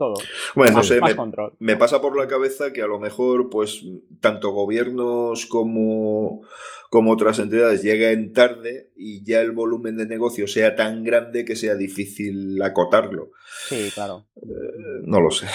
todo. 0.00 0.14
Bueno, 0.54 0.78
no 0.78 0.82
sé, 0.82 0.98
me, 0.98 1.14
control. 1.14 1.52
me 1.58 1.76
pasa 1.76 2.00
por 2.00 2.16
la 2.16 2.26
cabeza 2.26 2.72
que 2.72 2.80
a 2.80 2.86
lo 2.86 2.98
mejor, 2.98 3.50
pues, 3.50 3.84
tanto 4.22 4.50
gobiernos 4.50 5.44
como, 5.44 6.40
como 6.88 7.12
otras 7.12 7.38
entidades 7.38 7.82
lleguen 7.82 8.32
tarde 8.32 8.92
y 8.96 9.22
ya 9.22 9.42
el 9.42 9.52
volumen 9.52 9.98
de 9.98 10.06
negocio 10.06 10.48
sea 10.48 10.74
tan 10.74 11.04
grande 11.04 11.44
que 11.44 11.54
sea 11.54 11.74
difícil 11.74 12.60
acotarlo. 12.62 13.32
Sí, 13.68 13.90
claro. 13.92 14.24
Eh, 14.36 15.02
no 15.02 15.20
lo 15.20 15.30
sé, 15.30 15.46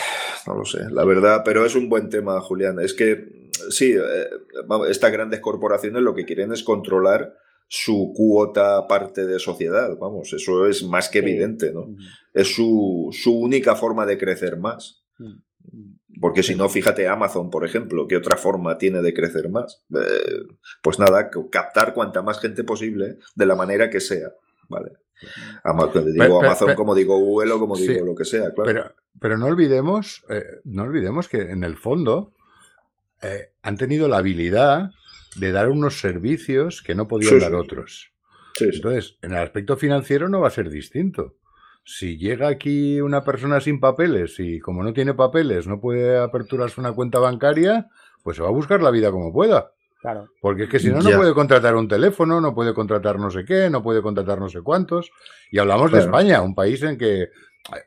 no 0.45 0.53
lo 0.53 0.63
sé, 0.63 0.91
la 0.91 1.05
verdad, 1.05 1.41
pero 1.43 1.65
es 1.65 1.73
un 1.73 1.89
buen 1.89 2.09
tema, 2.09 2.39
Julián. 2.39 2.79
Es 2.79 2.93
que 2.93 3.49
sí, 3.71 3.93
eh, 3.93 4.29
estas 4.87 5.11
grandes 5.11 5.39
corporaciones 5.39 6.03
lo 6.03 6.13
que 6.13 6.25
quieren 6.25 6.53
es 6.53 6.61
controlar 6.61 7.33
su 7.67 8.13
cuota 8.15 8.87
parte 8.87 9.25
de 9.25 9.39
sociedad, 9.39 9.97
vamos, 9.99 10.33
eso 10.33 10.67
es 10.67 10.83
más 10.83 11.09
que 11.09 11.19
evidente, 11.19 11.73
¿no? 11.73 11.95
Es 12.33 12.53
su, 12.53 13.11
única 13.25 13.75
forma 13.75 14.05
de 14.05 14.17
crecer 14.17 14.57
más. 14.57 15.03
Porque 16.21 16.43
si 16.43 16.55
no, 16.55 16.69
fíjate 16.69 17.07
Amazon, 17.07 17.49
por 17.49 17.65
ejemplo, 17.65 18.07
¿qué 18.07 18.15
otra 18.15 18.37
forma 18.37 18.77
tiene 18.77 19.01
de 19.01 19.13
crecer 19.13 19.49
más? 19.49 19.83
Eh, 19.93 20.43
pues 20.81 20.99
nada, 20.99 21.29
captar 21.51 21.93
cuanta 21.93 22.21
más 22.21 22.39
gente 22.39 22.63
posible 22.63 23.17
de 23.35 23.45
la 23.45 23.55
manera 23.55 23.89
que 23.89 23.99
sea, 23.99 24.29
¿vale? 24.69 24.93
Amazon, 25.63 26.13
digo 26.13 26.43
Amazon 26.43 26.75
como 26.75 26.93
digo 26.93 27.17
Google 27.17 27.53
o 27.53 27.59
como 27.59 27.75
digo 27.75 28.05
lo 28.05 28.15
que 28.15 28.25
sea, 28.25 28.53
claro. 28.53 28.93
Pero, 29.19 29.37
no 29.37 29.45
olvidemos, 29.45 30.23
eh, 30.29 30.59
no 30.65 30.83
olvidemos 30.83 31.29
que 31.29 31.39
en 31.39 31.63
el 31.63 31.77
fondo 31.77 32.33
eh, 33.21 33.51
han 33.61 33.77
tenido 33.77 34.07
la 34.07 34.17
habilidad 34.17 34.91
de 35.35 35.51
dar 35.51 35.69
unos 35.69 35.99
servicios 35.99 36.81
que 36.81 36.95
no 36.95 37.07
podían 37.07 37.39
dar 37.39 37.55
otros. 37.55 38.11
Entonces, 38.59 39.17
en 39.21 39.31
el 39.31 39.39
aspecto 39.39 39.77
financiero 39.77 40.29
no 40.29 40.41
va 40.41 40.47
a 40.47 40.51
ser 40.51 40.69
distinto. 40.69 41.35
Si 41.83 42.17
llega 42.17 42.47
aquí 42.47 42.99
una 43.01 43.23
persona 43.23 43.59
sin 43.59 43.79
papeles 43.79 44.39
y 44.39 44.59
como 44.59 44.81
no 44.81 44.93
tiene 44.93 45.13
papeles 45.13 45.67
no 45.67 45.79
puede 45.79 46.17
aperturarse 46.17 46.79
una 46.79 46.93
cuenta 46.93 47.19
bancaria, 47.19 47.89
pues 48.23 48.37
se 48.37 48.43
va 48.43 48.49
a 48.49 48.53
buscar 48.53 48.81
la 48.81 48.91
vida 48.91 49.11
como 49.11 49.31
pueda. 49.31 49.71
Claro. 50.01 50.29
Porque 50.41 50.63
es 50.63 50.69
que 50.69 50.79
si 50.79 50.89
no, 50.89 51.01
no 51.01 51.17
puede 51.17 51.33
contratar 51.33 51.75
un 51.75 51.87
teléfono, 51.87 52.39
no 52.39 52.53
puede 52.53 52.73
contratar 52.73 53.19
no 53.19 53.29
sé 53.29 53.43
qué, 53.43 53.69
no 53.69 53.83
puede 53.83 54.01
contratar 54.01 54.39
no 54.39 54.49
sé 54.49 54.61
cuántos. 54.61 55.11
Y 55.51 55.59
hablamos 55.59 55.91
de 55.91 55.99
España, 55.99 56.41
un 56.41 56.55
país 56.55 56.81
en 56.83 56.97
que, 56.97 57.29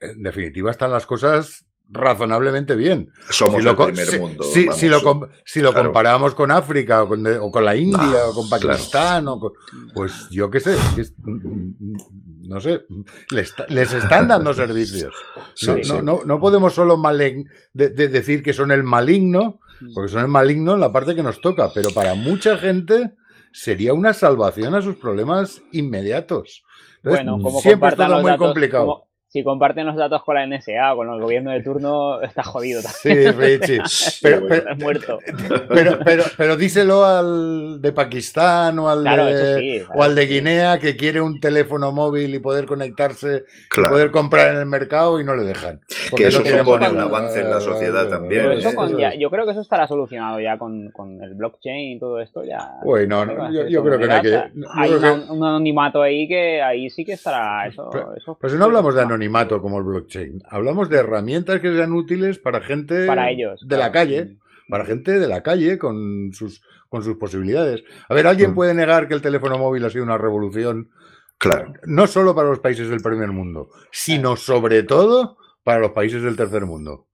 en 0.00 0.22
definitiva, 0.22 0.70
están 0.70 0.90
las 0.90 1.06
cosas 1.06 1.67
razonablemente 1.88 2.77
bien. 2.77 3.11
Somos 3.31 3.64
el 3.64 3.74
primer 3.74 4.20
mundo. 4.20 4.44
Si, 4.44 4.88
lo, 4.88 5.31
si 5.44 5.61
lo 5.61 5.72
comparamos 5.72 6.35
con 6.35 6.51
África 6.51 7.03
o 7.03 7.09
con, 7.09 7.64
la 7.64 7.77
India 7.77 8.27
o 8.27 8.35
con 8.35 8.48
Pakistán, 8.48 9.27
pues 9.94 10.29
yo 10.31 10.51
qué 10.51 10.61
sé, 10.61 10.77
no 12.42 12.61
sé, 12.61 12.83
les, 13.31 13.92
están 13.92 14.29
dando 14.29 14.53
servicios. 14.55 15.14
No, 16.05 16.20
no, 16.24 16.40
podemos 16.40 16.74
solo 16.74 17.01
de, 17.72 17.90
decir 17.90 18.42
que 18.42 18.53
son 18.53 18.70
el 18.70 18.83
maligno, 18.83 19.61
porque 19.94 20.12
son 20.12 20.22
el 20.22 20.29
maligno 20.29 20.74
en 20.74 20.81
la 20.81 20.92
parte 20.92 21.14
que 21.14 21.22
nos 21.22 21.40
toca, 21.40 21.70
pero 21.74 21.90
para 21.90 22.14
mucha 22.14 22.59
gente 22.59 23.14
sería 23.53 23.94
una 23.94 24.12
salvación 24.12 24.74
a 24.74 24.83
sus 24.83 24.96
problemas 24.96 25.62
inmediatos. 25.72 26.62
bueno, 27.03 27.38
como 27.40 27.61
siempre 27.61 27.88
es 27.88 27.96
todo 27.96 28.20
muy 28.20 28.37
complicado 28.37 29.08
si 29.38 29.44
comparten 29.44 29.87
los 29.87 29.96
datos 29.96 30.24
con 30.24 30.35
la 30.35 30.46
NSA 30.46 30.94
o 30.94 30.96
con 30.96 31.12
el 31.12 31.20
gobierno 31.20 31.53
de 31.53 31.62
turno, 31.62 32.20
está 32.20 32.42
jodido 32.42 32.83
también. 32.83 33.33
Sí, 33.33 33.38
Richie. 33.38 33.83
Pero, 34.21 34.46
muerto. 34.77 35.19
Pero, 35.69 35.98
pero, 36.04 36.25
pero, 36.37 36.56
díselo 36.56 37.04
al 37.04 37.81
de 37.81 37.92
Pakistán 37.92 38.79
o 38.81 38.88
al, 38.88 39.04
de, 39.04 39.87
o 39.94 40.02
al 40.02 40.15
de 40.15 40.27
Guinea 40.27 40.79
que 40.79 40.96
quiere 40.96 41.21
un 41.21 41.40
teléfono 41.40 41.92
móvil 41.92 42.35
y 42.35 42.38
poder 42.40 42.67
conectarse, 42.67 43.44
poder 43.88 44.10
comprar 44.10 44.54
en 44.54 44.60
el 44.60 44.67
mercado 44.67 45.21
y 45.21 45.25
no 45.25 45.37
le 45.37 45.44
dejan. 45.44 45.81
Que 46.17 46.27
eso 46.27 46.44
supone 46.44 46.88
un 46.88 46.98
avance 46.98 47.40
en 47.40 47.50
la 47.50 47.60
sociedad 47.60 48.08
también. 48.08 48.52
¿eh? 48.52 49.19
yo 49.19 49.31
creo 49.31 49.44
que 49.44 49.52
eso 49.52 49.60
estará 49.60 49.87
solucionado 49.87 50.40
ya 50.40 50.58
con, 50.58 50.90
con 50.90 51.23
el 51.23 51.35
blockchain 51.35 51.96
y 51.96 51.98
todo 52.00 52.21
esto. 52.21 52.44
ya. 52.44 52.58
Bueno, 52.85 53.25
yo, 53.69 53.85
creo 53.85 53.98
que 53.98 54.06
no 54.06 54.15
hay 54.15 54.23
que. 54.23 54.42
Hay 54.75 54.92
un, 54.92 55.04
anonimato 55.04 56.02
ahí 56.02 56.27
que 56.27 56.60
ahí 56.60 56.90
sí 56.90 57.04
que 57.04 57.12
estará 57.12 57.67
eso. 57.69 57.88
Pero, 57.90 58.52
si 58.52 58.58
no 58.58 58.65
hablamos 58.65 58.94
de 58.94 59.02
anonimato 59.02 59.27
anonimato 59.29 59.60
como 59.60 59.79
el 59.79 59.85
blockchain. 59.85 60.42
Hablamos 60.48 60.88
de 60.88 60.98
herramientas 60.98 61.60
que 61.60 61.74
sean 61.74 61.92
útiles 61.92 62.38
para 62.38 62.60
gente 62.60 63.06
para 63.06 63.31
ellos, 63.31 63.60
de 63.66 63.76
la 63.76 63.92
calle, 63.92 64.37
para 64.68 64.85
gente 64.85 65.18
de 65.18 65.29
la 65.29 65.42
calle 65.42 65.79
con 65.79 66.33
sus, 66.33 66.62
con 66.88 67.02
sus 67.02 67.16
posibilidades. 67.16 67.85
A 68.08 68.14
ver, 68.14 68.26
¿alguien 68.26 68.52
mm. 68.52 68.54
puede 68.54 68.74
negar 68.74 69.08
que 69.08 69.14
el 69.14 69.22
teléfono 69.22 69.58
móvil 69.58 69.85
ha 69.85 69.90
sido 69.90 70.04
una 70.04 70.18
revolución? 70.18 70.90
Claro. 71.38 71.72
No 71.85 72.06
solo 72.06 72.35
para 72.35 72.48
los 72.48 72.58
países 72.58 72.88
del 72.88 73.00
primer 73.00 73.31
mundo, 73.31 73.70
sino 73.92 74.37
sobre 74.37 74.83
todo 74.83 75.37
para 75.62 75.79
los 75.79 75.92
países 75.92 76.22
del 76.22 76.37
tercer 76.37 76.66
mundo. 76.66 77.06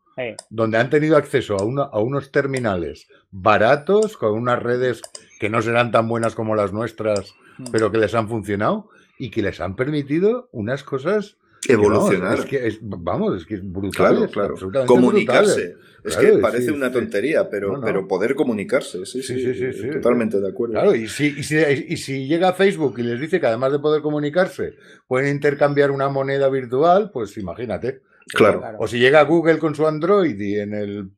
Donde 0.48 0.78
han 0.78 0.90
tenido 0.90 1.16
acceso 1.16 1.56
a, 1.56 1.90
a 1.92 1.98
unos 1.98 2.30
terminales 2.30 3.08
baratos, 3.32 4.16
con 4.16 4.34
unas 4.34 4.62
redes 4.62 5.02
que 5.40 5.50
no 5.50 5.60
serán 5.60 5.90
tan 5.90 6.06
buenas 6.08 6.36
como 6.36 6.54
las 6.54 6.72
nuestras, 6.72 7.34
mm. 7.58 7.72
pero 7.72 7.90
que 7.90 7.98
les 7.98 8.14
han 8.14 8.28
funcionado 8.28 8.90
y 9.18 9.30
que 9.30 9.42
les 9.42 9.60
han 9.60 9.74
permitido 9.74 10.48
unas 10.52 10.84
cosas 10.84 11.36
evolucionar. 11.68 12.38
es 12.38 12.44
que 12.44 12.78
vamos, 12.82 13.36
es 13.36 13.46
que 13.46 13.54
es 13.54 13.72
brutal. 13.72 14.28
Claro, 14.30 14.56
claro. 14.56 14.86
Comunicarse. 14.86 15.76
Es 16.04 16.16
que 16.16 16.32
parece 16.38 16.70
una 16.70 16.92
tontería, 16.92 17.48
pero, 17.48 17.80
pero 17.80 18.06
poder 18.06 18.34
comunicarse. 18.34 19.06
Sí 19.06 19.22
sí, 19.22 19.54
sí, 19.54 19.90
Totalmente 19.90 20.40
de 20.40 20.48
acuerdo. 20.48 20.74
Claro, 20.74 20.94
y 20.94 21.08
si, 21.08 21.28
y, 21.38 21.42
si, 21.42 21.56
y 21.56 21.96
si 21.96 22.26
llega 22.26 22.52
Facebook 22.52 22.98
y 22.98 23.02
les 23.02 23.18
dice 23.18 23.40
que 23.40 23.46
además 23.46 23.72
de 23.72 23.78
poder 23.78 24.02
comunicarse, 24.02 24.74
pueden 25.06 25.34
intercambiar 25.34 25.90
una 25.90 26.08
moneda 26.08 26.48
virtual, 26.50 27.10
pues 27.10 27.36
imagínate. 27.38 28.02
Claro. 28.26 28.62
O 28.78 28.86
si 28.86 28.98
llega 28.98 29.22
Google 29.22 29.58
con 29.58 29.74
su 29.74 29.86
Android 29.86 30.38
y 30.38 30.58
en 30.58 30.74
el 30.74 31.10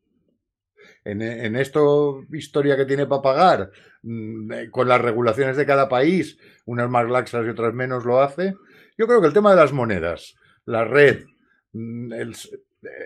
en, 1.06 1.22
en, 1.22 1.54
esto 1.54 2.24
historia 2.32 2.76
que 2.76 2.84
tiene 2.84 3.06
para 3.06 3.22
pagar, 3.22 3.70
mm, 4.02 4.52
eh, 4.52 4.70
con 4.70 4.88
las 4.88 5.00
regulaciones 5.00 5.56
de 5.56 5.64
cada 5.64 5.88
país, 5.88 6.36
unas 6.64 6.90
más 6.90 7.08
laxas 7.08 7.46
y 7.46 7.50
otras 7.50 7.74
menos 7.74 8.04
lo 8.04 8.20
hace, 8.20 8.54
yo 8.96 9.06
creo 9.06 9.20
que 9.20 9.26
el 9.26 9.32
tema 9.32 9.50
de 9.50 9.56
las 9.56 9.72
monedas, 9.72 10.36
la 10.64 10.84
red, 10.84 11.24
mm, 11.72 12.12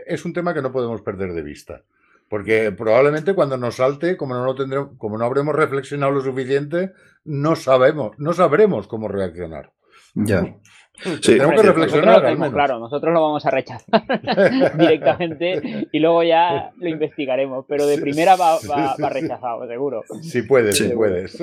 es 0.06 0.24
un 0.24 0.32
tema 0.32 0.54
que 0.54 0.62
no 0.62 0.72
podemos 0.72 1.02
perder 1.02 1.32
de 1.32 1.42
vista. 1.42 1.82
Porque 2.28 2.70
probablemente 2.70 3.34
cuando 3.34 3.56
nos 3.56 3.74
salte, 3.76 4.16
como 4.16 4.34
no, 4.34 4.44
lo 4.44 4.54
tendremos, 4.54 4.90
como 4.98 5.18
no 5.18 5.24
habremos 5.24 5.54
reflexionado 5.54 6.12
lo 6.12 6.20
suficiente, 6.20 6.92
no 7.24 7.56
sabemos, 7.56 8.12
no 8.18 8.32
sabremos 8.32 8.86
cómo 8.86 9.08
reaccionar. 9.08 9.72
Ya. 10.14 10.56
Sí, 11.02 11.32
tenemos 11.32 11.60
que 11.60 11.66
reflexionar. 11.66 12.50
claro, 12.52 12.78
nosotros 12.78 13.12
lo 13.12 13.22
vamos 13.22 13.44
a 13.46 13.50
rechazar 13.50 14.02
directamente 14.78 15.88
y 15.90 15.98
luego 15.98 16.22
ya 16.22 16.72
lo 16.78 16.88
investigaremos, 16.88 17.64
pero 17.68 17.86
de 17.86 17.98
primera 17.98 18.36
va, 18.36 18.58
va, 18.68 19.08
rechazado, 19.08 19.66
seguro. 19.66 20.04
Si 20.22 20.42
puedes, 20.42 20.76
si 20.76 20.88
puedes. 20.90 21.38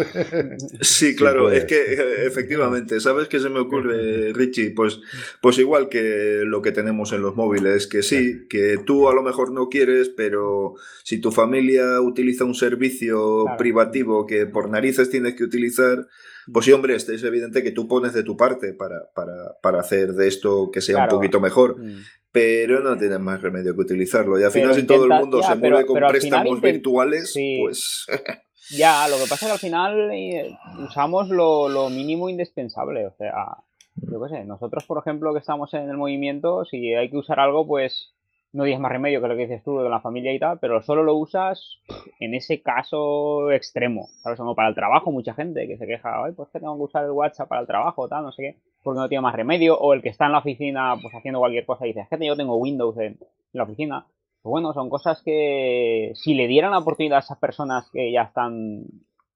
Sí, 0.81 1.15
claro, 1.15 1.51
es 1.51 1.65
que 1.65 2.25
efectivamente, 2.25 2.99
¿sabes 2.99 3.27
qué 3.27 3.39
se 3.39 3.49
me 3.49 3.59
ocurre, 3.59 4.33
Richie? 4.33 4.71
Pues, 4.71 4.99
pues 5.41 5.57
igual 5.57 5.89
que 5.89 6.41
lo 6.45 6.61
que 6.61 6.71
tenemos 6.71 7.11
en 7.13 7.21
los 7.21 7.35
móviles, 7.35 7.87
que 7.87 8.03
sí, 8.03 8.47
que 8.49 8.77
tú 8.85 9.09
a 9.09 9.13
lo 9.13 9.23
mejor 9.23 9.51
no 9.51 9.69
quieres, 9.69 10.09
pero 10.09 10.75
si 11.03 11.19
tu 11.19 11.31
familia 11.31 12.01
utiliza 12.01 12.45
un 12.45 12.55
servicio 12.55 13.45
privativo 13.57 14.25
que 14.25 14.45
por 14.45 14.69
narices 14.69 15.09
tienes 15.09 15.35
que 15.35 15.43
utilizar, 15.43 16.07
pues 16.51 16.65
sí, 16.65 16.71
hombre, 16.71 16.95
es 16.95 17.23
evidente 17.23 17.63
que 17.63 17.71
tú 17.71 17.87
pones 17.87 18.13
de 18.13 18.23
tu 18.23 18.37
parte 18.37 18.73
para, 18.73 19.09
para, 19.13 19.57
para 19.61 19.79
hacer 19.79 20.13
de 20.13 20.27
esto 20.27 20.69
que 20.71 20.81
sea 20.81 21.03
un 21.03 21.09
poquito 21.09 21.39
mejor. 21.39 21.79
Mm. 21.79 22.03
Pero 22.31 22.81
no 22.81 22.97
tienes 22.97 23.19
más 23.19 23.41
remedio 23.41 23.73
que 23.73 23.81
utilizarlo. 23.81 24.39
Y 24.39 24.43
al 24.43 24.51
final, 24.51 24.75
si 24.75 24.83
todo 24.83 25.05
el 25.05 25.09
mundo 25.09 25.41
se 25.41 25.55
mueve 25.55 25.85
con 25.85 25.99
préstamos 26.07 26.61
virtuales, 26.61 27.33
pues. 27.59 28.05
ya, 28.77 29.07
lo 29.07 29.15
que 29.15 29.27
pasa 29.29 29.45
es 29.45 29.47
que 29.47 29.51
al 29.53 29.59
final 29.59 30.11
eh, 30.11 30.55
usamos 30.87 31.29
lo, 31.29 31.67
lo 31.69 31.89
mínimo 31.89 32.29
indispensable. 32.29 33.07
O 33.07 33.15
sea, 33.17 33.57
yo 33.95 34.21
qué 34.21 34.29
sé, 34.29 34.45
nosotros, 34.45 34.85
por 34.85 34.99
ejemplo, 34.99 35.33
que 35.33 35.39
estamos 35.39 35.73
en 35.73 35.89
el 35.89 35.97
movimiento, 35.97 36.63
si 36.65 36.93
hay 36.93 37.09
que 37.09 37.17
usar 37.17 37.39
algo, 37.39 37.65
pues 37.65 38.13
no 38.57 38.63
tienes 38.63 38.81
más 38.81 38.91
remedio 38.91 39.21
que 39.21 39.27
lo 39.27 39.35
que 39.35 39.43
dices 39.45 39.63
tú 39.63 39.77
de 39.77 39.87
la 39.87 40.01
familia 40.01 40.33
y 40.33 40.39
tal, 40.39 40.57
pero 40.57 40.81
solo 40.81 41.03
lo 41.03 41.13
usas 41.13 41.77
en 42.19 42.33
ese 42.33 42.63
caso 42.63 43.51
extremo, 43.51 44.07
¿sabes? 44.23 44.39
Como 44.39 44.55
para 44.55 44.69
el 44.69 44.73
trabajo, 44.73 45.11
mucha 45.11 45.35
gente 45.35 45.67
que 45.67 45.77
se 45.77 45.85
queja, 45.85 46.23
ay, 46.23 46.31
pues 46.35 46.49
que 46.49 46.59
tengo 46.59 46.75
que 46.75 46.81
usar 46.81 47.05
el 47.05 47.11
WhatsApp 47.11 47.49
para 47.49 47.61
el 47.61 47.67
trabajo, 47.67 48.07
tal, 48.09 48.23
no 48.23 48.31
sé 48.31 48.41
qué, 48.41 48.57
porque 48.81 48.99
no 48.99 49.07
tiene 49.07 49.21
más 49.21 49.35
remedio, 49.35 49.77
o 49.77 49.93
el 49.93 50.01
que 50.01 50.09
está 50.09 50.25
en 50.25 50.31
la 50.31 50.39
oficina, 50.39 50.95
pues 50.99 51.13
haciendo 51.13 51.37
cualquier 51.37 51.67
cosa 51.67 51.85
y 51.85 51.89
dice, 51.89 52.07
es 52.09 52.09
que 52.09 52.25
yo 52.25 52.35
tengo 52.35 52.55
Windows 52.55 52.97
en, 52.97 53.19
la 53.53 53.63
oficina. 53.63 54.07
Pues 54.41 54.49
bueno, 54.49 54.73
son 54.73 54.89
cosas 54.89 55.21
que 55.21 56.13
si 56.15 56.33
le 56.33 56.47
dieran 56.47 56.71
la 56.71 56.79
oportunidad 56.79 57.17
a 57.17 57.21
esas 57.21 57.37
personas 57.37 57.87
que 57.91 58.11
ya 58.11 58.23
están 58.23 58.85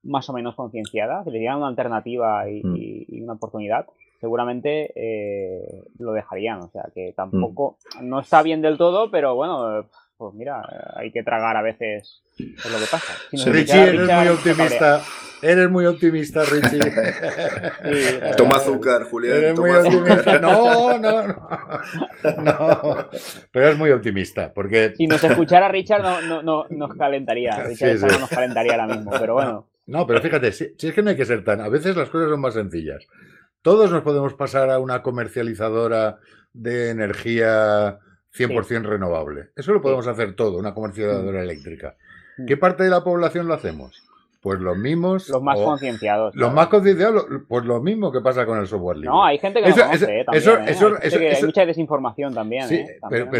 más 0.02 0.28
o 0.30 0.32
menos 0.32 0.56
concienciadas, 0.56 1.24
si 1.24 1.30
le 1.30 1.38
dieran 1.38 1.58
una 1.58 1.68
alternativa 1.68 2.50
y 2.50 2.60
mm. 2.64 3.22
una 3.22 3.34
oportunidad, 3.34 3.86
seguramente 4.22 4.92
eh, 4.94 5.84
lo 5.98 6.12
dejarían. 6.12 6.60
O 6.60 6.70
sea 6.70 6.84
que 6.94 7.12
tampoco 7.14 7.76
mm. 8.00 8.08
no 8.08 8.20
está 8.20 8.42
bien 8.42 8.62
del 8.62 8.78
todo, 8.78 9.10
pero 9.10 9.34
bueno, 9.34 9.88
pues 10.16 10.34
mira, 10.34 10.62
hay 10.94 11.10
que 11.10 11.24
tragar 11.24 11.56
a 11.56 11.62
veces 11.62 12.22
es 12.38 12.72
lo 12.72 12.78
que 12.78 12.86
pasa. 12.90 13.14
Richie, 13.50 13.82
eres 13.82 14.08
muy 14.08 14.28
optimista. 14.28 15.02
Eres 15.42 15.70
muy 15.70 15.86
optimista, 15.86 16.44
Richie. 16.44 16.78
toma 18.36 18.56
azúcar, 18.58 19.02
Julián. 19.10 19.38
Eres 19.38 19.58
muy 19.58 19.70
optimista. 19.70 20.38
No, 20.38 20.98
no, 20.98 21.26
no, 21.26 21.34
no. 22.44 23.08
Pero 23.50 23.68
es 23.68 23.76
muy 23.76 23.90
optimista. 23.90 24.52
Porque... 24.54 24.94
Si 24.96 25.08
nos 25.08 25.24
escuchara 25.24 25.68
Richard, 25.68 26.02
no, 26.02 26.20
no, 26.20 26.42
no 26.42 26.66
nos 26.70 26.96
calentaría. 26.96 27.60
Richard 27.64 27.98
no 27.98 28.20
nos 28.20 28.30
calentaría 28.30 28.74
ahora 28.74 28.86
mismo, 28.86 29.10
pero 29.18 29.34
bueno. 29.34 29.66
No, 29.86 30.06
pero 30.06 30.20
fíjate, 30.20 30.52
si, 30.52 30.68
si, 30.78 30.88
es 30.88 30.94
que 30.94 31.02
no 31.02 31.10
hay 31.10 31.16
que 31.16 31.24
ser 31.24 31.42
tan. 31.42 31.60
A 31.60 31.68
veces 31.68 31.96
las 31.96 32.08
cosas 32.08 32.30
son 32.30 32.40
más 32.40 32.54
sencillas. 32.54 33.04
Todos 33.62 33.92
nos 33.92 34.02
podemos 34.02 34.34
pasar 34.34 34.70
a 34.70 34.80
una 34.80 35.02
comercializadora 35.02 36.18
de 36.52 36.90
energía 36.90 37.98
100% 38.34 38.82
renovable. 38.82 39.50
Eso 39.56 39.72
lo 39.72 39.80
podemos 39.80 40.06
hacer 40.08 40.34
todo, 40.34 40.58
una 40.58 40.74
comercializadora 40.74 41.38
mm. 41.40 41.42
eléctrica. 41.42 41.96
Mm. 42.38 42.46
¿Qué 42.46 42.56
parte 42.56 42.82
de 42.82 42.90
la 42.90 43.04
población 43.04 43.46
lo 43.46 43.54
hacemos? 43.54 44.02
Pues 44.40 44.58
los 44.58 44.76
mismos. 44.76 45.28
Los 45.28 45.40
más 45.40 45.56
concienciados. 45.60 46.34
Los 46.34 46.52
más 46.52 46.66
concienciados, 46.66 47.24
pues 47.46 47.64
lo 47.64 47.80
mismo 47.80 48.10
que 48.10 48.20
pasa 48.20 48.44
con 48.44 48.58
el 48.58 48.66
software 48.66 48.96
libre. 48.96 49.10
No, 49.10 49.24
hay 49.24 49.38
gente 49.38 49.62
que 49.62 49.68
no 49.68 49.76
conoce, 49.76 50.24
también, 50.24 51.36
hay 51.36 51.42
mucha 51.44 51.64
desinformación 51.64 52.34
también. 52.34 52.66
Sí, 52.66 52.74
¿eh? 52.74 52.98
pero, 53.08 53.30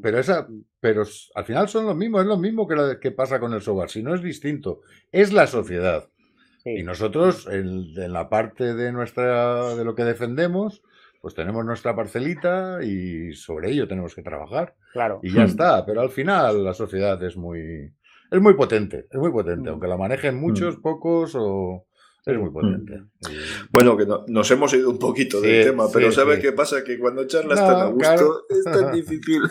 pero, 0.00 0.18
esa, 0.18 0.48
pero 0.80 1.02
al 1.34 1.44
final 1.44 1.68
son 1.68 1.84
los 1.84 1.94
mismos, 1.94 2.22
es 2.22 2.26
lo 2.26 2.38
mismo 2.38 2.66
que, 2.66 2.98
que 2.98 3.10
pasa 3.10 3.38
con 3.38 3.52
el 3.52 3.60
software. 3.60 3.90
Si 3.90 4.02
no 4.02 4.14
es 4.14 4.22
distinto, 4.22 4.80
es 5.12 5.34
la 5.34 5.46
sociedad. 5.46 6.08
Y 6.66 6.82
nosotros, 6.82 7.46
en, 7.46 7.94
la 8.12 8.28
parte 8.28 8.74
de 8.74 8.90
nuestra 8.90 9.74
de 9.74 9.84
lo 9.84 9.94
que 9.94 10.04
defendemos, 10.04 10.82
pues 11.22 11.34
tenemos 11.34 11.64
nuestra 11.64 11.94
parcelita 11.94 12.82
y 12.82 13.32
sobre 13.34 13.70
ello 13.70 13.86
tenemos 13.86 14.14
que 14.14 14.22
trabajar. 14.22 14.74
Claro. 14.92 15.20
Y 15.22 15.32
ya 15.32 15.44
está. 15.44 15.86
Pero 15.86 16.00
al 16.00 16.10
final 16.10 16.64
la 16.64 16.74
sociedad 16.74 17.22
es 17.22 17.36
muy 17.36 17.92
es 18.30 18.40
muy 18.40 18.54
potente, 18.54 19.06
es 19.10 19.18
muy 19.18 19.30
potente, 19.30 19.70
mm. 19.70 19.72
aunque 19.72 19.86
la 19.86 19.96
manejen 19.96 20.40
muchos, 20.40 20.78
mm. 20.78 20.82
pocos 20.82 21.34
o 21.36 21.86
es 22.26 22.38
muy 22.38 22.50
potente. 22.50 22.98
Mm. 22.98 23.68
Bueno, 23.70 23.96
que 23.96 24.04
nos 24.26 24.50
hemos 24.50 24.74
ido 24.74 24.90
un 24.90 24.98
poquito 24.98 25.40
del 25.40 25.66
tema, 25.66 25.86
pero 25.92 26.10
¿sabes 26.10 26.40
qué 26.40 26.50
pasa? 26.50 26.82
Que 26.82 26.98
cuando 26.98 27.24
charlas 27.28 27.60
tan 27.60 27.76
a 27.76 27.86
gusto 27.86 28.46
es 28.50 28.64
tan 28.64 28.92
difícil, 28.94 29.42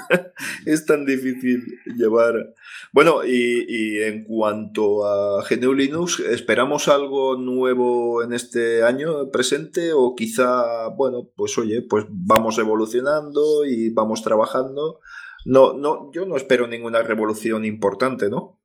es 0.65 0.85
tan 0.85 1.05
difícil 1.05 1.63
llevar. 1.95 2.53
Bueno, 2.91 3.21
y, 3.25 4.01
en 4.01 4.25
cuanto 4.25 5.05
a 5.05 5.43
GNU 5.49 5.73
Linux, 5.73 6.19
¿esperamos 6.19 6.89
algo 6.89 7.37
nuevo 7.37 8.21
en 8.21 8.33
este 8.33 8.83
año 8.83 9.31
presente? 9.31 9.93
O 9.93 10.13
quizá, 10.13 10.89
bueno, 10.89 11.29
pues 11.33 11.57
oye, 11.57 11.81
pues 11.81 12.05
vamos 12.09 12.57
evolucionando 12.57 13.63
y 13.65 13.89
vamos 13.91 14.21
trabajando. 14.21 14.99
No, 15.45 15.73
no, 15.73 16.11
yo 16.11 16.25
no 16.25 16.35
espero 16.35 16.67
ninguna 16.67 17.03
revolución 17.03 17.63
importante, 17.63 18.29
¿no? 18.29 18.59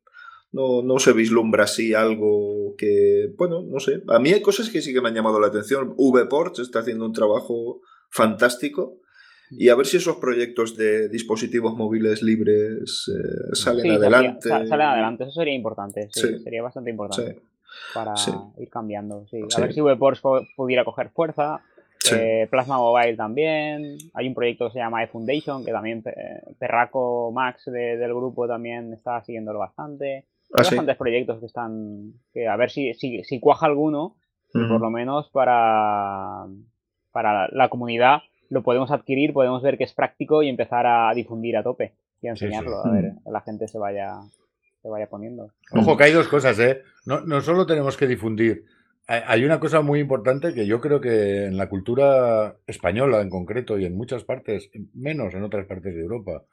No, 0.53 0.83
no 0.83 0.99
se 0.99 1.13
vislumbra 1.13 1.65
así 1.65 1.95
algo 1.95 2.75
que, 2.77 3.33
bueno, 3.37 3.63
no 3.63 3.79
sé. 3.81 4.03
A 4.09 4.19
mí 4.19 4.33
hay 4.33 4.43
cosas 4.43 4.69
que 4.71 4.83
sí 4.83 4.93
que 4.93 5.01
me 5.01 5.09
han 5.09 5.15
llamado 5.15 5.41
la 5.41 5.49
atención. 5.49 5.95
VPort 5.97 6.59
está 6.59 6.81
haciendo 6.81 7.07
un 7.07 7.13
trabajo 7.13 7.81
fantástico. 8.11 8.99
Y 9.53 9.69
a 9.69 9.75
ver 9.75 9.87
si 9.87 9.97
esos 9.97 10.17
proyectos 10.17 10.77
de 10.77 11.09
dispositivos 11.09 11.75
móviles 11.75 12.23
libres 12.23 13.11
eh, 13.13 13.55
salen 13.55 13.93
adelante. 13.93 14.49
salen 14.49 14.81
adelante, 14.81 15.25
eso 15.25 15.33
sería 15.33 15.55
importante, 15.55 16.09
sería 16.13 16.63
bastante 16.63 16.91
importante 16.91 17.41
para 17.93 18.15
ir 18.59 18.69
cambiando. 18.71 19.27
A 19.57 19.61
ver 19.61 19.73
si 19.73 19.81
VPort 19.81 20.21
pudiera 20.57 20.85
coger 20.85 21.11
fuerza. 21.11 21.63
Eh, 22.13 22.47
Plasma 22.51 22.79
Mobile 22.79 23.17
también. 23.17 23.99
Hay 24.15 24.29
un 24.29 24.35
proyecto 24.35 24.67
que 24.67 24.75
se 24.75 24.79
llama 24.79 25.03
eFoundation, 25.03 25.65
que 25.65 25.73
también 25.73 26.03
eh, 26.07 26.55
Perraco 26.59 27.31
Max 27.33 27.67
del 27.67 28.15
grupo 28.15 28.47
también 28.47 28.93
está 28.93 29.23
siguiéndolo 29.23 29.59
bastante. 29.59 30.27
Hay 30.53 30.63
ah, 30.63 30.63
bastantes 30.63 30.97
proyectos 30.97 31.41
que 31.41 31.47
están. 31.47 32.15
que 32.33 32.49
a 32.49 32.57
ver 32.57 32.71
si, 32.71 32.95
si, 32.95 33.23
si 33.25 33.41
cuaja 33.41 33.67
alguno, 33.67 34.17
por 34.53 34.81
lo 34.81 34.91
menos 34.91 35.31
para, 35.31 36.47
para 37.13 37.49
la 37.53 37.69
comunidad 37.69 38.23
lo 38.49 38.63
podemos 38.65 38.91
adquirir, 38.91 39.33
podemos 39.33 39.63
ver 39.63 39.79
que 39.79 39.85
es 39.85 39.95
práctico 39.95 40.43
y 40.43 40.49
empezar 40.49 40.85
a 40.87 41.13
difundir 41.15 41.57
a 41.57 41.63
tope 41.63 41.95
y 42.21 42.27
a 42.27 42.31
enseñarlo, 42.31 42.85
a 42.85 42.91
ver, 42.91 43.13
que 43.25 43.31
la 43.31 43.41
gente 43.43 43.69
se 43.69 43.79
vaya, 43.79 44.15
se 44.83 44.89
vaya 44.89 45.09
poniendo. 45.09 45.53
Ojo, 45.73 45.97
que 45.97 46.05
hay 46.05 46.13
dos 46.13 46.27
cosas, 46.27 46.59
¿eh? 46.59 46.83
No, 47.07 47.21
no 47.21 47.41
solo 47.41 47.65
tenemos 47.65 47.97
que 47.97 48.09
difundir. 48.09 48.65
Hay 49.07 49.45
una 49.45 49.59
cosa 49.59 49.81
muy 49.81 49.99
importante 49.99 50.55
que 50.55 50.67
yo 50.67 50.81
creo 50.81 51.01
que 51.01 51.47
en 51.47 51.57
la 51.57 51.69
cultura 51.69 52.57
española 52.67 53.21
en 53.21 53.31
concreto 53.31 53.79
y 53.79 53.85
en 53.85 53.97
muchas 53.97 54.25
partes, 54.25 54.71
menos 54.95 55.35
en 55.35 55.43
otras 55.43 55.67
partes 55.67 55.95
de 55.95 56.01
Europa, 56.01 56.45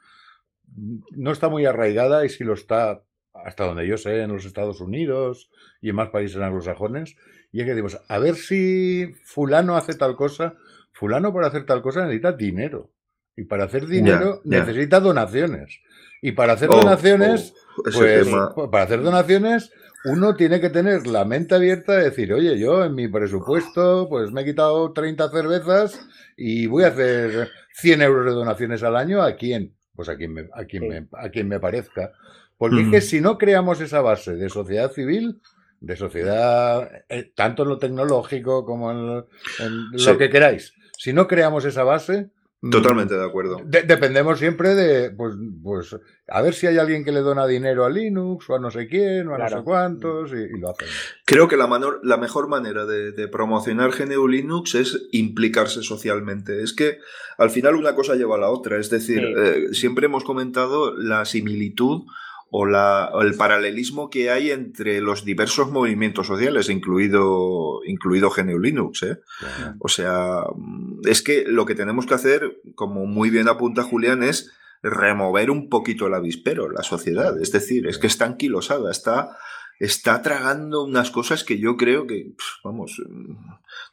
no 1.12 1.32
está 1.32 1.50
muy 1.50 1.66
arraigada 1.66 2.26
y 2.26 2.30
si 2.30 2.44
lo 2.44 2.54
está 2.54 3.04
hasta 3.46 3.66
donde 3.66 3.88
yo 3.88 3.98
sé, 3.98 4.22
en 4.22 4.32
los 4.32 4.46
Estados 4.46 4.82
Unidos 4.82 5.50
y 5.82 5.90
en 5.90 5.96
más 5.96 6.10
países 6.10 6.42
anglosajones, 6.42 7.16
y 7.52 7.62
es 7.62 7.66
que 7.66 7.72
decimos, 7.72 8.00
a 8.08 8.20
ver 8.20 8.36
si 8.36 9.14
fulano 9.24 9.78
hace 9.78 9.94
tal 9.96 10.16
cosa, 10.16 10.56
fulano 10.92 11.34
para 11.34 11.48
hacer 11.48 11.66
tal 11.66 11.82
cosa 11.82 12.02
necesita 12.02 12.34
dinero. 12.34 12.92
Y 13.36 13.44
para 13.44 13.66
hacer 13.66 13.86
dinero 13.86 14.42
necesita 14.46 15.00
donaciones. 15.00 15.80
Y 16.22 16.32
para 16.32 16.54
hacer 16.54 16.70
oh, 16.72 16.78
donaciones, 16.78 17.54
oh, 17.78 17.84
pues, 17.84 18.28
para 18.72 18.84
hacer 18.84 19.04
donaciones, 19.04 19.72
uno 20.06 20.36
tiene 20.36 20.60
que 20.60 20.72
tener 20.72 21.06
la 21.06 21.24
mente 21.24 21.54
abierta 21.54 21.94
de 21.94 22.06
decir, 22.06 22.34
oye, 22.34 22.58
yo 22.58 22.84
en 22.84 22.96
mi 22.96 23.08
presupuesto, 23.08 24.08
pues 24.10 24.32
me 24.32 24.42
he 24.42 24.46
quitado 24.46 24.92
30 24.92 25.30
cervezas 25.30 26.00
y 26.36 26.66
voy 26.66 26.84
a 26.84 26.88
hacer 26.88 27.50
100 27.74 28.02
euros 28.02 28.26
de 28.26 28.32
donaciones 28.32 28.82
al 28.82 28.96
año. 28.96 29.22
¿A 29.22 29.36
quién? 29.36 29.76
Pues 29.96 30.10
a 30.10 30.18
quien 30.18 30.34
me, 30.34 30.48
a 30.54 30.66
quien 30.66 30.88
me, 30.88 31.08
a 31.12 31.30
quien 31.30 31.48
me 31.48 31.60
parezca. 31.60 32.14
Porque 32.58 32.82
es 32.82 32.90
que 32.90 33.02
si 33.02 33.22
no 33.22 33.38
creamos 33.38 33.82
esa 33.82 34.02
base 34.02 34.36
de 34.36 34.50
sociedad 34.50 34.92
civil, 34.92 35.42
de 35.80 35.96
sociedad, 35.96 36.90
eh, 37.10 37.32
tanto 37.36 37.64
en 37.64 37.70
lo 37.70 37.78
tecnológico 37.78 38.66
como 38.66 38.92
en 38.92 39.08
lo, 39.08 40.18
que 40.18 40.30
queráis, 40.30 40.74
si 40.98 41.14
no 41.14 41.28
creamos 41.28 41.66
esa 41.66 41.84
base, 41.84 42.32
mm, 42.62 42.72
Totalmente 42.72 43.14
de 43.14 43.24
acuerdo. 43.24 43.62
dependemos 43.64 44.40
siempre 44.40 44.74
de, 44.74 45.12
pues, 45.12 45.36
pues, 45.62 45.96
a 46.28 46.42
ver 46.42 46.56
si 46.56 46.66
hay 46.66 46.80
alguien 46.80 47.06
que 47.06 47.12
le 47.12 47.20
dona 47.20 47.46
dinero 47.46 47.86
a 47.86 47.92
Linux 47.92 48.50
o 48.50 48.56
a 48.56 48.60
no 48.60 48.72
sé 48.72 48.88
quién 48.88 49.28
o 49.28 49.36
a 49.36 49.38
no 49.38 49.48
sé 49.48 49.64
cuántos 49.64 50.32
y, 50.32 50.58
lo 50.58 50.72
hacen. 50.72 50.88
Creo 51.26 51.48
que 51.48 51.58
la, 51.58 51.70
la 52.02 52.18
mejor 52.18 52.48
manera 52.48 52.88
de, 52.88 53.28
promocionar 53.28 53.92
GNU 53.92 54.28
Linux 54.28 54.74
es 54.74 55.08
implicarse 55.12 55.84
socialmente. 55.84 56.64
Es 56.64 56.74
que 56.74 56.98
al 57.38 57.52
final 57.52 57.76
una 57.76 57.94
cosa 57.94 58.16
lleva 58.16 58.36
a 58.36 58.40
la 58.40 58.50
otra. 58.50 58.80
Es 58.80 58.90
decir, 58.90 59.24
eh, 59.24 59.68
siempre 59.74 60.08
hemos 60.08 60.24
comentado 60.24 60.98
la 60.98 61.24
similitud 61.26 62.02
o, 62.50 62.66
la, 62.66 63.12
el 63.22 63.36
paralelismo 63.36 64.10
que 64.10 64.30
hay 64.30 64.52
entre 64.52 65.02
los 65.02 65.26
diversos 65.26 65.70
movimientos 65.72 66.28
sociales, 66.28 66.70
incluido, 66.70 67.82
incluido 67.86 68.30
GNU 68.30 68.60
Linux. 68.60 69.04
¿eh? 69.04 69.20
O 69.80 69.88
sea, 69.88 70.44
es 71.04 71.22
que 71.22 71.44
lo 71.46 71.66
que 71.66 71.76
tenemos 71.76 72.06
que 72.06 72.14
hacer, 72.14 72.62
como 72.76 73.06
muy 73.06 73.30
bien 73.30 73.48
apunta 73.48 73.84
Julián, 73.84 74.24
es 74.24 74.52
remover 74.82 75.50
un 75.50 75.70
poquito 75.70 76.08
el 76.08 76.14
avispero, 76.14 76.70
la 76.70 76.84
sociedad. 76.84 77.40
Es 77.42 77.52
decir, 77.52 77.88
es 77.88 77.98
que 77.98 78.08
está 78.08 78.26
anquilosada, 78.26 78.92
está 78.92 79.38
está 79.80 80.22
tragando 80.22 80.84
unas 80.84 81.12
cosas 81.12 81.44
que 81.44 81.60
yo 81.60 81.78
creo 81.78 82.08
que, 82.08 82.32
vamos, 82.64 83.02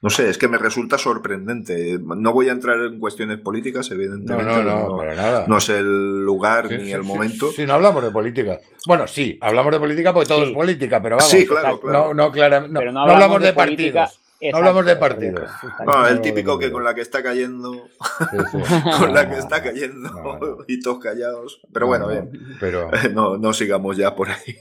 no 0.00 0.10
sé, 0.10 0.30
es 0.30 0.38
que 0.38 0.48
me 0.48 0.58
resulta 0.58 0.98
sorprendente. 0.98 1.98
No 1.98 2.32
voy 2.32 2.48
a 2.48 2.52
entrar 2.52 2.78
en 2.80 2.98
cuestiones 2.98 3.38
políticas, 3.40 3.90
evidentemente. 3.90 4.44
No, 4.44 4.62
no, 4.62 4.88
no, 4.88 4.96
para 4.96 5.14
nada. 5.14 5.44
No 5.46 5.58
es 5.58 5.68
el 5.68 6.24
lugar 6.24 6.70
ni 6.70 6.92
el 6.92 7.02
momento. 7.02 7.52
Sí, 7.52 7.66
no 7.66 7.74
hablamos 7.74 8.02
de 8.02 8.10
política. 8.10 8.60
Bueno, 8.86 9.06
sí, 9.06 9.38
hablamos 9.40 9.72
de 9.72 9.80
política 9.80 10.12
porque 10.12 10.28
todo 10.28 10.44
es 10.44 10.50
política, 10.50 11.00
pero 11.02 11.16
vamos. 11.16 11.30
Sí, 11.30 11.46
claro, 11.46 11.80
claro. 11.80 12.14
No, 12.14 12.30
no, 12.30 13.00
hablamos 13.00 13.42
de, 13.42 13.52
partidos. 13.52 14.20
No 14.40 14.58
hablamos 14.58 14.84
de 14.84 14.96
partidos. 14.96 15.50
No, 15.86 16.06
el 16.06 16.20
típico 16.20 16.58
que 16.58 16.70
con 16.70 16.84
la 16.84 16.94
que 16.94 17.00
está 17.00 17.22
cayendo, 17.22 17.88
con 18.98 19.14
la 19.14 19.28
que 19.28 19.38
está 19.38 19.62
cayendo 19.62 20.64
y 20.66 20.80
todos 20.80 20.98
callados. 20.98 21.60
Pero 21.72 21.86
bueno, 21.86 22.08
bien. 22.08 22.30
Pero... 22.60 22.90
No, 23.12 23.38
no 23.38 23.52
sigamos 23.52 23.96
ya 23.96 24.14
por 24.14 24.28
ahí. 24.30 24.58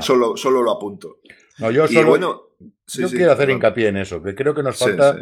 solo, 0.00 0.36
solo 0.36 0.62
lo 0.62 0.72
apunto. 0.72 1.18
No, 1.58 1.70
yo 1.70 1.88
solo 1.88 2.08
bueno, 2.08 2.42
yo 2.86 3.08
quiero 3.08 3.32
hacer 3.32 3.50
hincapié 3.50 3.88
en 3.88 3.96
eso, 3.96 4.22
que 4.22 4.34
creo 4.34 4.54
que 4.54 4.62
nos 4.62 4.78
falta, 4.78 5.16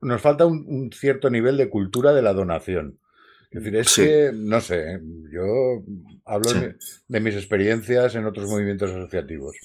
nos 0.00 0.20
falta 0.20 0.46
un, 0.46 0.90
cierto 0.92 1.30
nivel 1.30 1.56
de 1.56 1.70
cultura 1.70 2.12
de 2.12 2.22
la 2.22 2.32
donación. 2.32 2.98
Es 3.50 3.64
decir, 3.64 3.76
es 3.76 3.94
que, 3.96 4.30
no 4.32 4.60
sé, 4.60 5.00
yo 5.32 5.82
hablo 6.24 6.52
de, 6.52 7.20
mis 7.20 7.34
experiencias 7.34 8.14
en 8.14 8.24
otros 8.24 8.48
movimientos 8.48 8.90
asociativos. 8.90 9.56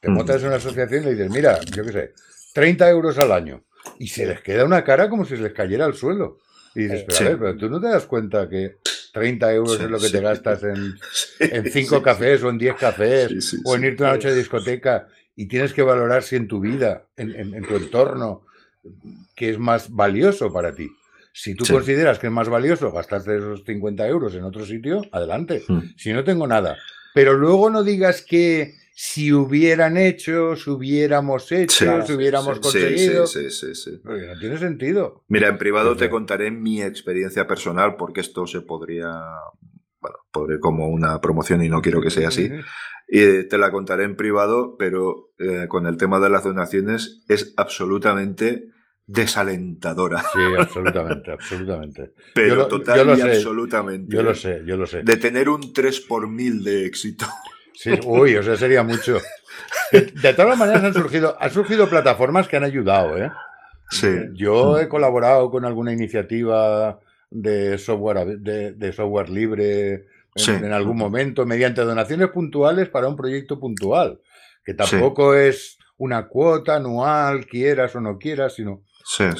Te 0.00 0.08
montas 0.08 0.40
en 0.40 0.48
una 0.48 0.56
asociación 0.56 1.02
y 1.02 1.06
le 1.06 1.10
dices, 1.12 1.30
mira, 1.30 1.60
yo 1.60 1.84
qué 1.84 1.92
sé, 1.92 2.12
30 2.54 2.88
euros 2.88 3.18
al 3.18 3.32
año. 3.32 3.62
Y 3.98 4.08
se 4.08 4.26
les 4.26 4.40
queda 4.40 4.64
una 4.64 4.82
cara 4.82 5.10
como 5.10 5.26
si 5.26 5.36
se 5.36 5.42
les 5.42 5.52
cayera 5.52 5.84
al 5.84 5.94
suelo. 5.94 6.38
Y 6.74 6.84
dices, 6.84 7.04
pero 7.06 7.18
a 7.18 7.28
ver, 7.28 7.38
pero 7.38 7.56
tú 7.56 7.68
no 7.68 7.80
te 7.80 7.88
das 7.88 8.06
cuenta 8.06 8.48
que 8.48 8.76
30 9.12 9.52
euros 9.52 9.80
es 9.80 9.90
lo 9.90 9.98
que 9.98 10.08
te 10.08 10.20
gastas 10.20 10.62
en, 10.62 10.94
en 11.38 11.70
5 11.70 12.02
cafés 12.02 12.42
o 12.42 12.48
en 12.48 12.58
10 12.58 12.74
cafés 12.76 13.56
o 13.64 13.76
en 13.76 13.84
irte 13.84 14.02
a 14.02 14.06
una 14.06 14.14
noche 14.14 14.30
de 14.30 14.38
discoteca 14.38 15.06
y 15.36 15.46
tienes 15.46 15.72
que 15.72 15.82
valorar 15.82 16.22
si 16.22 16.36
en 16.36 16.48
tu 16.48 16.60
vida, 16.60 17.06
en, 17.16 17.62
tu 17.66 17.76
entorno, 17.76 18.42
que 19.34 19.50
es 19.50 19.58
más 19.58 19.90
valioso 19.90 20.52
para 20.52 20.74
ti. 20.74 20.88
Si 21.32 21.56
tú 21.56 21.64
consideras 21.68 22.20
que 22.20 22.28
es 22.28 22.32
más 22.32 22.48
valioso 22.48 22.92
gastarte 22.92 23.36
esos 23.36 23.64
50 23.64 24.06
euros 24.06 24.34
en 24.36 24.44
otro 24.44 24.64
sitio, 24.64 25.02
adelante. 25.10 25.64
Hmm. 25.66 25.80
Si 25.96 26.12
no 26.12 26.22
tengo 26.22 26.46
nada. 26.46 26.76
Pero 27.12 27.34
luego 27.34 27.70
no 27.70 27.82
digas 27.82 28.22
que 28.22 28.74
si 28.96 29.32
hubieran 29.32 29.96
hecho, 29.96 30.54
si 30.54 30.70
hubiéramos 30.70 31.50
hecho, 31.50 32.06
si 32.06 32.12
hubiéramos 32.12 32.60
conseguido. 32.60 33.26
Sí, 33.26 33.50
sí, 33.50 33.74
sí, 33.74 34.00
no 34.04 34.38
tiene 34.38 34.56
sentido. 34.56 35.24
Mira, 35.26 35.48
en 35.48 35.58
privado 35.58 35.96
te 35.96 36.08
contaré 36.08 36.52
mi 36.52 36.80
experiencia 36.80 37.48
personal, 37.48 37.96
porque 37.96 38.20
esto 38.20 38.46
se 38.46 38.60
podría. 38.60 39.10
Bueno, 40.00 40.18
podré 40.30 40.60
como 40.60 40.88
una 40.88 41.20
promoción 41.20 41.64
y 41.64 41.68
no 41.68 41.82
quiero 41.82 42.00
que 42.00 42.10
sea 42.10 42.28
así. 42.28 42.52
Y 43.08 43.48
te 43.48 43.58
la 43.58 43.72
contaré 43.72 44.04
en 44.04 44.14
privado, 44.14 44.76
pero 44.78 45.32
eh, 45.38 45.66
con 45.68 45.86
el 45.86 45.96
tema 45.96 46.20
de 46.20 46.30
las 46.30 46.44
donaciones 46.44 47.24
es 47.28 47.52
absolutamente 47.56 48.68
desalentadora. 49.06 50.22
Sí, 50.32 50.38
absolutamente, 50.58 51.32
absolutamente. 51.32 52.12
Pero 52.32 52.68
total 52.68 53.18
y 53.18 53.20
absolutamente. 53.22 54.14
Yo 54.14 54.22
lo 54.22 54.36
sé, 54.36 54.62
yo 54.64 54.76
lo 54.76 54.86
sé. 54.86 55.02
De 55.02 55.16
tener 55.16 55.48
un 55.48 55.72
3 55.72 56.00
por 56.02 56.28
mil 56.28 56.62
de 56.62 56.86
éxito. 56.86 57.26
Sí, 57.74 57.90
uy, 58.06 58.36
o 58.36 58.42
sea, 58.42 58.56
sería 58.56 58.82
mucho. 58.82 59.18
De, 59.92 60.34
todas 60.34 60.56
maneras 60.58 60.82
han 60.84 60.94
surgido, 60.94 61.36
han 61.38 61.50
surgido 61.50 61.88
plataformas 61.88 62.48
que 62.48 62.56
han 62.56 62.64
ayudado, 62.64 63.18
¿eh? 63.18 63.30
Sí. 63.90 64.08
Yo 64.34 64.78
he 64.78 64.88
colaborado 64.88 65.50
con 65.50 65.64
alguna 65.64 65.92
iniciativa 65.92 66.98
de 67.30 67.78
software, 67.78 68.38
de, 68.38 68.92
software 68.92 69.28
libre 69.28 70.06
en, 70.36 70.72
algún 70.72 70.96
momento, 70.96 71.44
mediante 71.46 71.82
donaciones 71.82 72.28
puntuales 72.28 72.88
para 72.88 73.08
un 73.08 73.16
proyecto 73.16 73.60
puntual, 73.60 74.20
que 74.64 74.74
tampoco 74.74 75.34
es 75.34 75.78
una 75.96 76.28
cuota 76.28 76.76
anual, 76.76 77.46
quieras 77.46 77.94
o 77.94 78.00
no 78.00 78.18
quieras, 78.18 78.54
sino 78.54 78.82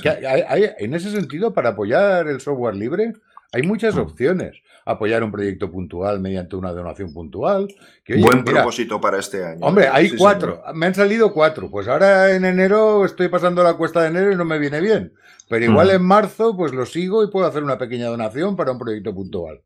que 0.03 0.09
hay, 0.09 0.71
en 0.79 0.95
ese 0.95 1.11
sentido, 1.11 1.55
para 1.55 1.71
apoyar 1.71 2.29
el 2.29 2.41
software 2.41 2.77
libre, 2.77 3.13
hay 3.55 3.63
muchas 3.63 3.97
opciones 3.97 4.57
apoyar 4.85 5.23
un 5.23 5.31
proyecto 5.31 5.71
puntual 5.71 6.21
mediante 6.21 6.57
una 6.57 6.73
donación 6.73 7.13
puntual. 7.13 7.69
Buen 8.07 8.45
propósito 8.45 9.01
para 9.01 9.19
este 9.19 9.45
año. 9.45 9.61
Hombre, 9.63 9.89
hay 9.89 10.11
cuatro. 10.11 10.63
Me 10.75 10.87
han 10.87 10.95
salido 10.95 11.33
cuatro. 11.33 11.71
Pues 11.71 11.89
ahora 11.89 12.35
en 12.35 12.45
enero 12.45 13.05
estoy 13.05 13.29
pasando 13.29 13.63
la 13.63 13.75
cuesta 13.75 14.03
de 14.03 14.09
enero 14.09 14.33
y 14.33 14.37
no 14.37 14.45
me 14.45 14.59
viene 14.59 14.81
bien. 14.81 15.15
Pero 15.49 15.65
igual 15.65 15.91
en 15.91 16.03
marzo, 16.03 16.57
pues 16.57 16.73
lo 16.73 16.87
sigo 16.87 17.23
y 17.23 17.31
puedo 17.31 17.47
hacer 17.47 17.63
una 17.63 17.79
pequeña 17.79 18.07
donación 18.07 18.57
para 18.57 18.73
un 18.73 18.79
proyecto 18.79 19.15
puntual. 19.15 19.61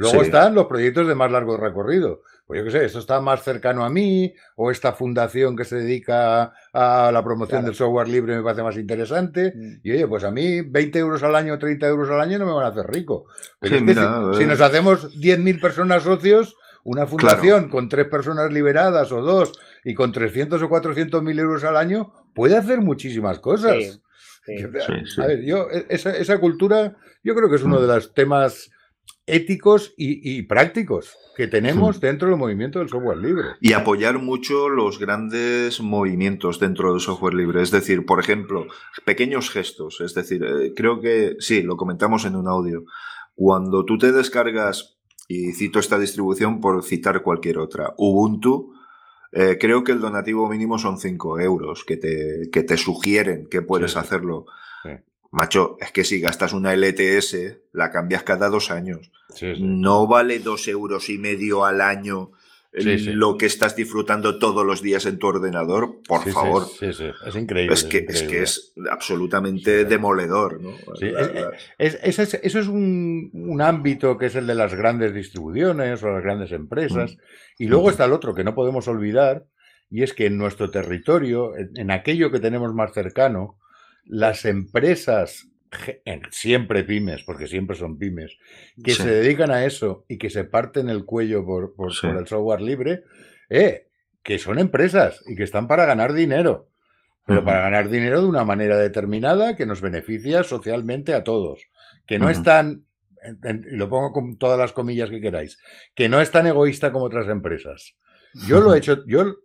Luego 0.00 0.22
están 0.22 0.54
los 0.54 0.66
proyectos 0.66 1.06
de 1.06 1.14
más 1.14 1.30
largo 1.30 1.58
recorrido. 1.58 2.22
Pues 2.46 2.58
yo 2.58 2.64
qué 2.64 2.70
sé, 2.70 2.84
esto 2.86 2.98
está 2.98 3.20
más 3.20 3.44
cercano 3.44 3.84
a 3.84 3.90
mí, 3.90 4.34
o 4.56 4.70
esta 4.70 4.92
fundación 4.92 5.56
que 5.56 5.64
se 5.64 5.76
dedica 5.76 6.52
a 6.72 7.10
la 7.12 7.22
promoción 7.22 7.64
del 7.64 7.74
software 7.74 8.08
libre 8.08 8.36
me 8.36 8.42
parece 8.42 8.62
más 8.62 8.76
interesante. 8.76 9.52
Mm. 9.54 9.80
Y 9.84 9.92
oye, 9.92 10.08
pues 10.08 10.24
a 10.24 10.30
mí 10.30 10.62
20 10.62 10.98
euros 10.98 11.22
al 11.22 11.36
año, 11.36 11.58
30 11.58 11.86
euros 11.86 12.10
al 12.10 12.20
año 12.20 12.38
no 12.38 12.46
me 12.46 12.52
van 12.52 12.64
a 12.64 12.68
hacer 12.68 12.86
rico. 12.86 13.26
Pero 13.60 13.78
si, 14.34 14.46
nos 14.46 14.60
hacemos 14.60 15.14
10.000 15.20 15.60
personas 15.60 16.02
socios, 16.02 16.56
una 16.82 17.06
fundación 17.06 17.68
con 17.68 17.90
tres 17.90 18.08
personas 18.08 18.50
liberadas 18.50 19.12
o 19.12 19.20
dos 19.20 19.52
y 19.84 19.92
con 19.92 20.12
300 20.12 20.62
o 20.62 20.68
400 20.68 21.22
mil 21.22 21.38
euros 21.38 21.62
al 21.62 21.76
año 21.76 22.12
puede 22.34 22.56
hacer 22.56 22.80
muchísimas 22.80 23.38
cosas. 23.38 24.00
a 25.18 25.26
ver, 25.26 25.44
yo, 25.44 25.68
e, 25.70 25.84
esa, 25.90 26.16
esa, 26.16 26.38
cultura, 26.38 26.96
yo 27.22 27.34
creo 27.34 27.50
que 27.50 27.56
es 27.56 27.62
uno 27.62 27.76
mm. 27.78 27.82
de 27.82 27.86
los 27.86 28.14
temas 28.14 28.70
éticos 29.30 29.94
y, 29.96 30.42
prácticos 30.42 31.16
que 31.36 31.46
tenemos 31.46 32.00
dentro 32.00 32.28
del 32.28 32.36
movimiento 32.36 32.80
del 32.80 32.88
software 32.88 33.18
libre. 33.18 33.48
Y 33.60 33.72
apoyar 33.72 34.18
mucho 34.18 34.68
los 34.68 34.98
grandes 34.98 35.80
movimientos 35.80 36.60
dentro 36.60 36.92
del 36.92 37.00
software 37.00 37.34
libre. 37.34 37.62
Es 37.62 37.70
decir, 37.70 38.04
por 38.04 38.20
ejemplo, 38.20 38.66
pequeños 39.04 39.50
gestos. 39.50 40.00
Es 40.00 40.14
decir, 40.14 40.44
eh, 40.44 40.72
creo 40.74 41.00
que 41.00 41.36
sí, 41.38 41.62
lo 41.62 41.76
comentamos 41.76 42.24
en 42.24 42.36
un 42.36 42.48
audio. 42.48 42.84
Cuando 43.34 43.84
tú 43.84 43.96
te 43.96 44.12
descargas, 44.12 44.98
y 45.28 45.52
cito 45.52 45.78
esta 45.78 45.98
distribución 45.98 46.60
por 46.60 46.82
citar 46.82 47.22
cualquier 47.22 47.58
otra, 47.58 47.94
Ubuntu, 47.96 48.74
eh, 49.32 49.58
creo 49.60 49.84
que 49.84 49.92
el 49.92 50.00
donativo 50.00 50.48
mínimo 50.48 50.78
son 50.78 50.98
5 50.98 51.38
euros 51.38 51.84
que 51.84 51.96
te, 51.96 52.50
que 52.52 52.62
te 52.64 52.76
sugieren 52.76 53.46
que 53.48 53.62
puedes 53.62 53.96
hacerlo. 53.96 54.46
Macho, 55.30 55.76
es 55.80 55.92
que 55.92 56.04
si 56.04 56.20
gastas 56.20 56.52
una 56.52 56.74
LTS, 56.74 57.58
la 57.72 57.90
cambias 57.90 58.24
cada 58.24 58.48
dos 58.48 58.70
años. 58.70 59.12
No 59.58 60.06
vale 60.08 60.40
dos 60.40 60.66
euros 60.66 61.08
y 61.08 61.18
medio 61.18 61.64
al 61.64 61.80
año 61.80 62.32
lo 62.72 63.36
que 63.36 63.46
estás 63.46 63.74
disfrutando 63.74 64.38
todos 64.38 64.64
los 64.64 64.80
días 64.80 65.04
en 65.06 65.18
tu 65.18 65.26
ordenador, 65.26 66.00
por 66.06 66.28
favor. 66.30 66.66
Sí, 66.66 66.92
sí, 66.92 67.06
es 67.26 67.34
increíble. 67.34 67.74
Es 67.74 67.84
que 67.84 68.06
es, 68.08 68.22
que 68.22 68.42
es 68.42 68.72
absolutamente 68.90 69.84
demoledor. 69.84 70.60
¿no? 70.60 70.70
eso 71.78 72.22
es 72.22 72.68
un, 72.68 73.60
ámbito 73.60 74.16
que 74.18 74.26
es 74.26 74.36
el 74.36 74.46
de 74.46 74.54
las 74.54 74.74
grandes 74.74 75.12
distribuciones 75.12 76.02
o 76.02 76.10
las 76.10 76.22
grandes 76.22 76.52
empresas. 76.52 77.12
Mm. 77.12 77.18
Y 77.58 77.66
luego 77.66 77.90
está 77.90 78.04
el 78.04 78.12
otro 78.12 78.34
que 78.34 78.44
no 78.44 78.54
podemos 78.54 78.86
olvidar, 78.86 79.46
y 79.90 80.04
es 80.04 80.14
que 80.14 80.26
en 80.26 80.38
nuestro 80.38 80.70
territorio, 80.70 81.52
en 81.56 81.90
aquello 81.90 82.30
que 82.30 82.38
tenemos 82.38 82.72
más 82.72 82.92
cercano, 82.92 83.58
las 84.10 84.44
empresas 84.44 85.48
siempre 86.32 86.82
pymes, 86.82 87.22
porque 87.22 87.46
siempre 87.46 87.76
son 87.76 87.96
pymes, 87.96 88.36
que 88.82 88.92
se 88.92 89.08
dedican 89.08 89.52
a 89.52 89.64
eso 89.64 90.04
y 90.08 90.18
que 90.18 90.30
se 90.30 90.42
parten 90.42 90.88
el 90.88 91.04
cuello 91.04 91.44
por, 91.46 91.74
por, 91.76 91.92
el 91.92 92.26
software 92.26 92.60
libre, 92.60 93.04
eh, 93.48 93.86
que 94.24 94.38
son 94.38 94.58
empresas 94.58 95.22
y 95.28 95.36
que 95.36 95.44
están 95.44 95.68
para 95.68 95.86
ganar 95.86 96.12
dinero, 96.12 96.68
pero 97.24 97.44
para 97.44 97.60
ganar 97.60 97.88
dinero 97.88 98.20
de 98.20 98.26
una 98.26 98.44
manera 98.44 98.76
determinada 98.76 99.54
que 99.54 99.64
nos 99.64 99.80
beneficia 99.80 100.42
socialmente 100.42 101.14
a 101.14 101.22
todos, 101.22 101.60
que 102.04 102.18
no 102.18 102.28
están, 102.30 102.86
y 103.22 103.76
lo 103.76 103.88
pongo 103.88 104.12
con 104.12 104.38
todas 104.38 104.58
las 104.58 104.72
comillas 104.72 105.08
que 105.08 105.20
queráis, 105.20 105.56
que 105.94 106.08
no 106.08 106.20
es 106.20 106.32
tan 106.32 106.48
egoísta 106.48 106.90
como 106.90 107.04
otras 107.04 107.28
empresas. 107.28 107.94
Yo 108.46 108.60
lo 108.60 108.74
he 108.74 108.78
hecho, 108.78 109.04
yo 109.06 109.36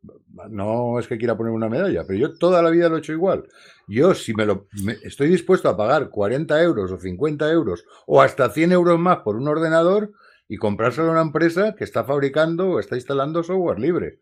no 0.50 1.00
es 1.00 1.08
que 1.08 1.18
quiera 1.18 1.38
poner 1.38 1.54
una 1.54 1.70
medalla, 1.70 2.04
pero 2.06 2.20
yo 2.20 2.38
toda 2.38 2.62
la 2.62 2.70
vida 2.70 2.90
lo 2.90 2.98
he 2.98 3.00
hecho 3.00 3.14
igual. 3.14 3.46
Yo 3.88 4.14
si 4.14 4.34
me 4.34 4.46
lo 4.46 4.68
estoy 5.04 5.30
dispuesto 5.30 5.70
a 5.70 5.78
pagar 5.78 6.10
40 6.10 6.62
euros 6.62 6.92
o 6.92 6.98
50 6.98 7.52
euros 7.52 7.86
o 8.06 8.22
hasta 8.22 8.50
100 8.50 8.72
euros 8.72 9.00
más 9.00 9.20
por 9.20 9.38
un 9.38 9.48
ordenador 9.48 10.12
y 10.48 10.58
comprárselo 10.58 11.08
a 11.08 11.12
una 11.12 11.22
empresa 11.22 11.76
que 11.76 11.84
está 11.84 12.04
fabricando 12.04 12.70
o 12.70 12.80
está 12.80 12.96
instalando 12.96 13.44
software 13.44 13.80
libre. 13.80 14.20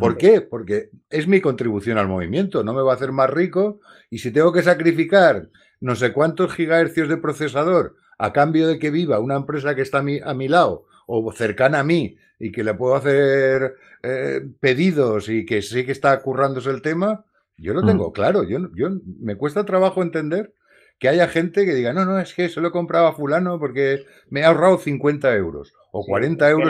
¿Por 0.00 0.16
qué? 0.16 0.40
Porque 0.40 0.90
es 1.10 1.28
mi 1.28 1.40
contribución 1.40 1.96
al 1.96 2.08
movimiento, 2.08 2.64
no 2.64 2.74
me 2.74 2.82
va 2.82 2.92
a 2.92 2.96
hacer 2.96 3.12
más 3.12 3.30
rico 3.30 3.78
y 4.10 4.18
si 4.18 4.32
tengo 4.32 4.52
que 4.52 4.64
sacrificar 4.64 5.48
no 5.80 5.94
sé 5.94 6.12
cuántos 6.12 6.52
gigahercios 6.54 7.08
de 7.08 7.18
procesador 7.18 7.94
a 8.18 8.32
cambio 8.32 8.66
de 8.66 8.80
que 8.80 8.90
viva 8.90 9.20
una 9.20 9.36
empresa 9.36 9.76
que 9.76 9.82
está 9.82 9.98
a 9.98 10.02
mi, 10.02 10.18
a 10.18 10.34
mi 10.34 10.48
lado 10.48 10.86
o 11.06 11.30
cercana 11.30 11.80
a 11.80 11.84
mí 11.84 12.16
y 12.38 12.52
que 12.52 12.64
le 12.64 12.74
puedo 12.74 12.94
hacer 12.94 13.76
eh, 14.02 14.40
pedidos 14.60 15.28
y 15.28 15.46
que 15.46 15.62
sé 15.62 15.84
que 15.84 15.92
está 15.92 16.20
currándose 16.20 16.70
el 16.70 16.82
tema, 16.82 17.24
yo 17.56 17.72
lo 17.72 17.84
tengo 17.84 18.12
claro. 18.12 18.42
Yo, 18.42 18.58
yo 18.74 18.90
me 19.20 19.36
cuesta 19.36 19.64
trabajo 19.64 20.02
entender 20.02 20.52
que 20.98 21.08
haya 21.08 21.28
gente 21.28 21.66
que 21.66 21.74
diga, 21.74 21.92
no, 21.92 22.04
no, 22.04 22.18
es 22.18 22.32
que 22.34 22.48
se 22.48 22.60
lo 22.60 22.72
compraba 22.72 23.12
fulano 23.12 23.58
porque 23.58 24.04
me 24.30 24.44
ha 24.44 24.48
ahorrado 24.48 24.78
50 24.78 25.34
euros 25.34 25.74
o 25.92 26.04
40 26.04 26.50
euros 26.50 26.68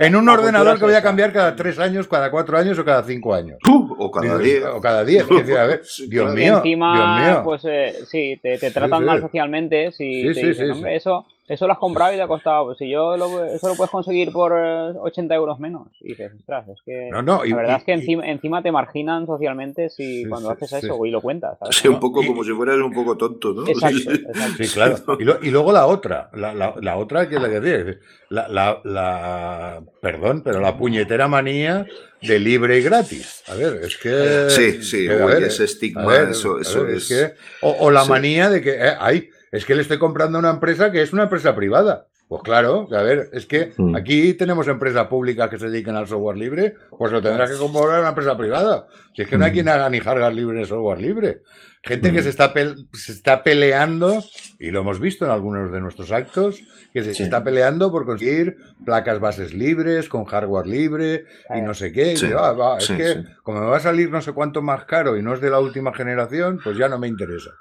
en, 0.00 0.16
un 0.16 0.28
ordenador 0.28 0.78
que 0.78 0.84
voy 0.84 0.94
a 0.94 1.02
cambiar 1.02 1.32
cada 1.32 1.54
3 1.54 1.78
años, 1.78 2.08
cada 2.08 2.30
4 2.30 2.58
años 2.58 2.78
o 2.78 2.84
cada 2.84 3.02
5 3.02 3.34
años. 3.34 3.58
o 3.68 4.10
cada 4.10 4.38
10. 4.38 4.64
O 4.66 4.80
cada 4.80 5.04
10. 5.04 5.26
Dios 6.08 6.34
mío. 6.34 6.56
encima, 6.58 6.94
Dios 6.94 7.28
mío. 7.28 7.42
pues 7.44 7.64
eh, 7.64 7.94
sí, 8.06 8.38
te, 8.42 8.58
tratan 8.70 9.04
mal 9.04 9.20
socialmente. 9.20 9.92
Si 9.92 10.32
te 10.32 10.46
dicen, 10.48 10.86
eso 10.86 11.26
eso 11.48 11.66
lo 11.66 11.72
has 11.74 11.78
comprado 11.78 12.12
y 12.12 12.16
te 12.16 12.22
ha 12.22 12.26
costado. 12.26 12.66
Pues 12.66 12.78
si 12.78 12.90
yo 12.90 13.16
lo, 13.16 13.44
eso 13.44 13.68
lo 13.68 13.74
puedes 13.76 13.90
conseguir 13.90 14.32
por 14.32 14.52
80 14.52 15.32
eh, 15.32 15.36
euros 15.36 15.58
menos. 15.60 15.88
Y 16.00 16.08
dices, 16.08 16.32
ostras, 16.38 16.68
es 16.68 16.78
que. 16.84 17.08
No, 17.10 17.22
no, 17.22 17.44
la 17.44 17.56
verdad 17.56 17.76
es 17.78 17.84
que 17.84 17.92
encima, 17.92 18.26
encima 18.26 18.62
te 18.62 18.72
marginan 18.72 19.26
socialmente 19.26 19.88
si 19.88 20.24
cuando 20.26 20.50
haces 20.50 20.72
eso 20.72 21.06
y 21.06 21.10
lo 21.10 21.20
cuentas. 21.20 21.58
Sí, 21.70 21.88
un 21.88 22.00
poco 22.00 22.24
como 22.24 22.42
si 22.42 22.50
fueras 22.52 22.76
un 22.78 22.92
poco 22.92 23.16
tonto, 23.16 23.52
¿no? 23.52 23.66
Exacto, 23.66 23.96
Sí, 24.58 24.68
claro. 24.72 24.96
Y, 25.42 25.50
luego 25.50 25.72
la 25.72 25.86
otra, 25.86 26.30
la, 26.34 26.52
la, 26.52 26.74
la, 26.80 26.96
otra 26.96 27.28
que 27.28 27.36
es 27.36 27.42
la 27.42 27.48
que 27.48 27.60
dice, 27.60 27.98
la, 28.28 28.48
la, 28.48 28.80
la, 28.84 29.82
perdón, 30.00 30.42
pero 30.42 30.60
la 30.60 30.76
puñetera 30.76 31.28
manía 31.28 31.86
de 32.22 32.38
libre 32.40 32.78
y 32.78 32.82
gratis. 32.82 33.42
A 33.46 33.54
ver, 33.54 33.80
es 33.84 33.96
que. 33.96 34.46
Sí, 34.48 34.82
sí, 34.82 35.06
ese 35.06 35.64
estigma, 35.64 36.16
eso, 36.16 36.58
eso 36.58 36.86
es. 36.88 37.08
que, 37.08 37.34
o, 37.62 37.90
la 37.90 38.04
manía 38.04 38.50
de 38.50 38.60
que 38.60 38.70
eh, 38.70 38.94
hay 38.98 39.30
es 39.56 39.64
que 39.64 39.74
le 39.74 39.82
estoy 39.82 39.98
comprando 39.98 40.38
a 40.38 40.40
una 40.40 40.50
empresa 40.50 40.92
que 40.92 41.02
es 41.02 41.12
una 41.12 41.24
empresa 41.24 41.54
privada. 41.54 42.06
Pues 42.28 42.42
claro, 42.42 42.88
a 42.92 43.02
ver, 43.02 43.30
es 43.32 43.46
que 43.46 43.72
mm. 43.76 43.94
aquí 43.94 44.34
tenemos 44.34 44.66
empresas 44.66 45.06
públicas 45.06 45.48
que 45.48 45.58
se 45.58 45.70
dedican 45.70 45.94
al 45.94 46.08
software 46.08 46.36
libre, 46.36 46.74
pues 46.90 47.12
lo 47.12 47.22
tendrás 47.22 47.50
que 47.50 47.56
comprar 47.56 47.98
a 47.98 48.00
una 48.00 48.08
empresa 48.08 48.36
privada. 48.36 48.88
Si 49.14 49.22
es 49.22 49.28
que 49.28 49.38
no 49.38 49.44
hay 49.44 49.52
mm. 49.52 49.54
quien 49.54 49.68
haga 49.68 49.88
ni 49.88 50.00
jargas 50.00 50.34
libres 50.34 50.62
de 50.62 50.66
software 50.66 51.00
libre. 51.00 51.42
Gente 51.84 52.12
que 52.12 52.20
mm. 52.20 52.22
se 52.24 52.28
está, 52.30 52.52
se 52.92 53.12
está 53.12 53.44
peleando, 53.44 54.24
y 54.58 54.72
lo 54.72 54.80
hemos 54.80 54.98
visto 54.98 55.24
en 55.24 55.30
algunos 55.30 55.70
de 55.70 55.80
nuestros 55.80 56.10
actos, 56.10 56.60
que 56.92 57.04
se, 57.04 57.22
está 57.22 57.44
peleando 57.44 57.92
por 57.92 58.06
conseguir 58.06 58.56
placas 58.84 59.20
bases 59.20 59.54
libres, 59.54 60.08
con 60.08 60.24
hardware 60.24 60.66
libre 60.66 61.26
y 61.54 61.60
no 61.60 61.74
sé 61.74 61.92
qué. 61.92 62.16
Ah, 62.36 62.76
es 62.80 62.88
que 62.88 63.22
como 63.44 63.60
me 63.60 63.66
va 63.66 63.76
a 63.76 63.80
salir 63.80 64.10
no 64.10 64.20
sé 64.20 64.32
cuánto 64.32 64.62
más 64.62 64.84
caro 64.84 65.16
y 65.16 65.22
no 65.22 65.32
es 65.32 65.40
de 65.40 65.50
la 65.50 65.60
última 65.60 65.94
generación, 65.94 66.58
pues 66.62 66.76
ya 66.76 66.88
no 66.88 66.98
me 66.98 67.06
interesa. 67.06 67.52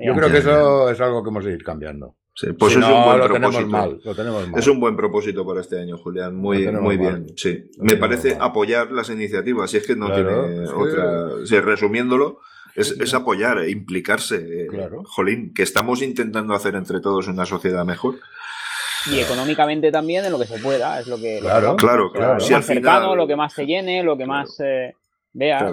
Yo 0.00 0.14
creo 0.14 0.30
que 0.30 0.38
eso 0.38 0.90
es 0.90 1.00
algo 1.00 1.22
que 1.22 1.30
hemos 1.30 1.44
de 1.44 1.52
ir 1.52 1.62
cambiando. 1.62 2.16
pues 2.58 2.76
es 2.76 2.84
un 2.84 3.04
buen 3.04 3.20
propósito. 3.20 4.58
Es 4.58 4.66
un 4.66 4.80
buen 4.80 4.96
propósito 4.96 5.46
para 5.46 5.60
este 5.60 5.80
año, 5.80 5.98
Julián. 5.98 6.34
Muy, 6.36 6.70
muy 6.72 6.96
bien. 6.96 7.26
Sí. 7.36 7.70
Me 7.78 7.96
parece 7.96 8.36
apoyar 8.40 8.90
las 8.92 9.10
iniciativas. 9.10 9.70
Si 9.70 9.78
es 9.78 9.86
que 9.86 9.96
no 9.96 10.12
tiene 10.12 10.68
otra. 10.68 11.60
resumiéndolo, 11.62 12.40
es, 12.74 13.14
apoyar, 13.14 13.58
e 13.58 13.70
implicarse. 13.70 14.66
Claro. 14.68 15.02
Jolín, 15.04 15.52
que 15.54 15.62
estamos 15.62 16.02
intentando 16.02 16.54
hacer 16.54 16.74
entre 16.74 17.00
todos 17.00 17.28
una 17.28 17.46
sociedad 17.46 17.84
mejor. 17.84 18.16
Y 19.10 19.18
económicamente 19.18 19.90
también 19.90 20.24
en 20.26 20.32
lo 20.32 20.38
que 20.38 20.46
se 20.46 20.58
pueda, 20.58 21.00
es 21.00 21.06
lo 21.06 21.16
que. 21.16 21.38
Claro, 21.40 21.76
claro, 21.76 22.12
claro. 22.12 22.38
Lo 22.38 22.50
más 22.50 22.66
cercano, 22.66 23.16
lo 23.16 23.26
que 23.26 23.36
más 23.36 23.52
se 23.52 23.64
llene, 23.64 24.02
lo 24.02 24.16
que 24.16 24.26
más. 24.26 24.60
Eh, 24.60 24.94
Vea, 25.32 25.70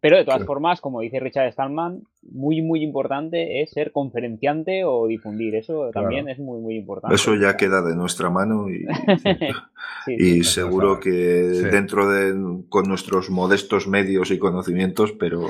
Pero 0.00 0.16
de 0.16 0.24
todas 0.24 0.44
formas, 0.44 0.80
como 0.80 1.00
dice 1.00 1.18
Richard 1.18 1.50
Stallman, 1.52 2.04
muy, 2.22 2.62
muy 2.62 2.84
importante 2.84 3.60
es 3.60 3.70
ser 3.72 3.90
conferenciante 3.90 4.84
o 4.84 5.08
difundir. 5.08 5.56
Eso 5.56 5.90
también 5.92 6.28
es 6.28 6.38
muy, 6.38 6.60
muy 6.60 6.76
importante. 6.76 7.16
Eso 7.16 7.34
ya 7.34 7.56
queda 7.56 7.82
de 7.82 7.96
nuestra 7.96 8.30
mano 8.30 8.70
y, 8.70 8.86
y 10.06 10.44
seguro 10.44 11.00
que 11.00 11.10
dentro 11.10 12.08
de, 12.08 12.62
con 12.68 12.88
nuestros 12.88 13.30
modestos 13.30 13.88
medios 13.88 14.30
y 14.30 14.38
conocimientos, 14.38 15.10
pero, 15.10 15.40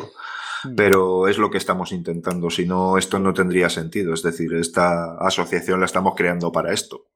mm. 0.65 0.75
pero 0.75 1.29
es 1.29 1.37
lo 1.37 1.51
que 1.51 1.59
estamos 1.59 1.93
intentando. 1.93 2.49
Si 2.49 2.65
no, 2.65 2.97
esto 2.97 3.19
no 3.19 3.35
tendría 3.35 3.69
sentido. 3.69 4.15
Es 4.15 4.23
decir, 4.23 4.55
esta 4.55 5.19
asociación 5.19 5.81
la 5.81 5.87
estamos 5.87 6.15
creando 6.17 6.51
para 6.51 6.73
esto. 6.73 7.09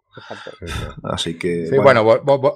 Así 1.05 1.39
que. 1.39 1.71
bueno, 1.83 2.07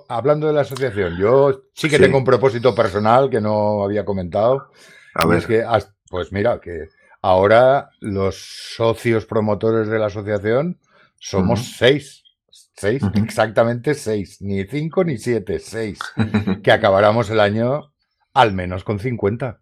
hablando 0.08 0.46
de 0.46 0.52
la 0.52 0.62
asociación, 0.62 1.16
yo 1.16 1.64
sí 1.74 1.88
que 1.88 1.98
tengo 1.98 2.18
un 2.18 2.24
propósito 2.24 2.74
personal 2.74 3.30
que 3.30 3.40
no 3.40 3.84
había 3.84 4.04
comentado. 4.04 4.70
A 5.14 5.26
ver. 5.26 5.38
Es 5.38 5.46
que, 5.46 5.64
pues 6.08 6.32
mira, 6.32 6.60
que 6.60 6.88
ahora 7.20 7.90
los 8.00 8.36
socios 8.76 9.26
promotores 9.26 9.88
de 9.88 9.98
la 9.98 10.06
asociación 10.06 10.78
somos 11.18 11.76
seis. 11.76 12.24
Seis, 12.50 13.02
exactamente 13.14 13.94
seis. 13.94 14.40
Ni 14.40 14.64
cinco 14.64 15.04
ni 15.04 15.18
siete, 15.18 15.58
seis. 15.58 15.98
que 16.62 16.72
acabáramos 16.72 17.30
el 17.30 17.40
año 17.40 17.92
al 18.34 18.52
menos 18.52 18.84
con 18.84 18.98
50. 18.98 19.60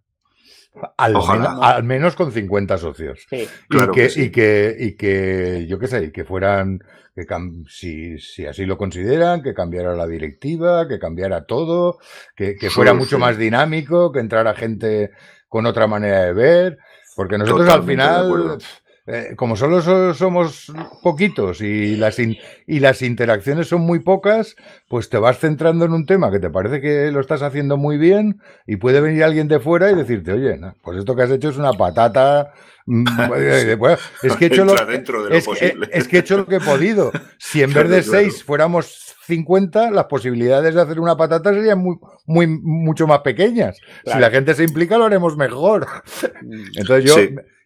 Al, 0.96 1.16
al, 1.16 1.82
menos 1.82 2.14
con 2.14 2.32
50 2.32 2.78
socios. 2.78 3.26
y, 3.30 3.46
que, 3.92 4.10
y, 4.16 4.30
que, 4.30 4.76
y 4.78 4.96
que, 4.96 5.66
yo 5.68 5.78
qué 5.78 5.88
sé, 5.88 6.12
que 6.12 6.24
fueran 6.24 6.80
que 7.14 7.26
si, 7.68 8.18
si, 8.18 8.46
así 8.46 8.64
lo 8.64 8.78
consideran, 8.78 9.42
que 9.42 9.54
cambiara 9.54 9.94
la 9.94 10.06
directiva, 10.06 10.86
que 10.88 10.98
cambiara 10.98 11.44
todo, 11.44 11.98
que, 12.36 12.56
fuera 12.70 12.94
mucho 12.94 13.18
más 13.18 13.36
dinámico, 13.36 14.12
que 14.12 14.20
entrara 14.20 14.54
gente 14.54 15.10
con 15.48 15.66
otra 15.66 15.86
manera 15.86 16.24
de 16.24 16.32
ver, 16.32 16.78
porque 17.16 17.38
nosotros 17.38 17.68
al 17.68 17.82
final, 17.82 18.58
eh, 19.12 19.34
como 19.36 19.56
solo 19.56 20.14
somos 20.14 20.72
poquitos 21.02 21.60
y 21.60 21.96
las, 21.96 22.18
y 22.18 22.80
las 22.80 23.02
interacciones 23.02 23.68
son 23.68 23.80
muy 23.80 24.00
pocas, 24.00 24.56
pues 24.88 25.08
te 25.08 25.18
vas 25.18 25.38
centrando 25.38 25.84
en 25.84 25.92
un 25.92 26.06
tema 26.06 26.30
que 26.30 26.38
te 26.38 26.50
parece 26.50 26.80
que 26.80 27.10
lo 27.10 27.20
estás 27.20 27.42
haciendo 27.42 27.76
muy 27.76 27.98
bien 27.98 28.40
y 28.66 28.76
puede 28.76 29.00
venir 29.00 29.24
alguien 29.24 29.48
de 29.48 29.60
fuera 29.60 29.90
y 29.90 29.94
decirte, 29.94 30.32
oye, 30.32 30.58
pues 30.82 30.98
esto 30.98 31.16
que 31.16 31.22
has 31.22 31.30
hecho 31.30 31.48
es 31.48 31.56
una 31.56 31.72
patata 31.72 32.52
Mm, 32.86 33.04
es 34.22 34.36
que 34.36 34.46
he 34.46 34.48
hecho 34.48 34.64
lo, 34.64 34.74
es, 34.74 36.08
que 36.08 36.16
he 36.16 36.20
hecho 36.20 36.36
lo 36.38 36.46
que 36.46 36.56
he 36.56 36.60
podido. 36.60 37.12
Si 37.38 37.62
en 37.62 37.72
vez 37.74 37.88
de 37.88 38.02
6 38.02 38.42
fuéramos 38.42 39.14
50, 39.26 39.92
las 39.92 40.06
posibilidades 40.06 40.74
de 40.74 40.82
hacer 40.82 40.98
una 40.98 41.16
patata 41.16 41.52
serían 41.52 41.78
muy, 41.78 41.98
muy, 42.26 42.48
mucho 42.48 43.06
más 43.06 43.20
pequeñas. 43.20 43.78
Si 44.04 44.18
la 44.18 44.30
gente 44.30 44.54
se 44.54 44.64
implica, 44.64 44.98
lo 44.98 45.04
haremos 45.04 45.36
mejor. 45.36 45.86
Mm. 46.42 46.62
Entonces 46.76 47.04
yo, 47.04 47.14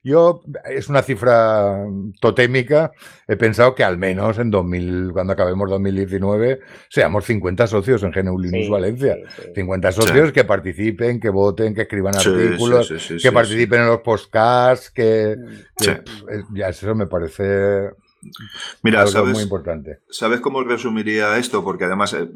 yo, 0.05 0.43
es 0.71 0.89
una 0.89 1.03
cifra 1.03 1.87
totémica. 2.21 2.93
He 3.27 3.37
pensado 3.37 3.75
que 3.75 3.83
al 3.83 3.97
menos 3.97 4.39
en 4.39 4.51
2000, 4.51 5.11
cuando 5.13 5.33
acabemos 5.33 5.71
2019, 5.71 6.61
seamos 6.91 7.25
50 7.25 7.67
socios 7.67 8.03
en 8.03 8.13
GNU 8.13 8.39
Linux 8.39 8.69
Valencia. 8.69 9.17
50 9.55 9.93
socios 9.93 10.33
que 10.33 10.45
participen, 10.45 11.19
que 11.19 11.31
voten, 11.31 11.75
que 11.75 11.83
escriban 11.83 12.15
artículos, 12.15 12.93
que 13.23 13.33
participen 13.33 13.81
en 13.81 13.87
los 13.87 14.01
podcasts, 14.01 14.91
que, 14.91 15.37
mm. 15.37 16.55
ya 16.55 16.69
eso 16.69 16.95
me 16.95 17.07
parece 17.07 17.91
Mira, 18.83 19.07
sabes, 19.07 19.35
muy 19.35 19.43
importante. 19.43 20.01
¿Sabes 20.09 20.41
cómo 20.41 20.63
resumiría 20.63 21.37
esto? 21.39 21.65
Porque 21.65 21.85
además, 21.85 22.15
eh, 22.15 22.29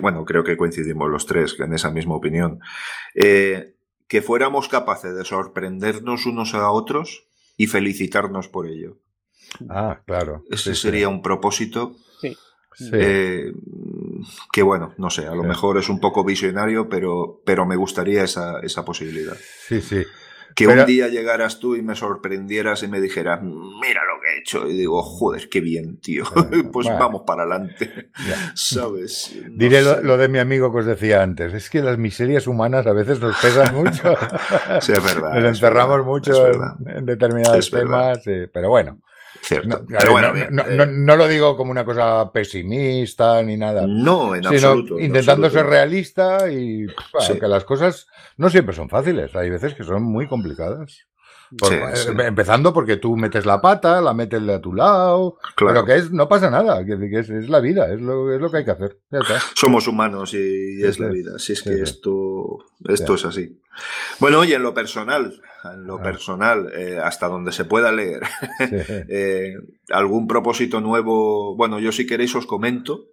bueno, 0.00 0.24
creo 0.24 0.44
que 0.44 0.56
coincidimos 0.56 1.10
los 1.10 1.26
tres 1.26 1.56
en 1.58 1.72
esa 1.72 1.90
misma 1.90 2.14
opinión. 2.14 2.60
Eh, 3.14 3.74
que 4.12 4.20
fuéramos 4.20 4.68
capaces 4.68 5.16
de 5.16 5.24
sorprendernos 5.24 6.26
unos 6.26 6.52
a 6.52 6.70
otros 6.70 7.24
y 7.56 7.66
felicitarnos 7.66 8.46
por 8.46 8.66
ello. 8.66 8.98
Ah, 9.70 10.02
claro. 10.04 10.44
Ese 10.50 10.74
sería 10.74 11.08
un 11.08 11.22
propósito. 11.22 11.96
Sí. 12.20 12.36
Eh, 12.92 13.54
que 14.52 14.62
bueno, 14.62 14.92
no 14.98 15.08
sé, 15.08 15.26
a 15.26 15.34
lo 15.34 15.44
mejor 15.44 15.78
es 15.78 15.88
un 15.88 15.98
poco 15.98 16.24
visionario, 16.24 16.90
pero, 16.90 17.40
pero 17.46 17.64
me 17.64 17.76
gustaría 17.76 18.22
esa, 18.22 18.60
esa 18.60 18.84
posibilidad. 18.84 19.36
Sí, 19.66 19.80
sí. 19.80 20.04
Que 20.54 20.66
un 20.66 20.86
día 20.86 21.08
llegaras 21.08 21.58
tú 21.58 21.76
y 21.76 21.82
me 21.82 21.94
sorprendieras 21.94 22.82
y 22.82 22.88
me 22.88 23.00
dijeras, 23.00 23.40
mira 23.42 24.02
lo 24.04 24.20
que 24.20 24.28
he 24.28 24.38
hecho. 24.40 24.68
Y 24.68 24.76
digo, 24.76 25.02
joder, 25.02 25.48
qué 25.48 25.60
bien, 25.60 25.98
tío. 25.98 26.24
pues 26.72 26.88
vamos 26.88 27.22
para 27.26 27.42
adelante. 27.42 28.10
¿Sabes? 28.54 29.36
Diré 29.50 29.82
lo, 29.82 30.16
de 30.16 30.28
mi 30.28 30.38
amigo 30.38 30.72
que 30.72 30.78
os 30.78 30.86
decía 30.86 31.22
antes. 31.22 31.52
Es 31.54 31.70
que 31.70 31.82
las 31.82 31.98
miserias 31.98 32.46
humanas 32.46 32.86
a 32.86 32.92
veces 32.92 33.20
nos 33.20 33.36
pesan 33.40 33.74
mucho. 33.74 34.16
sí, 34.80 34.92
es 34.92 35.02
verdad. 35.02 35.34
Nos 35.34 35.44
encerramos 35.44 36.04
mucho 36.04 36.46
en, 36.86 37.06
determinados 37.06 37.70
temas. 37.70 38.20
pero 38.24 38.68
bueno. 38.68 39.00
Cierto. 39.42 39.84
No, 40.50 41.16
lo 41.16 41.28
digo 41.28 41.56
como 41.56 41.72
una 41.72 41.84
cosa 41.84 42.30
pesimista 42.32 43.42
ni 43.42 43.56
nada. 43.56 43.86
No, 43.88 44.36
en 44.36 44.44
sino 44.44 44.54
absoluto. 44.54 45.00
Intentando 45.00 45.50
ser 45.50 45.66
realista 45.66 46.50
y 46.50 46.86
que 47.40 47.48
las 47.48 47.64
cosas 47.64 48.06
no 48.36 48.48
siempre 48.50 48.74
son 48.74 48.88
fáciles. 48.88 49.34
Hay 49.34 49.50
veces 49.50 49.74
que 49.74 49.82
son 49.82 50.04
muy 50.04 50.28
complicadas. 50.28 51.06
Eh, 51.70 51.82
empezando 52.24 52.72
porque 52.72 52.96
tú 52.96 53.16
metes 53.16 53.44
la 53.44 53.60
pata, 53.60 54.00
la 54.00 54.14
metes 54.14 54.44
de 54.46 54.54
a 54.54 54.60
tu 54.60 54.72
lado, 54.72 55.36
pero 55.54 55.84
que 55.84 55.96
es, 55.96 56.10
no 56.10 56.26
pasa 56.26 56.48
nada, 56.48 56.82
que, 56.84 56.94
es, 57.18 57.28
la 57.50 57.60
vida, 57.60 57.92
es 57.92 58.00
lo, 58.00 58.32
es 58.32 58.40
lo, 58.40 58.50
que 58.50 58.58
hay 58.58 58.64
que 58.64 58.70
hacer. 58.70 58.98
Somos 59.54 59.86
humanos 59.86 60.32
y, 60.32 60.82
es 60.82 60.98
la 60.98 61.08
vida, 61.08 61.38
si 61.38 61.52
es 61.52 61.62
que 61.62 61.82
esto, 61.82 62.58
esto 62.88 63.14
es 63.16 63.24
así. 63.26 63.60
Bueno, 64.20 64.44
y 64.44 64.52
en 64.52 64.62
lo 64.62 64.74
personal, 64.74 65.40
en 65.64 65.84
lo 65.84 65.96
ah. 65.96 66.02
personal, 66.02 66.72
eh, 66.74 66.98
hasta 67.02 67.28
donde 67.28 67.52
se 67.52 67.64
pueda 67.64 67.92
leer, 67.92 68.22
eh, 69.08 69.54
algún 69.90 70.26
propósito 70.26 70.80
nuevo, 70.80 71.56
bueno, 71.56 71.78
yo 71.78 71.92
si 71.92 72.06
queréis 72.06 72.34
os 72.34 72.46
comento. 72.46 73.08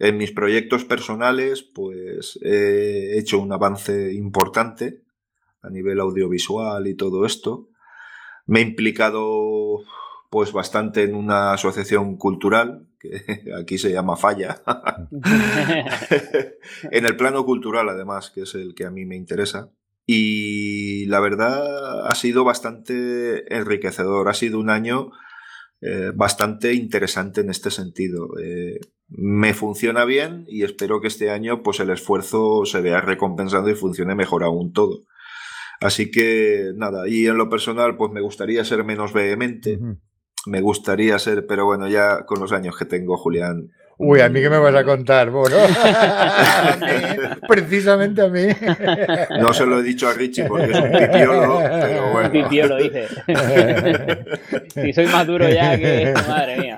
En 0.00 0.16
mis 0.16 0.32
proyectos 0.32 0.84
personales, 0.84 1.62
pues 1.62 2.36
he 2.42 3.16
hecho 3.16 3.38
un 3.38 3.52
avance 3.52 4.12
importante 4.12 5.04
a 5.62 5.70
nivel 5.70 6.00
audiovisual 6.00 6.88
y 6.88 6.94
todo 6.94 7.24
esto. 7.24 7.68
Me 8.46 8.58
he 8.58 8.62
implicado 8.62 9.84
pues 10.34 10.50
bastante 10.50 11.04
en 11.04 11.14
una 11.14 11.52
asociación 11.52 12.16
cultural, 12.16 12.88
que 12.98 13.22
aquí 13.56 13.78
se 13.78 13.92
llama 13.92 14.16
Falla, 14.16 14.62
en 16.90 17.06
el 17.06 17.16
plano 17.16 17.44
cultural 17.44 17.88
además, 17.88 18.30
que 18.30 18.42
es 18.42 18.56
el 18.56 18.74
que 18.74 18.84
a 18.84 18.90
mí 18.90 19.04
me 19.04 19.14
interesa. 19.14 19.70
Y 20.06 21.06
la 21.06 21.20
verdad 21.20 22.06
ha 22.06 22.14
sido 22.14 22.44
bastante 22.44 23.54
enriquecedor, 23.54 24.28
ha 24.28 24.34
sido 24.34 24.58
un 24.58 24.70
año 24.70 25.10
eh, 25.80 26.12
bastante 26.14 26.74
interesante 26.74 27.40
en 27.40 27.50
este 27.50 27.70
sentido. 27.70 28.28
Eh, 28.42 28.80
me 29.08 29.54
funciona 29.54 30.04
bien 30.04 30.44
y 30.48 30.62
espero 30.62 31.00
que 31.00 31.08
este 31.08 31.30
año 31.30 31.62
pues 31.62 31.80
el 31.80 31.90
esfuerzo 31.90 32.64
se 32.64 32.80
vea 32.80 33.00
recompensado 33.00 33.68
y 33.68 33.74
funcione 33.74 34.14
mejor 34.14 34.44
aún 34.44 34.72
todo. 34.72 35.00
Así 35.80 36.10
que 36.10 36.72
nada, 36.76 37.08
y 37.08 37.26
en 37.26 37.36
lo 37.36 37.50
personal, 37.50 37.96
pues 37.96 38.12
me 38.12 38.20
gustaría 38.20 38.64
ser 38.64 38.84
menos 38.84 39.12
vehemente. 39.12 39.78
Me 40.46 40.60
gustaría 40.60 41.18
ser, 41.18 41.46
pero 41.46 41.66
bueno, 41.66 41.88
ya 41.88 42.24
con 42.24 42.40
los 42.40 42.52
años 42.52 42.76
que 42.78 42.84
tengo, 42.84 43.16
Julián. 43.16 43.70
Uy, 43.96 44.20
¿a 44.20 44.28
mí 44.28 44.40
qué 44.40 44.50
me 44.50 44.58
vas 44.58 44.74
a 44.74 44.84
contar? 44.84 45.30
Bueno, 45.30 45.56
precisamente 47.48 48.22
a 48.22 48.28
mí. 48.28 48.46
No 49.38 49.52
se 49.54 49.66
lo 49.66 49.78
he 49.78 49.82
dicho 49.82 50.08
a 50.08 50.12
Richie 50.14 50.44
porque 50.46 50.72
es 50.72 50.78
un 50.78 50.90
pipiolo, 50.90 51.62
pero 51.62 52.12
bueno. 52.12 52.30
Pipiolo, 52.32 52.76
dice. 52.76 53.08
Si 54.74 54.92
soy 54.92 55.06
más 55.06 55.26
duro 55.26 55.48
ya 55.48 55.78
que... 55.78 56.12
Madre 56.26 56.56
mía. 56.56 56.76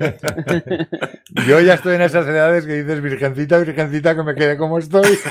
Yo 1.47 1.61
ya 1.61 1.75
estoy 1.75 1.95
en 1.95 2.03
esas 2.03 2.27
edades 2.27 2.67
que 2.67 2.83
dices, 2.83 3.01
virgencita, 3.01 3.59
virgencita, 3.59 4.15
que 4.15 4.23
me 4.23 4.35
quede 4.35 4.57
como 4.57 4.79
estoy. 4.79 5.19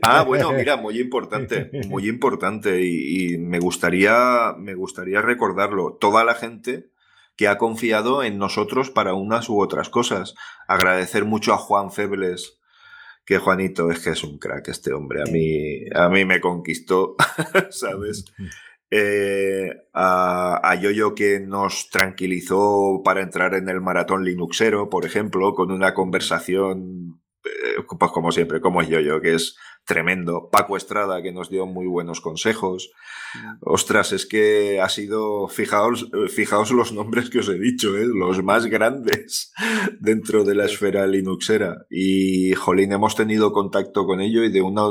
Ah, 0.00 0.22
bueno, 0.22 0.52
mira, 0.52 0.76
muy 0.76 0.98
importante, 0.98 1.70
muy 1.86 2.08
importante 2.08 2.82
y, 2.82 3.36
me 3.38 3.58
gustaría, 3.60 4.54
me 4.58 4.74
gustaría 4.74 5.20
recordarlo. 5.20 5.98
Toda 6.00 6.24
la 6.24 6.34
gente 6.34 6.90
que 7.36 7.48
ha 7.48 7.58
confiado 7.58 8.22
en 8.22 8.38
nosotros 8.38 8.90
para 8.90 9.14
unas 9.14 9.48
u 9.48 9.60
otras 9.60 9.88
cosas. 9.88 10.34
Agradecer 10.68 11.24
mucho 11.24 11.52
a 11.52 11.58
Juan 11.58 11.90
Febles, 11.90 12.60
que 13.24 13.38
Juanito 13.38 13.90
es 13.90 14.00
que 14.00 14.10
es 14.10 14.24
un 14.24 14.38
crack 14.38 14.68
este 14.68 14.92
hombre. 14.92 15.22
A 15.22 15.30
mí, 15.30 15.84
a 15.94 16.08
mí 16.08 16.24
me 16.24 16.40
conquistó, 16.40 17.16
¿sabes? 17.70 18.24
Eh, 18.90 19.70
a, 19.94 20.60
a 20.62 20.74
Yoyo 20.74 21.14
que 21.14 21.40
nos 21.40 21.88
tranquilizó 21.88 23.00
para 23.02 23.22
entrar 23.22 23.54
en 23.54 23.68
el 23.68 23.80
maratón 23.80 24.24
Linuxero, 24.24 24.90
por 24.90 25.06
ejemplo, 25.06 25.54
con 25.54 25.70
una 25.70 25.94
conversación 25.94 27.21
pues 27.98 28.12
como 28.12 28.32
siempre, 28.32 28.60
como 28.60 28.82
es 28.82 28.88
yo, 28.88 29.20
que 29.20 29.34
es 29.34 29.56
tremendo. 29.84 30.48
Paco 30.50 30.76
Estrada, 30.76 31.22
que 31.22 31.32
nos 31.32 31.50
dio 31.50 31.66
muy 31.66 31.86
buenos 31.86 32.20
consejos. 32.20 32.92
Mm. 33.34 33.56
Ostras, 33.60 34.12
es 34.12 34.26
que 34.26 34.80
ha 34.80 34.88
sido, 34.88 35.48
fijaos, 35.48 36.08
fijaos 36.28 36.70
los 36.70 36.92
nombres 36.92 37.30
que 37.30 37.40
os 37.40 37.48
he 37.48 37.58
dicho, 37.58 37.96
¿eh? 37.96 38.06
los 38.06 38.42
más 38.42 38.66
grandes 38.66 39.52
dentro 40.00 40.44
de 40.44 40.54
la 40.54 40.66
esfera 40.66 41.06
linuxera. 41.06 41.86
Y, 41.90 42.54
jolín, 42.54 42.92
hemos 42.92 43.16
tenido 43.16 43.52
contacto 43.52 44.06
con 44.06 44.20
ellos 44.20 44.46
y 44.46 44.52
de 44.52 44.62
una, 44.62 44.82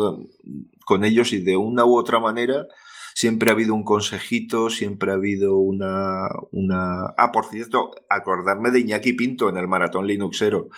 con 0.86 1.06
ellos 1.06 1.34
y 1.34 1.42
de 1.42 1.58
una 1.58 1.86
u 1.86 1.96
otra 1.96 2.20
manera 2.20 2.68
siempre 3.14 3.50
ha 3.50 3.54
habido 3.54 3.74
un 3.74 3.84
consejito, 3.84 4.70
siempre 4.70 5.12
ha 5.12 5.16
habido 5.16 5.58
una, 5.58 6.28
una... 6.52 7.14
Ah, 7.18 7.32
por 7.32 7.46
cierto, 7.46 7.92
acordarme 8.10 8.72
de 8.72 8.80
Iñaki 8.80 9.14
Pinto 9.14 9.50
en 9.50 9.58
el 9.58 9.68
Maratón 9.68 10.08
Linuxero, 10.08 10.70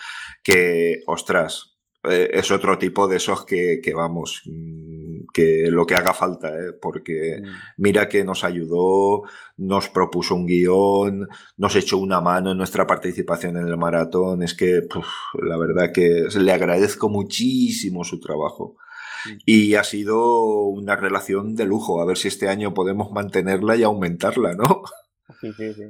que, 0.42 1.02
ostras, 1.06 1.74
eh, 2.04 2.30
es 2.34 2.50
otro 2.50 2.76
tipo 2.78 3.08
de 3.08 3.16
esos 3.16 3.46
que, 3.46 3.80
que, 3.82 3.94
vamos, 3.94 4.42
mm, 4.44 5.26
que 5.32 5.70
lo 5.70 5.86
que 5.86 5.94
haga 5.94 6.12
falta, 6.12 6.48
¿eh? 6.48 6.72
porque 6.80 7.40
mm. 7.42 7.46
mira 7.78 8.08
que 8.08 8.24
nos 8.24 8.44
ayudó, 8.44 9.22
nos 9.56 9.88
propuso 9.88 10.34
un 10.34 10.46
guion, 10.46 11.28
nos 11.56 11.76
echó 11.76 11.96
una 11.96 12.20
mano 12.20 12.52
en 12.52 12.58
nuestra 12.58 12.86
participación 12.86 13.56
en 13.56 13.68
el 13.68 13.78
maratón, 13.78 14.42
es 14.42 14.54
que 14.54 14.82
la 15.42 15.56
verdad 15.56 15.92
que 15.92 16.26
le 16.38 16.52
agradezco 16.52 17.08
muchísimo 17.08 18.04
su 18.04 18.20
trabajo. 18.20 18.76
Y 19.46 19.74
ha 19.74 19.84
sido 19.84 20.64
una 20.64 20.96
relación 20.96 21.54
de 21.54 21.64
lujo. 21.64 22.00
A 22.00 22.04
ver 22.04 22.16
si 22.16 22.28
este 22.28 22.48
año 22.48 22.74
podemos 22.74 23.10
mantenerla 23.12 23.76
y 23.76 23.82
aumentarla, 23.82 24.54
¿no? 24.54 24.82
Sí, 25.40 25.52
sí, 25.52 25.74
sí. 25.74 25.84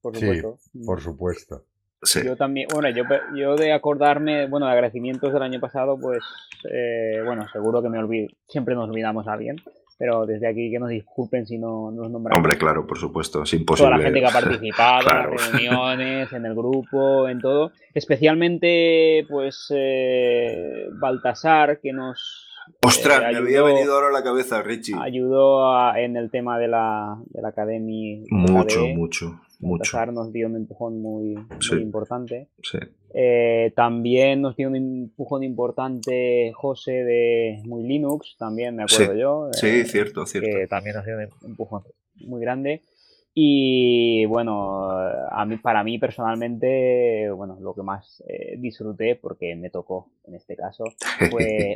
Por 0.00 0.16
supuesto. 0.16 0.58
por 0.84 1.00
supuesto. 1.00 1.64
Yo 2.24 2.36
también, 2.36 2.68
bueno, 2.72 2.90
yo, 2.90 3.04
yo 3.34 3.56
de 3.56 3.72
acordarme, 3.72 4.46
bueno, 4.46 4.66
de 4.66 4.72
agradecimientos 4.72 5.32
del 5.32 5.42
año 5.42 5.60
pasado, 5.60 5.98
pues, 5.98 6.22
eh, 6.70 7.22
bueno, 7.24 7.46
seguro 7.48 7.82
que 7.82 7.88
me 7.88 7.98
olvido, 7.98 8.28
siempre 8.46 8.74
nos 8.74 8.88
olvidamos 8.88 9.26
a 9.26 9.32
alguien, 9.32 9.56
pero 9.98 10.26
desde 10.26 10.48
aquí 10.48 10.70
que 10.70 10.78
nos 10.78 10.90
disculpen 10.90 11.46
si 11.46 11.56
no 11.56 11.90
nos 11.90 12.10
nombramos. 12.10 12.36
Hombre, 12.36 12.58
claro, 12.58 12.86
por 12.86 12.98
supuesto, 12.98 13.42
es 13.42 13.54
imposible. 13.54 13.88
Toda 13.88 13.98
la 13.98 14.04
gente 14.04 14.20
que 14.20 14.26
ha 14.26 14.30
participado 14.30 15.00
en 15.10 15.16
las 15.16 15.52
reuniones, 15.52 16.32
en 16.32 16.46
el 16.46 16.54
grupo, 16.54 17.28
en 17.28 17.40
todo. 17.40 17.72
Especialmente, 17.94 19.26
pues, 19.28 19.72
eh, 19.74 20.88
Baltasar, 20.92 21.80
que 21.80 21.92
nos 21.92 22.43
Ostras, 22.82 23.20
me 23.20 23.36
había 23.36 23.62
venido 23.62 23.94
ahora 23.94 24.08
a 24.08 24.12
la 24.12 24.22
cabeza, 24.22 24.62
Richie. 24.62 24.94
Ayudó 25.00 25.94
en 25.96 26.16
el 26.16 26.30
tema 26.30 26.58
de 26.58 26.68
la, 26.68 27.16
de 27.26 27.42
la 27.42 27.48
academia. 27.48 28.22
Mucho, 28.30 28.86
mucho, 28.88 29.40
mucho. 29.60 30.06
nos 30.06 30.32
dio 30.32 30.46
un 30.46 30.56
empujón 30.56 31.00
muy, 31.00 31.36
importante. 31.72 32.48
Sí. 32.62 32.78
Eh, 33.14 33.72
también 33.76 34.42
nos 34.42 34.56
dio 34.56 34.68
un 34.68 34.76
empujón 34.76 35.44
importante 35.44 36.52
José 36.54 37.04
de 37.04 37.62
Muy 37.64 37.84
Linux, 37.84 38.34
también 38.38 38.74
me 38.74 38.82
acuerdo 38.82 39.14
yo. 39.14 39.48
sí, 39.52 39.68
eh, 39.68 39.84
cierto, 39.84 40.26
cierto. 40.26 40.48
Que 40.50 40.66
también 40.66 40.96
nos 40.96 41.04
dio 41.04 41.16
un 41.16 41.50
empujón 41.50 41.82
muy 42.26 42.40
grande. 42.40 42.82
Y 43.36 44.24
bueno, 44.26 44.90
a 44.90 45.44
mí, 45.44 45.56
para 45.56 45.82
mí 45.82 45.98
personalmente, 45.98 47.28
bueno, 47.32 47.58
lo 47.60 47.74
que 47.74 47.82
más 47.82 48.22
eh, 48.28 48.54
disfruté, 48.58 49.16
porque 49.16 49.56
me 49.56 49.70
tocó 49.70 50.08
en 50.24 50.36
este 50.36 50.54
caso, 50.54 50.84
fue, 51.30 51.74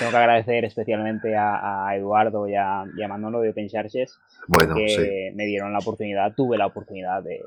tengo 0.00 0.10
que 0.10 0.16
agradecer 0.16 0.64
especialmente 0.64 1.36
a, 1.36 1.88
Eduardo 1.94 2.48
y 2.48 2.56
a, 2.56 2.84
Manolo 3.08 3.40
de 3.40 3.50
Open 3.50 3.68
bueno, 4.48 4.74
que 4.74 5.32
me 5.36 5.46
dieron 5.46 5.72
la 5.72 5.78
oportunidad, 5.78 6.34
tuve 6.34 6.58
la 6.58 6.66
oportunidad 6.66 7.22
de, 7.22 7.40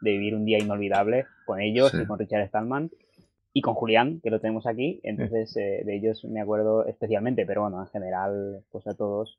vivir 0.00 0.34
un 0.34 0.44
día 0.44 0.58
inolvidable 0.58 1.26
con 1.44 1.60
ellos 1.60 1.92
y 1.92 2.06
con 2.06 2.18
Richard 2.18 2.46
Stallman 2.48 2.90
y 3.52 3.60
con 3.60 3.74
Julián, 3.74 4.20
que 4.22 4.30
lo 4.30 4.40
tenemos 4.40 4.66
aquí. 4.66 5.00
Entonces, 5.02 5.56
eh, 5.56 5.82
de 5.84 5.96
ellos 5.96 6.24
me 6.24 6.40
acuerdo 6.40 6.86
especialmente, 6.86 7.44
pero 7.44 7.62
bueno, 7.62 7.80
en 7.80 7.88
general, 7.88 8.62
pues 8.70 8.86
a 8.86 8.94
todos. 8.94 9.38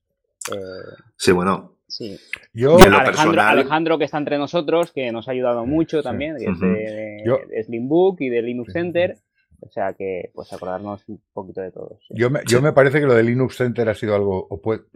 Eh, 0.51 0.95
sí, 1.15 1.32
bueno, 1.32 1.76
Sí. 1.88 2.19
Yo, 2.53 2.77
Alejandro, 2.79 3.97
que 3.97 4.05
está 4.05 4.17
entre 4.17 4.38
nosotros, 4.38 4.91
que 4.91 5.11
nos 5.11 5.27
ha 5.27 5.31
ayudado 5.31 5.65
mucho 5.65 6.03
también, 6.03 6.35
de, 6.35 7.63
Slimbook 7.65 8.21
y 8.21 8.29
de 8.29 8.41
Linux 8.41 8.73
Center. 8.73 9.17
O 9.59 9.69
sea 9.69 9.93
que, 9.93 10.29
pues 10.35 10.53
acordarnos 10.53 11.03
un 11.07 11.19
poquito 11.33 11.61
de 11.61 11.71
todos. 11.71 11.99
Yo, 12.09 12.29
me, 12.29 12.41
yo 12.45 12.61
me 12.61 12.73
parece 12.73 12.99
que 12.99 13.07
lo 13.07 13.15
de 13.15 13.23
Linux 13.23 13.57
Center 13.57 13.89
ha 13.89 13.95
sido 13.95 14.13
algo, 14.15 14.47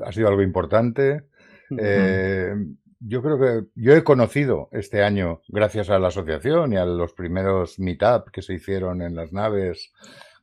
ha 0.05 0.11
sido 0.11 0.27
algo 0.27 0.43
importante. 0.43 1.23
Eh, 1.79 2.53
yo 2.99 3.23
creo 3.23 3.39
que 3.39 3.67
yo 3.75 3.95
he 3.95 4.03
conocido 4.03 4.69
este 4.71 5.03
año, 5.03 5.41
gracias 5.47 5.89
a 5.89 5.97
la 5.97 6.09
asociación 6.09 6.73
y 6.73 6.77
a 6.77 6.85
los 6.85 7.13
primeros 7.13 7.79
meetup 7.79 8.29
que 8.31 8.43
se 8.43 8.53
hicieron 8.53 9.01
en 9.01 9.15
las 9.15 9.33
naves 9.33 9.91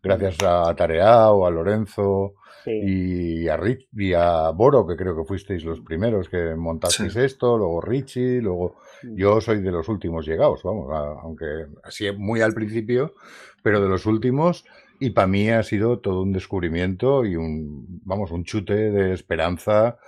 gracias 0.02 0.36
a 0.42 0.74
Tareao, 0.74 1.46
a 1.46 1.50
Lorenzo 1.50 2.34
y, 2.66 3.48
a 3.48 3.56
Rich, 3.56 3.88
y 3.92 4.12
a 4.12 4.50
Boro, 4.50 4.86
que 4.86 4.96
creo 4.96 5.16
que 5.16 5.24
fuisteis 5.24 5.64
los 5.64 5.80
primeros 5.80 6.28
que 6.28 6.54
montasteis 6.54 7.16
esto, 7.16 7.56
luego 7.56 7.80
Richie, 7.80 8.40
luego 8.40 8.76
mm. 9.02 9.16
yo 9.16 9.40
soy 9.40 9.62
de 9.62 9.72
los 9.72 9.88
últimos 9.88 10.26
llegados, 10.26 10.62
vamos, 10.62 10.88
aunque 11.22 11.66
así 11.82 12.10
muy 12.12 12.40
al 12.40 12.52
principio, 12.52 13.14
pero 13.62 13.80
de 13.80 13.88
los 13.88 14.06
últimos. 14.06 14.64
Y 15.00 15.10
para 15.10 15.28
mí 15.28 15.48
ha 15.48 15.62
sido 15.62 16.00
todo 16.00 16.22
un 16.22 16.32
descubrimiento 16.32 17.24
y 17.24 17.36
un, 17.36 18.00
vamos, 18.04 18.32
un 18.32 18.44
chute 18.44 18.90
de 18.90 19.12
esperanza 19.12 19.98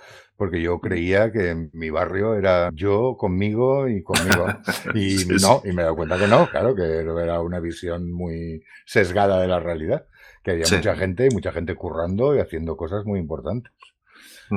porque 0.41 0.59
yo 0.59 0.79
creía 0.79 1.31
que 1.31 1.69
mi 1.71 1.91
barrio 1.91 2.33
era 2.33 2.71
yo 2.73 3.15
conmigo 3.15 3.87
y 3.87 4.01
conmigo. 4.01 4.47
Y 4.95 5.23
no, 5.39 5.61
y 5.63 5.71
me 5.71 5.83
he 5.83 5.85
dado 5.85 5.95
cuenta 5.95 6.17
que 6.17 6.25
no, 6.25 6.49
claro, 6.49 6.73
que 6.73 6.81
era 6.81 7.41
una 7.41 7.59
visión 7.59 8.11
muy 8.11 8.63
sesgada 8.87 9.39
de 9.39 9.47
la 9.47 9.59
realidad, 9.59 10.07
que 10.41 10.49
había 10.49 10.65
mucha 10.71 10.95
gente 10.95 11.27
y 11.29 11.29
mucha 11.29 11.51
gente 11.51 11.75
currando 11.75 12.35
y 12.35 12.39
haciendo 12.39 12.75
cosas 12.75 13.05
muy 13.05 13.19
importantes. 13.19 13.71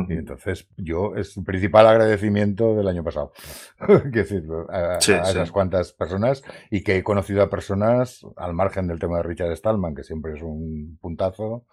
Y 0.09 0.15
entonces 0.15 0.67
yo 0.79 1.17
es 1.17 1.37
el 1.37 1.45
principal 1.45 1.87
agradecimiento 1.87 2.75
del 2.75 2.89
año 2.89 3.05
pasado. 3.05 3.35
decir, 4.07 4.43
a, 4.71 4.97
esas 4.97 5.53
cuantas 5.53 5.93
personas 5.93 6.43
y 6.71 6.83
que 6.83 6.97
he 6.97 7.05
conocido 7.05 7.43
a 7.43 7.51
personas 7.51 8.27
al 8.37 8.55
margen 8.55 8.87
del 8.87 8.99
tema 8.99 9.19
de 9.19 9.25
Richard 9.25 9.55
Stallman, 9.55 9.95
que 9.95 10.03
siempre 10.03 10.33
es 10.35 10.41
un 10.41 10.97
puntazo, 10.99 11.67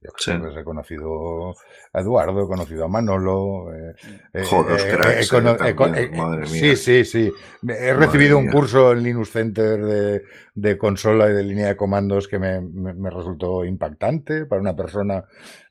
yo 0.00 0.60
he 0.60 0.64
conocido 0.64 1.54
a 1.92 2.00
Eduardo, 2.00 2.44
he 2.44 2.46
conocido 2.46 2.84
a 2.84 2.88
Manolo. 2.88 3.74
Eh, 3.74 3.94
eh 4.32 4.44
cracks, 4.44 5.32
eh, 5.32 6.10
madre 6.16 6.42
mía. 6.42 6.46
Sí, 6.46 6.76
sí, 6.76 7.04
sí. 7.04 7.32
He 7.66 7.92
recibido 7.94 8.38
un 8.38 8.48
curso 8.48 8.92
en 8.92 9.02
Linux 9.02 9.30
Center 9.30 9.84
de, 9.84 10.22
de, 10.54 10.78
consola 10.78 11.28
y 11.28 11.32
de 11.32 11.42
línea 11.42 11.68
de 11.68 11.76
comandos 11.76 12.28
que 12.28 12.38
me, 12.38 12.60
me, 12.60 13.10
resultó 13.10 13.64
impactante 13.64 14.46
para 14.46 14.60
una 14.60 14.76
persona. 14.76 15.24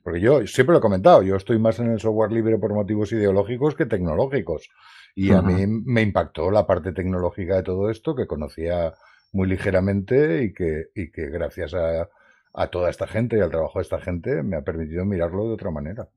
Porque 0.04 0.20
yo 0.20 0.46
siempre 0.46 0.74
lo 0.74 0.80
he 0.80 0.82
comentado, 0.82 1.24
yo 1.24 1.38
estoy 1.38 1.58
más 1.58 1.80
en 1.80 1.92
el 1.92 2.00
software 2.00 2.32
libre 2.32 2.58
por 2.58 2.74
motivos 2.74 3.12
ideológicos 3.14 3.76
que 3.76 3.86
tecnológicos. 3.86 4.70
Y 5.16 5.32
a 5.32 5.42
mí 5.42 5.66
me 5.66 6.02
impactó 6.04 6.52
la 6.52 6.68
parte 6.68 6.92
tecnológica 6.92 7.56
de 7.56 7.64
todo 7.64 7.90
esto 7.90 8.14
que 8.14 8.28
conocía 8.28 8.94
muy 9.32 9.48
ligeramente 9.48 10.44
y 10.44 10.54
que, 10.54 10.90
y 10.94 11.12
que 11.12 11.30
gracias 11.30 11.74
a, 11.74 12.08
a 12.54 12.68
toda 12.68 12.90
esta 12.90 13.08
gente 13.08 13.38
y 13.38 13.42
al 13.42 13.52
trabajo 13.52 13.80
de 13.80 13.84
esta 13.84 14.00
gente 14.00 14.44
me 14.44 14.58
ha 14.58 14.62
permitido 14.62 15.06
mirarlo 15.06 15.48
de 15.48 15.54
otra 15.54 15.72
manera. 15.72 16.08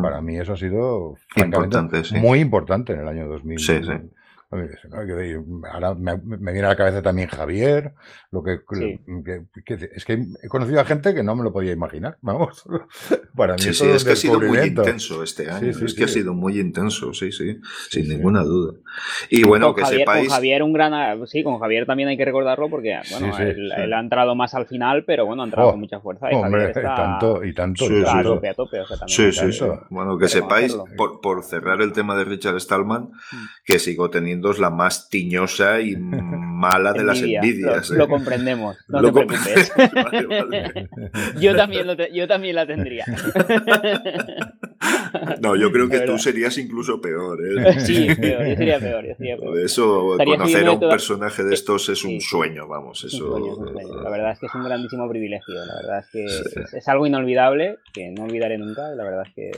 Para 0.00 0.20
mí 0.20 0.38
eso 0.38 0.52
ha 0.52 0.56
sido 0.56 1.16
importante, 1.34 2.02
muy 2.12 2.38
importante 2.38 2.92
en 2.92 3.00
el 3.00 3.08
año 3.08 3.26
2000. 3.26 3.58
Sí, 3.58 3.80
sí. 3.82 3.92
Ahora 5.72 5.94
me, 5.94 6.16
viene 6.18 6.66
a 6.66 6.68
la 6.68 6.76
cabeza 6.76 7.00
también 7.00 7.28
Javier, 7.28 7.94
lo 8.30 8.42
que, 8.42 8.60
es 9.94 10.04
que 10.04 10.26
he 10.42 10.48
conocido 10.48 10.78
a 10.78 10.84
gente 10.84 11.14
que 11.14 11.22
no 11.22 11.34
me 11.34 11.42
lo 11.42 11.54
podía 11.54 11.72
imaginar, 11.72 12.18
vamos. 12.20 12.62
Para 13.34 13.54
mí 13.54 13.62
sí, 13.62 13.86
es 13.86 14.04
que 14.04 14.12
ha 14.12 14.16
sido 14.16 14.38
muy 14.38 14.58
intenso 14.58 15.22
este 15.22 15.50
año, 15.50 15.70
es 15.70 15.94
que 15.94 16.04
ha 16.04 16.08
sido 16.08 16.34
muy 16.34 16.60
intenso, 16.60 17.14
sí, 17.14 17.32
sí, 17.32 17.60
sin 17.88 18.08
ninguna 18.10 18.42
duda. 18.42 18.74
Y 19.30 19.42
bueno, 19.44 19.74
que 19.74 19.86
sepáis... 19.86 20.28
Con 20.28 20.34
Javier 20.34 20.62
un 20.62 20.74
gran... 20.74 21.26
Sí, 21.26 21.42
con 21.42 21.58
Javier 21.58 21.86
también 21.86 22.10
hay 22.10 22.18
que 22.18 22.24
recordarlo 22.26 22.68
porque, 22.68 22.98
bueno, 23.10 23.38
él, 23.38 23.92
ha 23.92 24.00
entrado 24.00 24.34
más 24.34 24.52
al 24.54 24.66
final, 24.66 25.04
pero 25.06 25.24
bueno, 25.24 25.42
ha 25.42 25.46
entrado 25.46 25.70
con 25.70 25.80
mucha 25.80 25.98
fuerza. 26.00 26.30
Y 26.30 26.34
hombre, 26.34 26.74
tanto, 26.74 27.42
y 27.42 27.54
tanto. 27.54 27.86
a 27.86 28.22
tope, 28.22 28.48
a 28.50 28.54
tope. 28.54 28.78
sí, 29.06 29.32
sí, 29.32 29.50
sí. 29.50 29.64
Bueno, 29.88 30.18
que 30.18 30.28
sepáis, 30.28 30.76
por, 30.96 31.22
por 31.22 31.42
cerrar 31.42 31.80
el 31.80 31.92
tema 31.94 32.14
de 32.16 32.24
Richard 32.24 32.60
Stallman, 32.60 33.04
mm. 33.04 33.36
que 33.64 33.78
sigo 33.78 34.10
teniendo 34.10 34.41
es 34.50 34.58
la 34.58 34.70
más 34.70 35.08
tiñosa 35.08 35.80
y 35.80 35.96
mala 36.62 36.92
de 36.92 37.04
las 37.04 37.20
envidias. 37.20 37.90
Lo, 37.90 38.04
¿eh? 38.04 38.08
comprendemos, 38.08 38.76
no 38.88 39.02
te 39.02 39.12
preocupes. 39.12 39.72
yo, 41.40 41.56
también 41.56 41.86
yo 42.12 42.28
también 42.28 42.56
la 42.56 42.66
tendría. 42.66 43.04
no, 45.40 45.56
yo 45.56 45.72
creo 45.72 45.88
que 45.88 46.00
tú 46.00 46.18
serías 46.18 46.56
incluso 46.58 47.00
peor. 47.00 47.40
¿eh? 47.44 47.80
Sí, 47.80 48.08
peor, 48.14 48.46
yo 48.46 48.56
sería 48.56 48.78
peor. 48.78 49.06
Yo 49.06 49.14
sería 49.16 49.36
peor. 49.36 49.58
eso, 49.58 50.16
conocer 50.24 50.66
a 50.66 50.72
un 50.72 50.80
personaje 50.80 51.42
de 51.42 51.54
estos 51.54 51.88
es 51.88 52.04
un 52.04 52.20
sueño, 52.20 52.68
vamos. 52.68 53.04
Eso... 53.04 53.38
La 54.02 54.10
verdad 54.10 54.32
es 54.32 54.38
que 54.38 54.46
es 54.46 54.54
un 54.54 54.64
grandísimo 54.64 55.08
privilegio. 55.08 55.54
La 55.54 55.76
verdad 55.76 55.98
es 55.98 56.08
que 56.10 56.76
es, 56.76 56.88
algo 56.88 57.06
inolvidable, 57.06 57.78
que 57.92 58.10
no 58.10 58.24
olvidaré 58.24 58.58
nunca. 58.58 58.90
La 58.90 59.04
verdad 59.04 59.24
es 59.26 59.34
que 59.34 59.50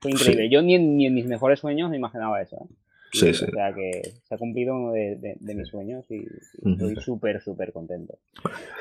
fue 0.00 0.12
increíble. 0.12 0.48
Yo 0.50 0.62
ni 0.62 0.78
ni 0.78 1.06
en 1.06 1.14
mis 1.14 1.26
mejores 1.26 1.58
sueños 1.60 1.90
me 1.90 1.96
imaginaba 1.96 2.40
eso. 2.40 2.56
¿eh? 2.56 2.85
Sí, 3.12 3.32
sí. 3.32 3.44
O 3.44 3.50
sea 3.50 3.72
que 3.72 4.02
se 4.28 4.34
ha 4.34 4.38
cumplido 4.38 4.74
uno 4.74 4.92
de, 4.92 5.36
mis 5.40 5.68
sueños 5.68 6.04
y, 6.10 6.26
estoy 6.70 6.96
súper, 6.96 7.40
súper 7.40 7.72
contento. 7.72 8.18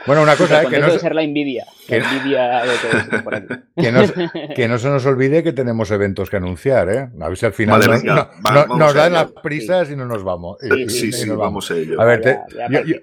Bueno, 0.06 0.24
una 0.24 0.36
cosa 0.36 0.64
es 0.64 0.70
que 0.70 0.80
no 0.80 0.90
ser 0.90 1.16
la 1.16 1.24
envidia. 1.24 1.66
Que, 1.88 1.98
envidia 1.98 2.64
de 2.64 3.20
por 3.20 3.36
aquí. 3.36 3.54
Que, 3.76 3.92
no, 3.92 4.02
que, 4.56 4.68
no, 4.70 4.78
se 4.78 4.90
nos 4.90 5.06
olvide 5.06 5.44
que 5.44 5.52
tenemos 5.52 5.92
eventos 5.92 6.30
que 6.30 6.38
anunciar, 6.38 6.90
¿eh? 6.90 7.10
A 7.20 7.28
ver 7.28 7.38
si 7.38 7.46
al 7.46 7.52
final 7.52 7.82
nos 8.78 8.94
dan 8.94 9.14
las 9.14 9.32
prisas 9.44 9.92
y 9.92 9.98
no 9.98 10.06
nos 10.06 10.24
vamos. 10.24 10.58
Sí, 10.62 10.90
sí, 10.90 11.12
sí, 11.12 11.28
nos 11.28 11.38
vamos 11.38 11.70
a 11.72 11.76
ello. 11.76 12.00
A 12.00 12.06
ver, 12.06 12.40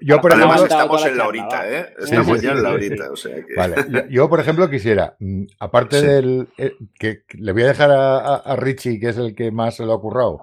yo, 0.01 0.19
por 0.19 0.33
ejemplo. 0.33 0.63
estamos 0.63 1.05
en 1.05 1.17
la 1.17 1.27
horita, 1.27 1.69
¿eh? 1.69 1.85
Estamos 1.99 2.41
ya 2.41 2.51
en 2.51 2.63
la 2.63 2.71
horita, 2.71 3.11
o 3.11 3.15
sea 3.15 3.35
que... 3.35 3.53
Vale, 3.55 3.75
yo, 4.09 4.27
por 4.29 4.39
ejemplo 4.39 4.69
quisiera, 4.69 5.15
mm, 5.19 5.43
aparte 5.59 6.01
del. 6.01 6.47
Eh, 6.57 6.73
que 6.99 7.23
le 7.33 7.51
voy 7.51 7.63
a 7.63 7.67
dejar 7.67 7.91
a, 7.91 8.35
a 8.35 8.55
Richie, 8.55 8.99
que 8.99 9.09
es 9.09 9.17
el 9.17 9.35
que 9.35 9.51
más 9.51 9.75
se 9.75 9.85
lo 9.85 9.93
ha 9.93 10.01
currado 10.01 10.41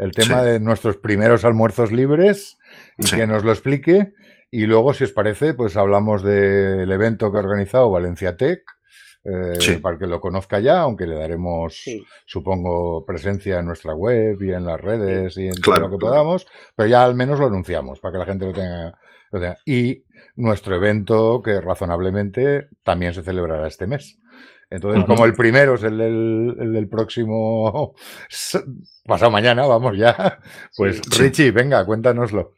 el 0.00 0.12
tema 0.12 0.42
de 0.42 0.58
nuestros 0.60 0.96
primeros 0.96 1.44
almuerzos 1.44 1.92
libres 1.92 2.58
y 2.96 3.10
que 3.10 3.26
nos 3.26 3.44
lo 3.44 3.52
explique. 3.52 4.14
Y 4.50 4.66
luego, 4.66 4.94
si 4.94 5.04
os 5.04 5.12
parece, 5.12 5.54
pues 5.54 5.76
hablamos 5.76 6.22
del 6.22 6.90
evento 6.90 7.30
que 7.30 7.38
ha 7.38 7.42
organizado 7.42 7.90
Valencia 7.90 8.36
Tech. 8.36 8.62
Eh, 9.22 9.78
para 9.82 9.98
que 9.98 10.06
lo 10.06 10.18
conozca 10.18 10.60
ya, 10.60 10.80
aunque 10.80 11.06
le 11.06 11.14
daremos, 11.14 11.84
supongo, 12.24 13.04
presencia 13.04 13.58
en 13.58 13.66
nuestra 13.66 13.94
web 13.94 14.40
y 14.40 14.50
en 14.50 14.64
las 14.64 14.80
redes 14.80 15.36
y 15.36 15.46
en 15.46 15.60
todo 15.60 15.78
lo 15.78 15.90
que 15.90 15.98
podamos, 15.98 16.46
pero 16.74 16.88
ya 16.88 17.04
al 17.04 17.14
menos 17.14 17.38
lo 17.38 17.48
anunciamos 17.48 18.00
para 18.00 18.12
que 18.12 18.18
la 18.18 18.24
gente 18.24 18.46
lo 18.46 18.52
tenga, 18.54 18.98
lo 19.30 19.40
tenga. 19.40 19.58
Y 19.66 20.04
nuestro 20.36 20.74
evento, 20.74 21.42
que 21.42 21.60
razonablemente 21.60 22.68
también 22.82 23.12
se 23.12 23.22
celebrará 23.22 23.68
este 23.68 23.86
mes. 23.86 24.19
Entonces, 24.70 25.04
como 25.04 25.24
el 25.24 25.34
primero 25.34 25.74
es 25.74 25.82
el 25.82 25.98
del, 25.98 26.88
próximo 26.88 27.94
pasado 29.04 29.30
mañana, 29.30 29.66
vamos 29.66 29.98
ya, 29.98 30.38
pues 30.76 31.00
Richie, 31.18 31.50
venga, 31.50 31.84
cuéntanoslo. 31.84 32.54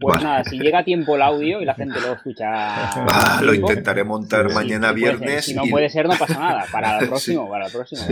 Pues 0.00 0.20
nada, 0.24 0.42
si 0.42 0.58
llega 0.58 0.80
a 0.80 0.84
tiempo 0.84 1.14
el 1.14 1.22
audio 1.22 1.62
y 1.62 1.64
la 1.64 1.74
gente 1.74 2.00
lo 2.00 2.14
escucha. 2.14 2.44
Ah, 3.06 3.40
lo 3.44 3.54
intentaré 3.54 4.02
montar 4.02 4.52
mañana 4.52 4.92
viernes. 4.92 5.44
Si 5.44 5.54
no 5.54 5.62
puede 5.70 5.88
ser, 5.88 6.08
no 6.08 6.16
pasa 6.18 6.38
nada. 6.38 6.64
Para 6.72 6.98
el 6.98 7.08
próximo, 7.08 7.48
para 7.48 7.66
el 7.66 7.72
próximo. 7.72 8.02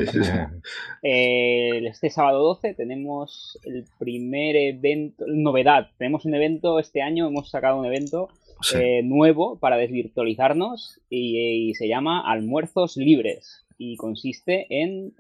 Eh, 1.02 1.84
este 1.88 2.10
sábado 2.10 2.38
12 2.38 2.74
tenemos 2.74 3.58
el 3.64 3.84
primer 3.98 4.54
evento, 4.54 5.24
novedad. 5.26 5.88
Tenemos 5.98 6.24
un 6.24 6.34
evento 6.34 6.78
este 6.78 7.02
año, 7.02 7.26
hemos 7.26 7.50
sacado 7.50 7.78
un 7.78 7.86
evento 7.86 8.28
eh, 8.74 9.02
nuevo 9.02 9.58
para 9.58 9.76
desvirtualizarnos 9.76 11.00
y, 11.10 11.74
se 11.74 11.88
llama 11.88 12.30
Almuerzos 12.30 12.96
Libres 12.96 13.64
y 13.78 13.96
consiste 13.96 14.66
en 14.68 15.14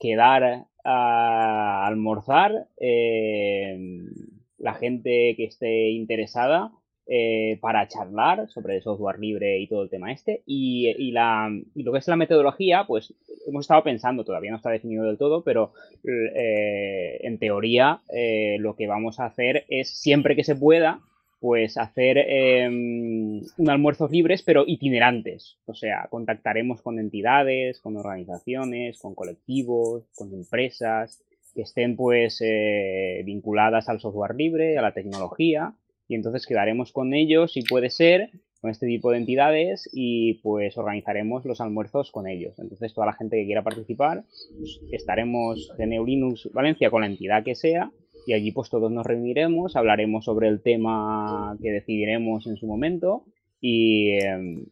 quedar 0.00 0.66
a 0.84 1.86
almorzar 1.86 2.66
eh, 2.80 3.78
la 4.58 4.74
gente 4.74 5.34
que 5.36 5.44
esté 5.44 5.90
interesada 5.90 6.72
eh, 7.06 7.58
para 7.60 7.86
charlar 7.88 8.48
sobre 8.48 8.76
el 8.76 8.82
software 8.82 9.18
libre 9.18 9.60
y 9.60 9.68
todo 9.68 9.82
el 9.82 9.90
tema 9.90 10.10
este. 10.10 10.42
Y, 10.46 11.12
la, 11.12 11.50
lo 11.74 11.92
que 11.92 11.98
es 11.98 12.08
la 12.08 12.16
metodología, 12.16 12.84
pues 12.86 13.14
hemos 13.46 13.64
estado 13.64 13.84
pensando, 13.84 14.24
todavía 14.24 14.50
no 14.50 14.56
está 14.56 14.70
definido 14.70 15.04
del 15.04 15.18
todo, 15.18 15.44
pero 15.44 15.72
en 16.04 17.38
teoría 17.38 18.00
lo 18.58 18.74
que 18.74 18.86
vamos 18.86 19.20
a 19.20 19.26
hacer 19.26 19.64
es 19.68 19.90
siempre 19.90 20.34
que 20.34 20.44
se 20.44 20.56
pueda 20.56 21.00
pues 21.42 21.76
hacer 21.76 22.18
em, 22.18 23.40
un 23.58 23.68
almuerzos 23.68 24.12
libres, 24.12 24.44
pero 24.44 24.62
itinerantes. 24.64 25.58
O 25.66 25.74
sea, 25.74 26.06
contactaremos 26.08 26.82
con 26.82 27.00
entidades, 27.00 27.80
con 27.80 27.96
organizaciones, 27.96 29.00
con 29.00 29.16
colectivos, 29.16 30.04
con 30.14 30.32
empresas 30.32 31.20
que 31.52 31.62
estén 31.62 31.96
pues 31.96 32.40
eh, 32.40 33.22
vinculadas 33.26 33.88
al 33.88 33.98
software 33.98 34.36
libre, 34.36 34.78
a 34.78 34.82
la 34.82 34.94
tecnología, 34.94 35.74
y 36.06 36.14
entonces 36.14 36.46
quedaremos 36.46 36.92
con 36.92 37.12
ellos, 37.12 37.54
si 37.54 37.62
puede 37.62 37.90
ser, 37.90 38.30
con 38.60 38.70
este 38.70 38.86
tipo 38.86 39.10
de 39.10 39.18
entidades 39.18 39.90
y 39.92 40.34
pues 40.44 40.78
organizaremos 40.78 41.44
los 41.44 41.60
almuerzos 41.60 42.12
con 42.12 42.28
ellos. 42.28 42.56
Entonces 42.60 42.94
toda 42.94 43.08
la 43.08 43.14
gente 43.14 43.36
que 43.36 43.46
quiera 43.46 43.64
participar, 43.64 44.22
pues, 44.56 44.80
estaremos 44.92 45.72
en 45.76 45.92
Eulinux 45.92 46.48
Valencia 46.52 46.88
con 46.88 47.00
la 47.00 47.08
entidad 47.08 47.42
que 47.42 47.56
sea 47.56 47.90
y 48.26 48.32
allí 48.32 48.52
pues 48.52 48.70
todos 48.70 48.90
nos 48.90 49.06
reuniremos, 49.06 49.76
hablaremos 49.76 50.24
sobre 50.24 50.48
el 50.48 50.62
tema 50.62 51.56
que 51.62 51.70
decidiremos 51.70 52.46
en 52.46 52.56
su 52.56 52.66
momento 52.66 53.24
y, 53.60 54.10
em, 54.10 54.66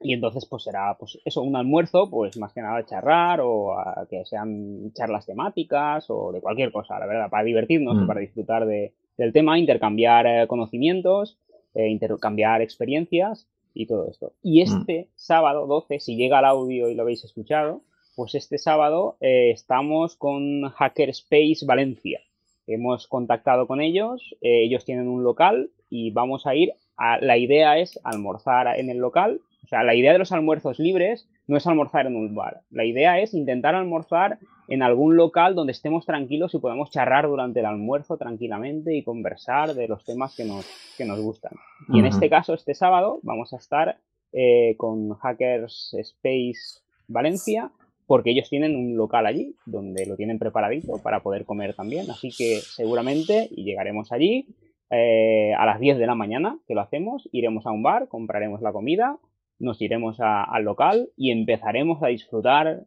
y 0.00 0.12
entonces 0.12 0.46
pues 0.46 0.64
será 0.64 0.96
pues 0.98 1.18
eso, 1.24 1.42
un 1.42 1.56
almuerzo, 1.56 2.10
pues 2.10 2.36
más 2.38 2.52
que 2.52 2.60
nada 2.60 2.84
charlar 2.84 3.40
o 3.42 3.76
que 4.08 4.24
sean 4.24 4.92
charlas 4.92 5.26
temáticas 5.26 6.06
o 6.08 6.32
de 6.32 6.40
cualquier 6.40 6.72
cosa, 6.72 6.98
la 6.98 7.06
verdad, 7.06 7.30
para 7.30 7.44
divertirnos, 7.44 7.96
mm. 7.96 8.06
para 8.06 8.20
disfrutar 8.20 8.66
de, 8.66 8.92
del 9.16 9.32
tema, 9.32 9.58
intercambiar 9.58 10.26
eh, 10.26 10.46
conocimientos, 10.46 11.38
eh, 11.74 11.88
intercambiar 11.88 12.62
experiencias 12.62 13.48
y 13.74 13.86
todo 13.86 14.08
esto. 14.08 14.32
Y 14.42 14.60
mm. 14.60 14.62
este 14.62 15.08
sábado 15.14 15.66
12, 15.66 16.00
si 16.00 16.16
llega 16.16 16.38
el 16.38 16.44
audio 16.44 16.88
y 16.88 16.94
lo 16.94 17.02
habéis 17.02 17.24
escuchado, 17.24 17.82
pues 18.14 18.34
este 18.34 18.58
sábado 18.58 19.16
eh, 19.20 19.50
estamos 19.50 20.16
con 20.16 20.62
Hackerspace 20.70 21.66
Valencia. 21.66 22.20
Hemos 22.66 23.06
contactado 23.06 23.66
con 23.66 23.80
ellos, 23.80 24.34
eh, 24.40 24.64
ellos 24.64 24.84
tienen 24.84 25.08
un 25.08 25.22
local 25.22 25.70
y 25.90 26.10
vamos 26.10 26.46
a 26.46 26.54
ir. 26.54 26.72
A, 26.96 27.18
la 27.18 27.36
idea 27.36 27.78
es 27.78 28.00
almorzar 28.04 28.78
en 28.78 28.90
el 28.90 28.98
local. 28.98 29.40
O 29.64 29.68
sea, 29.68 29.82
la 29.82 29.94
idea 29.94 30.12
de 30.12 30.18
los 30.18 30.32
almuerzos 30.32 30.78
libres 30.78 31.28
no 31.46 31.56
es 31.56 31.66
almorzar 31.66 32.06
en 32.06 32.16
un 32.16 32.34
bar. 32.34 32.62
La 32.70 32.84
idea 32.84 33.20
es 33.20 33.34
intentar 33.34 33.74
almorzar 33.74 34.38
en 34.68 34.82
algún 34.82 35.16
local 35.16 35.54
donde 35.54 35.72
estemos 35.72 36.06
tranquilos 36.06 36.54
y 36.54 36.58
podamos 36.58 36.90
charlar 36.90 37.26
durante 37.26 37.60
el 37.60 37.66
almuerzo 37.66 38.16
tranquilamente 38.16 38.96
y 38.96 39.02
conversar 39.02 39.74
de 39.74 39.88
los 39.88 40.04
temas 40.04 40.34
que 40.36 40.44
nos, 40.44 40.66
que 40.96 41.04
nos 41.04 41.20
gustan. 41.20 41.52
Y 41.88 42.00
en 42.00 42.06
este 42.06 42.28
caso, 42.28 42.54
este 42.54 42.74
sábado, 42.74 43.20
vamos 43.22 43.52
a 43.52 43.56
estar 43.56 43.98
eh, 44.32 44.74
con 44.76 45.14
Hackers 45.14 45.94
Space 45.94 46.80
Valencia 47.08 47.70
porque 48.06 48.30
ellos 48.30 48.48
tienen 48.48 48.76
un 48.76 48.96
local 48.96 49.26
allí 49.26 49.56
donde 49.66 50.06
lo 50.06 50.16
tienen 50.16 50.38
preparadito 50.38 50.98
para 51.02 51.22
poder 51.22 51.44
comer 51.44 51.74
también. 51.74 52.10
Así 52.10 52.30
que 52.30 52.60
seguramente 52.60 53.48
llegaremos 53.48 54.12
allí 54.12 54.46
eh, 54.90 55.52
a 55.58 55.66
las 55.66 55.80
10 55.80 55.98
de 55.98 56.06
la 56.06 56.14
mañana, 56.14 56.58
que 56.68 56.74
lo 56.74 56.80
hacemos, 56.80 57.28
iremos 57.32 57.66
a 57.66 57.72
un 57.72 57.82
bar, 57.82 58.08
compraremos 58.08 58.62
la 58.62 58.72
comida, 58.72 59.18
nos 59.58 59.80
iremos 59.82 60.18
al 60.20 60.62
local 60.62 61.08
y 61.16 61.32
empezaremos 61.32 62.02
a 62.02 62.08
disfrutar 62.08 62.84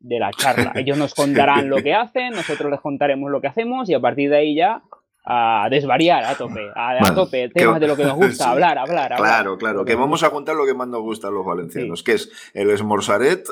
de 0.00 0.18
la 0.18 0.30
charla. 0.30 0.72
Ellos 0.76 0.96
nos 0.96 1.14
contarán 1.14 1.68
lo 1.68 1.82
que 1.82 1.92
hacen, 1.92 2.30
nosotros 2.30 2.70
les 2.70 2.80
contaremos 2.80 3.30
lo 3.30 3.40
que 3.40 3.48
hacemos 3.48 3.90
y 3.90 3.94
a 3.94 4.00
partir 4.00 4.30
de 4.30 4.36
ahí 4.36 4.54
ya 4.54 4.82
a 5.24 5.68
desvariar 5.70 6.24
a 6.24 6.34
tope, 6.34 6.68
a, 6.74 7.14
tope, 7.14 7.48
temas 7.50 7.80
de 7.80 7.86
lo 7.86 7.96
que 7.96 8.04
nos 8.04 8.16
gusta, 8.16 8.50
hablar, 8.50 8.78
hablar, 8.78 9.14
Claro, 9.16 9.56
claro, 9.56 9.84
que 9.84 9.94
vamos 9.94 10.22
a 10.24 10.30
contar 10.30 10.56
lo 10.56 10.66
que 10.66 10.74
más 10.74 10.88
nos 10.88 11.02
gusta 11.02 11.28
a 11.28 11.30
los 11.30 11.46
valencianos, 11.46 12.02
que 12.02 12.12
es 12.12 12.30
el 12.54 12.70
esmorzaret 12.70 13.46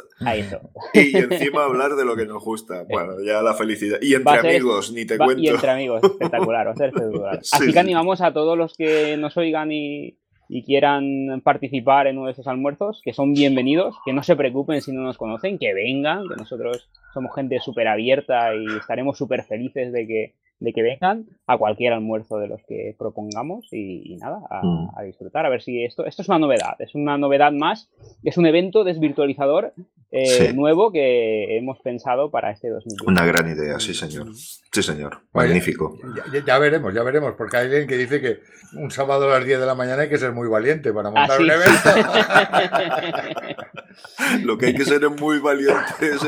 y 0.95 1.17
encima 1.17 1.65
hablar 1.65 1.95
de 1.95 2.05
lo 2.05 2.17
que 2.17 2.27
nos 2.27 2.43
gusta. 2.43 2.85
Bueno, 2.89 3.15
ya 3.25 3.43
la 3.43 3.55
felicidad. 3.55 3.99
Y 4.03 4.15
entre 4.15 4.39
amigos, 4.39 4.93
ni 4.93 5.05
te 5.05 5.17
cuento. 5.17 5.41
Y 5.41 5.49
entre 5.49 5.71
amigos, 5.71 6.03
espectacular, 6.03 6.67
va 6.67 6.73
a 6.73 6.77
ser 6.77 6.93
Así 7.53 7.73
que 7.73 7.79
animamos 7.79 8.21
a 8.21 8.33
todos 8.33 8.59
los 8.59 8.75
que 8.77 9.17
nos 9.17 9.37
oigan 9.37 9.71
y, 9.71 10.19
y 10.49 10.65
quieran 10.65 11.41
participar 11.45 12.09
en 12.09 12.19
uno 12.19 12.27
de 12.27 12.33
esos 12.33 12.49
almuerzos, 12.49 13.01
que 13.05 13.13
son 13.13 13.33
bienvenidos, 13.33 13.97
que 14.05 14.13
no 14.13 14.25
se 14.25 14.35
preocupen 14.35 14.83
si 14.83 14.93
no 14.93 15.03
nos 15.03 15.17
conocen, 15.17 15.59
que 15.59 15.73
vengan, 15.73 16.29
que 16.29 16.35
nosotros 16.35 16.91
somos 17.15 17.33
gente 17.35 17.61
súper 17.61 17.87
abierta 17.87 18.55
y 18.57 18.67
estaremos 18.77 19.17
súper 19.17 19.45
felices 19.45 19.93
de 19.93 20.07
que 20.09 20.35
de 20.61 20.73
que 20.73 20.83
vengan 20.83 21.27
a 21.47 21.59
cualquier 21.59 21.95
almuerzo 21.95 22.39
de 22.39 22.47
los 22.47 22.61
que 22.69 22.95
propongamos 22.99 23.67
y, 23.73 24.17
nada, 24.21 24.41
mm. 24.63 24.89
a, 24.97 25.03
disfrutar. 25.03 25.47
A 25.47 25.49
ver 25.49 25.63
si 25.63 25.83
esto, 25.85 26.07
esto 26.07 26.23
es 26.23 26.29
una 26.29 26.39
novedad, 26.39 26.77
es 26.79 26.95
una 26.95 27.19
novedad 27.19 27.51
más, 27.51 27.91
es 28.23 28.37
un 28.37 28.47
evento 28.47 28.85
desvirtualizador 28.85 29.73
eh, 30.13 30.53
nuevo 30.55 30.91
que 30.91 31.57
hemos 31.57 31.79
pensado 31.81 32.33
para 32.33 32.51
este 32.51 32.69
2020. 32.69 33.05
Una 33.07 33.25
gran 33.25 33.49
idea, 33.49 33.79
sí 33.79 33.95
señor. 33.95 34.27
Sí 34.35 34.83
señor, 34.83 35.21
magnífico. 35.33 35.97
Ya, 36.47 36.59
veremos, 36.59 36.93
ya 36.93 37.03
veremos, 37.05 37.35
porque 37.37 37.57
hay 37.57 37.67
alguien 37.67 37.87
que 37.87 37.97
dice 37.97 38.21
que 38.21 38.41
un 38.75 38.91
sábado 38.91 39.31
a 39.31 39.39
las 39.39 39.47
10 39.47 39.61
de 39.61 39.67
la 39.67 39.75
mañana 39.75 40.03
hay 40.03 40.09
que 40.09 40.19
ser 40.19 40.33
muy 40.33 40.49
valiente 40.49 40.93
para 40.93 41.11
montar 41.11 41.39
ah, 41.39 41.43
un 41.43 41.51
evento. 41.51 41.91
Lo 44.45 44.59
que 44.59 44.67
hay 44.67 44.75
que 44.75 44.85
ser 44.85 45.09
muy 45.11 45.39
valiente 45.39 45.75
es, 46.01 46.21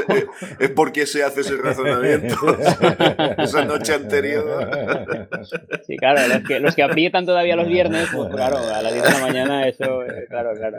es 0.59 0.71
porque 0.71 1.07
se 1.07 1.23
hace 1.25 1.41
ese 1.43 1.57
razonamiento 1.57 2.37
esa 3.39 3.65
noche 3.65 3.95
anterior 3.95 4.22
Sí, 5.87 5.97
claro, 5.97 6.21
los 6.29 6.47
que, 6.47 6.61
los 6.61 6.75
que 6.75 6.83
aprietan 6.83 7.27
todavía 7.27 7.57
los 7.57 7.69
viernes, 7.69 8.09
pues 8.15 8.31
claro, 8.31 8.59
a 8.59 8.83
las 8.83 8.93
10 8.93 9.05
de 9.05 9.11
la 9.11 9.21
mañana, 9.21 9.69
eso, 9.69 10.05
eh, 10.05 10.27
claro, 10.29 10.55
claro. 10.55 10.79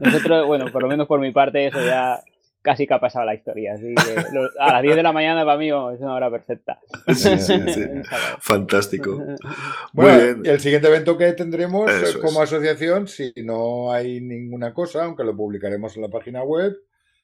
Nosotros, 0.00 0.46
bueno, 0.46 0.70
por 0.70 0.82
lo 0.82 0.88
menos 0.88 1.06
por 1.06 1.20
mi 1.20 1.32
parte, 1.32 1.66
eso 1.66 1.84
ya 1.84 2.22
casi 2.62 2.86
que 2.86 2.94
ha 2.94 3.00
pasado 3.00 3.26
la 3.26 3.34
historia. 3.34 3.74
Así 3.74 3.94
que 3.94 4.46
a 4.58 4.72
las 4.72 4.82
10 4.82 4.96
de 4.96 5.02
la 5.02 5.12
mañana 5.12 5.44
para 5.44 5.58
mí 5.58 5.68
es 5.68 6.00
una 6.00 6.14
hora 6.14 6.30
perfecta. 6.30 6.78
Sí, 7.08 7.38
sí, 7.38 7.60
sí. 7.68 7.84
Fantástico. 8.40 9.20
Muy 9.92 10.10
bien. 10.10 10.42
Y 10.44 10.48
el 10.48 10.60
siguiente 10.60 10.88
evento 10.88 11.18
que 11.18 11.32
tendremos 11.32 11.90
como 12.22 12.40
asociación, 12.40 13.08
si 13.08 13.32
no 13.36 13.92
hay 13.92 14.20
ninguna 14.20 14.72
cosa, 14.72 15.04
aunque 15.04 15.24
lo 15.24 15.36
publicaremos 15.36 15.96
en 15.96 16.02
la 16.02 16.08
página 16.08 16.42
web, 16.42 16.74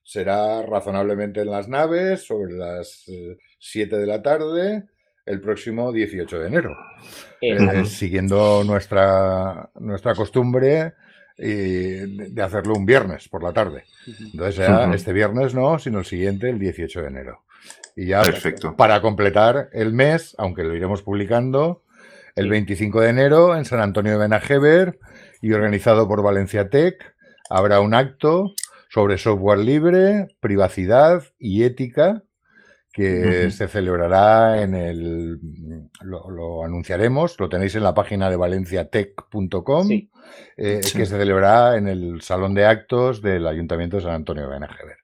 será 0.02 0.62
razonablemente 0.62 1.40
en 1.40 1.50
las 1.50 1.68
naves 1.68 2.26
sobre 2.26 2.54
las 2.54 3.04
7 3.58 3.94
eh, 3.94 3.98
de 3.98 4.06
la 4.06 4.22
tarde 4.22 4.84
el 5.28 5.40
próximo 5.40 5.92
18 5.92 6.38
de 6.38 6.46
enero, 6.46 6.76
eh, 7.40 7.84
siguiendo 7.84 8.64
nuestra, 8.64 9.70
nuestra 9.78 10.14
costumbre 10.14 10.94
de 11.36 12.42
hacerlo 12.42 12.74
un 12.74 12.84
viernes 12.84 13.28
por 13.28 13.44
la 13.44 13.52
tarde. 13.52 13.84
Entonces, 14.32 14.68
este 14.92 15.12
viernes 15.12 15.54
no, 15.54 15.78
sino 15.78 16.00
el 16.00 16.04
siguiente, 16.04 16.50
el 16.50 16.58
18 16.58 17.02
de 17.02 17.06
enero. 17.06 17.44
Y 17.94 18.06
ya 18.06 18.22
Perfecto. 18.22 18.74
para 18.76 19.00
completar 19.00 19.70
el 19.72 19.92
mes, 19.92 20.34
aunque 20.38 20.64
lo 20.64 20.74
iremos 20.74 21.02
publicando, 21.02 21.84
el 22.34 22.48
25 22.48 23.00
de 23.00 23.10
enero 23.10 23.56
en 23.56 23.64
San 23.64 23.80
Antonio 23.80 24.12
de 24.12 24.18
Benajever 24.18 24.98
y 25.42 25.52
organizado 25.52 26.06
por 26.06 26.22
Valencia 26.22 26.70
Tech, 26.70 27.14
habrá 27.50 27.80
un 27.80 27.94
acto 27.94 28.54
sobre 28.88 29.18
software 29.18 29.58
libre, 29.58 30.28
privacidad 30.40 31.24
y 31.38 31.64
ética 31.64 32.22
que 32.98 33.50
se 33.52 33.68
celebrará 33.68 34.60
en 34.60 34.74
el, 34.74 35.38
lo, 36.00 36.64
anunciaremos, 36.64 37.38
lo 37.38 37.48
tenéis 37.48 37.76
en 37.76 37.84
la 37.84 37.94
página 37.94 38.28
de 38.28 38.34
valenciatech.com, 38.34 39.88
eh, 39.90 40.08
que 40.56 40.80
se 40.80 41.06
celebrará 41.06 41.76
en 41.76 41.86
el 41.86 42.22
Salón 42.22 42.54
de 42.54 42.66
Actos 42.66 43.22
del 43.22 43.46
Ayuntamiento 43.46 43.98
de 43.98 44.02
San 44.02 44.14
Antonio 44.14 44.42
de 44.42 44.48
Benajever. 44.48 44.96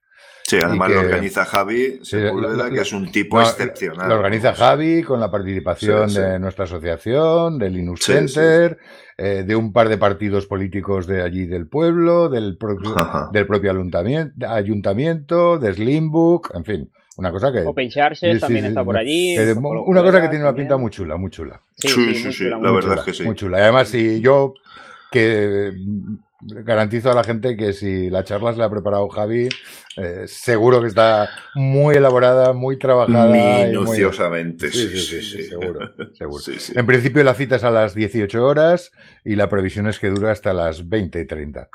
Sí, 0.43 0.59
además 0.63 0.91
lo 0.91 1.01
organiza 1.01 1.45
Javi 1.45 2.01
que 2.01 2.81
es 2.81 2.93
un 2.93 3.11
tipo 3.11 3.41
excepcional. 3.41 4.09
Lo 4.09 4.17
organiza 4.17 4.55
Javi 4.55 5.03
con 5.03 5.21
la 5.21 5.31
participación 5.31 6.13
de 6.13 6.39
nuestra 6.41 6.65
asociación, 6.65 7.59
del 7.59 7.75
Linux 7.75 8.05
Center, 8.05 8.77
eh, 9.17 9.45
de 9.47 9.57
un 9.57 9.73
par 9.73 9.89
de 9.89 9.99
partidos 9.99 10.47
políticos 10.47 11.07
de 11.07 11.23
allí 11.23 11.47
del 11.47 11.69
pueblo, 11.69 12.29
del 12.29 12.59
propio, 12.59 12.95
del 13.33 13.47
propio 13.47 13.71
ayuntamiento, 13.71 14.47
ayuntamiento, 14.49 15.59
de 15.59 15.73
Slimbook, 15.73 16.51
en 16.55 16.65
fin. 16.65 16.91
Una 17.17 17.31
cosa 17.31 17.53
que. 17.53 17.61
Open 17.61 17.91
también 18.41 18.65
está 18.65 18.85
por 18.85 18.97
allí. 18.97 19.37
una 19.39 20.03
cosa 20.03 20.21
que 20.21 20.29
tiene 20.29 20.45
una 20.45 20.55
pinta 20.55 20.77
muy 20.77 20.91
chula, 20.91 21.17
muy 21.17 21.31
chula. 21.31 21.61
Sí, 21.77 22.15
sí, 22.15 22.33
sí, 22.33 22.45
la 22.45 22.59
verdad 22.73 22.99
es 22.99 23.05
que 23.05 23.13
sí. 23.13 23.23
Muy 23.23 23.37
chula. 23.37 23.59
Y 23.59 23.63
además, 23.63 23.89
si 23.89 24.21
yo 24.21 24.55
que 25.13 25.73
garantizo 26.41 27.11
a 27.11 27.15
la 27.15 27.25
gente 27.25 27.57
que 27.57 27.73
si 27.73 28.11
la 28.11 28.25
charla 28.25 28.53
se 28.53 28.59
la 28.59 28.67
ha 28.67 28.71
preparado 28.71 29.09
Javi, 29.09 29.49
eh, 29.97 30.25
seguro 30.27 30.81
que 30.81 30.89
está 30.89 31.31
muy 31.55 31.97
elaborada, 31.97 32.53
muy 32.53 32.79
trabajada. 32.79 33.67
Minuciosamente, 33.67 34.71
sí, 34.71 34.89
sí, 34.99 35.23
sí, 35.23 35.43
seguro. 35.45 35.91
En 36.75 36.87
principio 36.87 37.23
la 37.23 37.35
cita 37.35 37.57
es 37.57 37.65
a 37.65 37.71
las 37.71 37.95
18 37.95 38.45
horas 38.45 38.91
y 39.25 39.37
la 39.37 39.49
previsión 39.49 39.87
es 39.87 39.99
que 39.99 40.11
dura 40.11 40.33
hasta 40.33 40.53
las 40.53 40.89
20 40.89 41.21
y 41.21 41.27
30. 41.27 41.69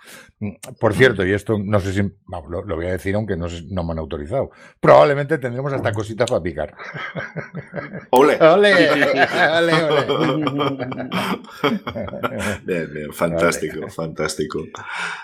Por 0.80 0.94
cierto, 0.94 1.26
y 1.26 1.34
esto 1.34 1.58
no 1.58 1.80
sé 1.80 1.94
si, 1.94 2.02
lo, 2.02 2.76
voy 2.76 2.88
a 2.88 2.92
decir 2.92 3.16
aunque 3.16 3.36
no, 3.36 3.48
no, 3.70 3.84
me 3.84 3.92
han 3.92 4.00
autorizado, 4.00 4.52
probablemente 4.80 5.38
tendremos 5.38 5.74
hasta 5.74 5.92
cositas 5.92 6.30
para 6.30 6.42
picar. 6.42 6.76
¡Ole! 8.12 8.38
¡Ole! 8.42 8.90
¡Ole, 8.90 9.74
bien, 12.64 12.94
bien, 12.94 13.14
fantástico, 13.14 13.88
fantástico. 13.90 14.60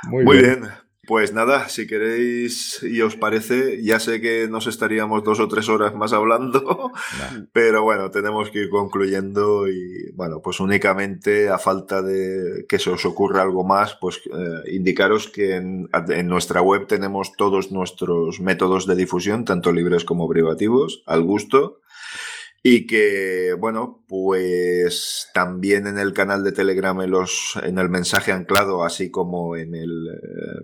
Muy, 0.10 0.38
bien. 0.38 0.64
Pues 1.08 1.34
nada, 1.34 1.70
si 1.70 1.88
queréis 1.88 2.82
y 2.84 3.02
os 3.02 3.16
parece, 3.16 3.84
ya 3.84 4.00
sé 4.00 4.22
que 4.22 4.48
nos 4.48 4.68
estaríamos 4.68 5.24
dos 5.24 5.40
o 5.40 5.48
tres 5.48 5.70
horas 5.70 5.94
más 5.94 6.14
hablando, 6.14 6.92
pero 7.54 7.84
bueno, 7.84 8.12
tenemos 8.12 8.50
que 8.50 8.60
ir 8.60 8.70
concluyendo 8.70 9.68
y 9.68 10.12
bueno, 10.14 10.42
pues 10.42 10.60
únicamente 10.60 11.50
a 11.50 11.58
falta 11.58 12.02
de 12.02 12.66
que 12.68 12.80
se 12.80 12.90
os 12.90 13.06
ocurra 13.06 13.42
algo 13.42 13.64
más, 13.64 13.98
pues 14.00 14.22
eh, 14.26 14.72
indicaros 14.74 15.30
que 15.30 15.56
en, 15.56 15.90
en, 15.94 16.28
nuestra 16.28 16.62
web 16.62 16.88
tenemos 16.88 17.34
todos 17.36 17.72
nuestros 17.72 18.40
métodos 18.40 18.88
de 18.88 18.96
difusión, 18.96 19.46
tanto 19.46 19.72
libres 19.72 20.06
como 20.06 20.28
privativos, 20.28 21.04
al 21.06 21.24
gusto. 21.24 21.82
Y 22.68 22.88
que, 22.88 23.54
bueno, 23.60 24.04
pues 24.08 25.30
también 25.36 25.86
en 25.86 26.00
el 26.00 26.14
canal 26.14 26.44
de 26.44 26.52
Telegram, 26.52 27.00
en, 27.00 27.12
los, 27.12 27.60
en 27.62 27.78
el 27.78 27.90
mensaje 27.90 28.32
anclado, 28.32 28.84
así 28.84 29.12
como 29.12 29.56
en 29.56 29.76
el... 29.76 30.08
Eh, 30.08 30.62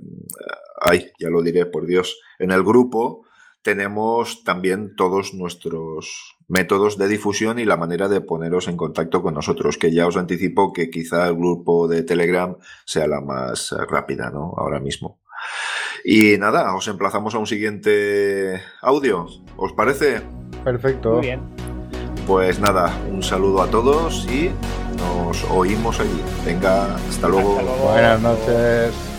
ay, 0.82 1.12
ya 1.20 1.30
lo 1.30 1.43
diré, 1.43 1.68
por 1.68 1.86
Dios, 1.86 2.20
en 2.39 2.49
el 2.49 2.64
grupo, 2.64 3.28
tenemos 3.62 4.43
también 4.43 4.95
todos 4.95 5.36
nuestros 5.36 6.38
métodos 6.47 6.97
de 6.97 7.08
difusión 7.08 7.60
y 7.60 7.66
la 7.66 7.78
manera 7.78 8.10
de 8.10 8.22
poneros 8.22 8.68
en 8.68 8.78
contacto 8.78 9.22
con 9.22 9.36
nosotros, 9.36 9.78
que 9.78 9.93
ya 9.93 10.08
os 10.08 10.18
anticipo 10.18 10.74
que 10.74 10.89
quizá 10.89 11.28
el 11.28 11.36
grupo 11.36 11.88
de 11.88 12.02
Telegram 12.02 12.58
sea 12.84 13.06
la 13.06 13.22
más 13.22 13.76
rápida, 13.88 14.32
¿no? 14.32 14.56
Ahora 14.58 14.80
mismo. 14.80 15.20
Y 16.04 16.36
nada, 16.39 16.76
os 16.76 16.88
emplazamos 16.88 17.36
a 17.36 17.38
un 17.38 17.45
siguiente 17.45 18.60
audio. 18.82 19.28
¿Os 19.56 19.74
parece? 19.74 20.24
Perfecto. 20.64 21.12
Muy 21.12 21.28
bien. 21.28 21.70
Pues 22.28 22.59
nada, 22.59 22.93
un 23.11 23.24
saludo 23.24 23.61
a 23.61 23.67
todos 23.67 24.26
y 24.26 24.51
nos 24.97 25.43
oímos 25.49 25.99
allí. 25.99 26.22
Venga, 26.45 26.95
hasta 27.09 27.28
luego. 27.28 27.59
Buenas 27.84 28.22
noches. 28.22 29.11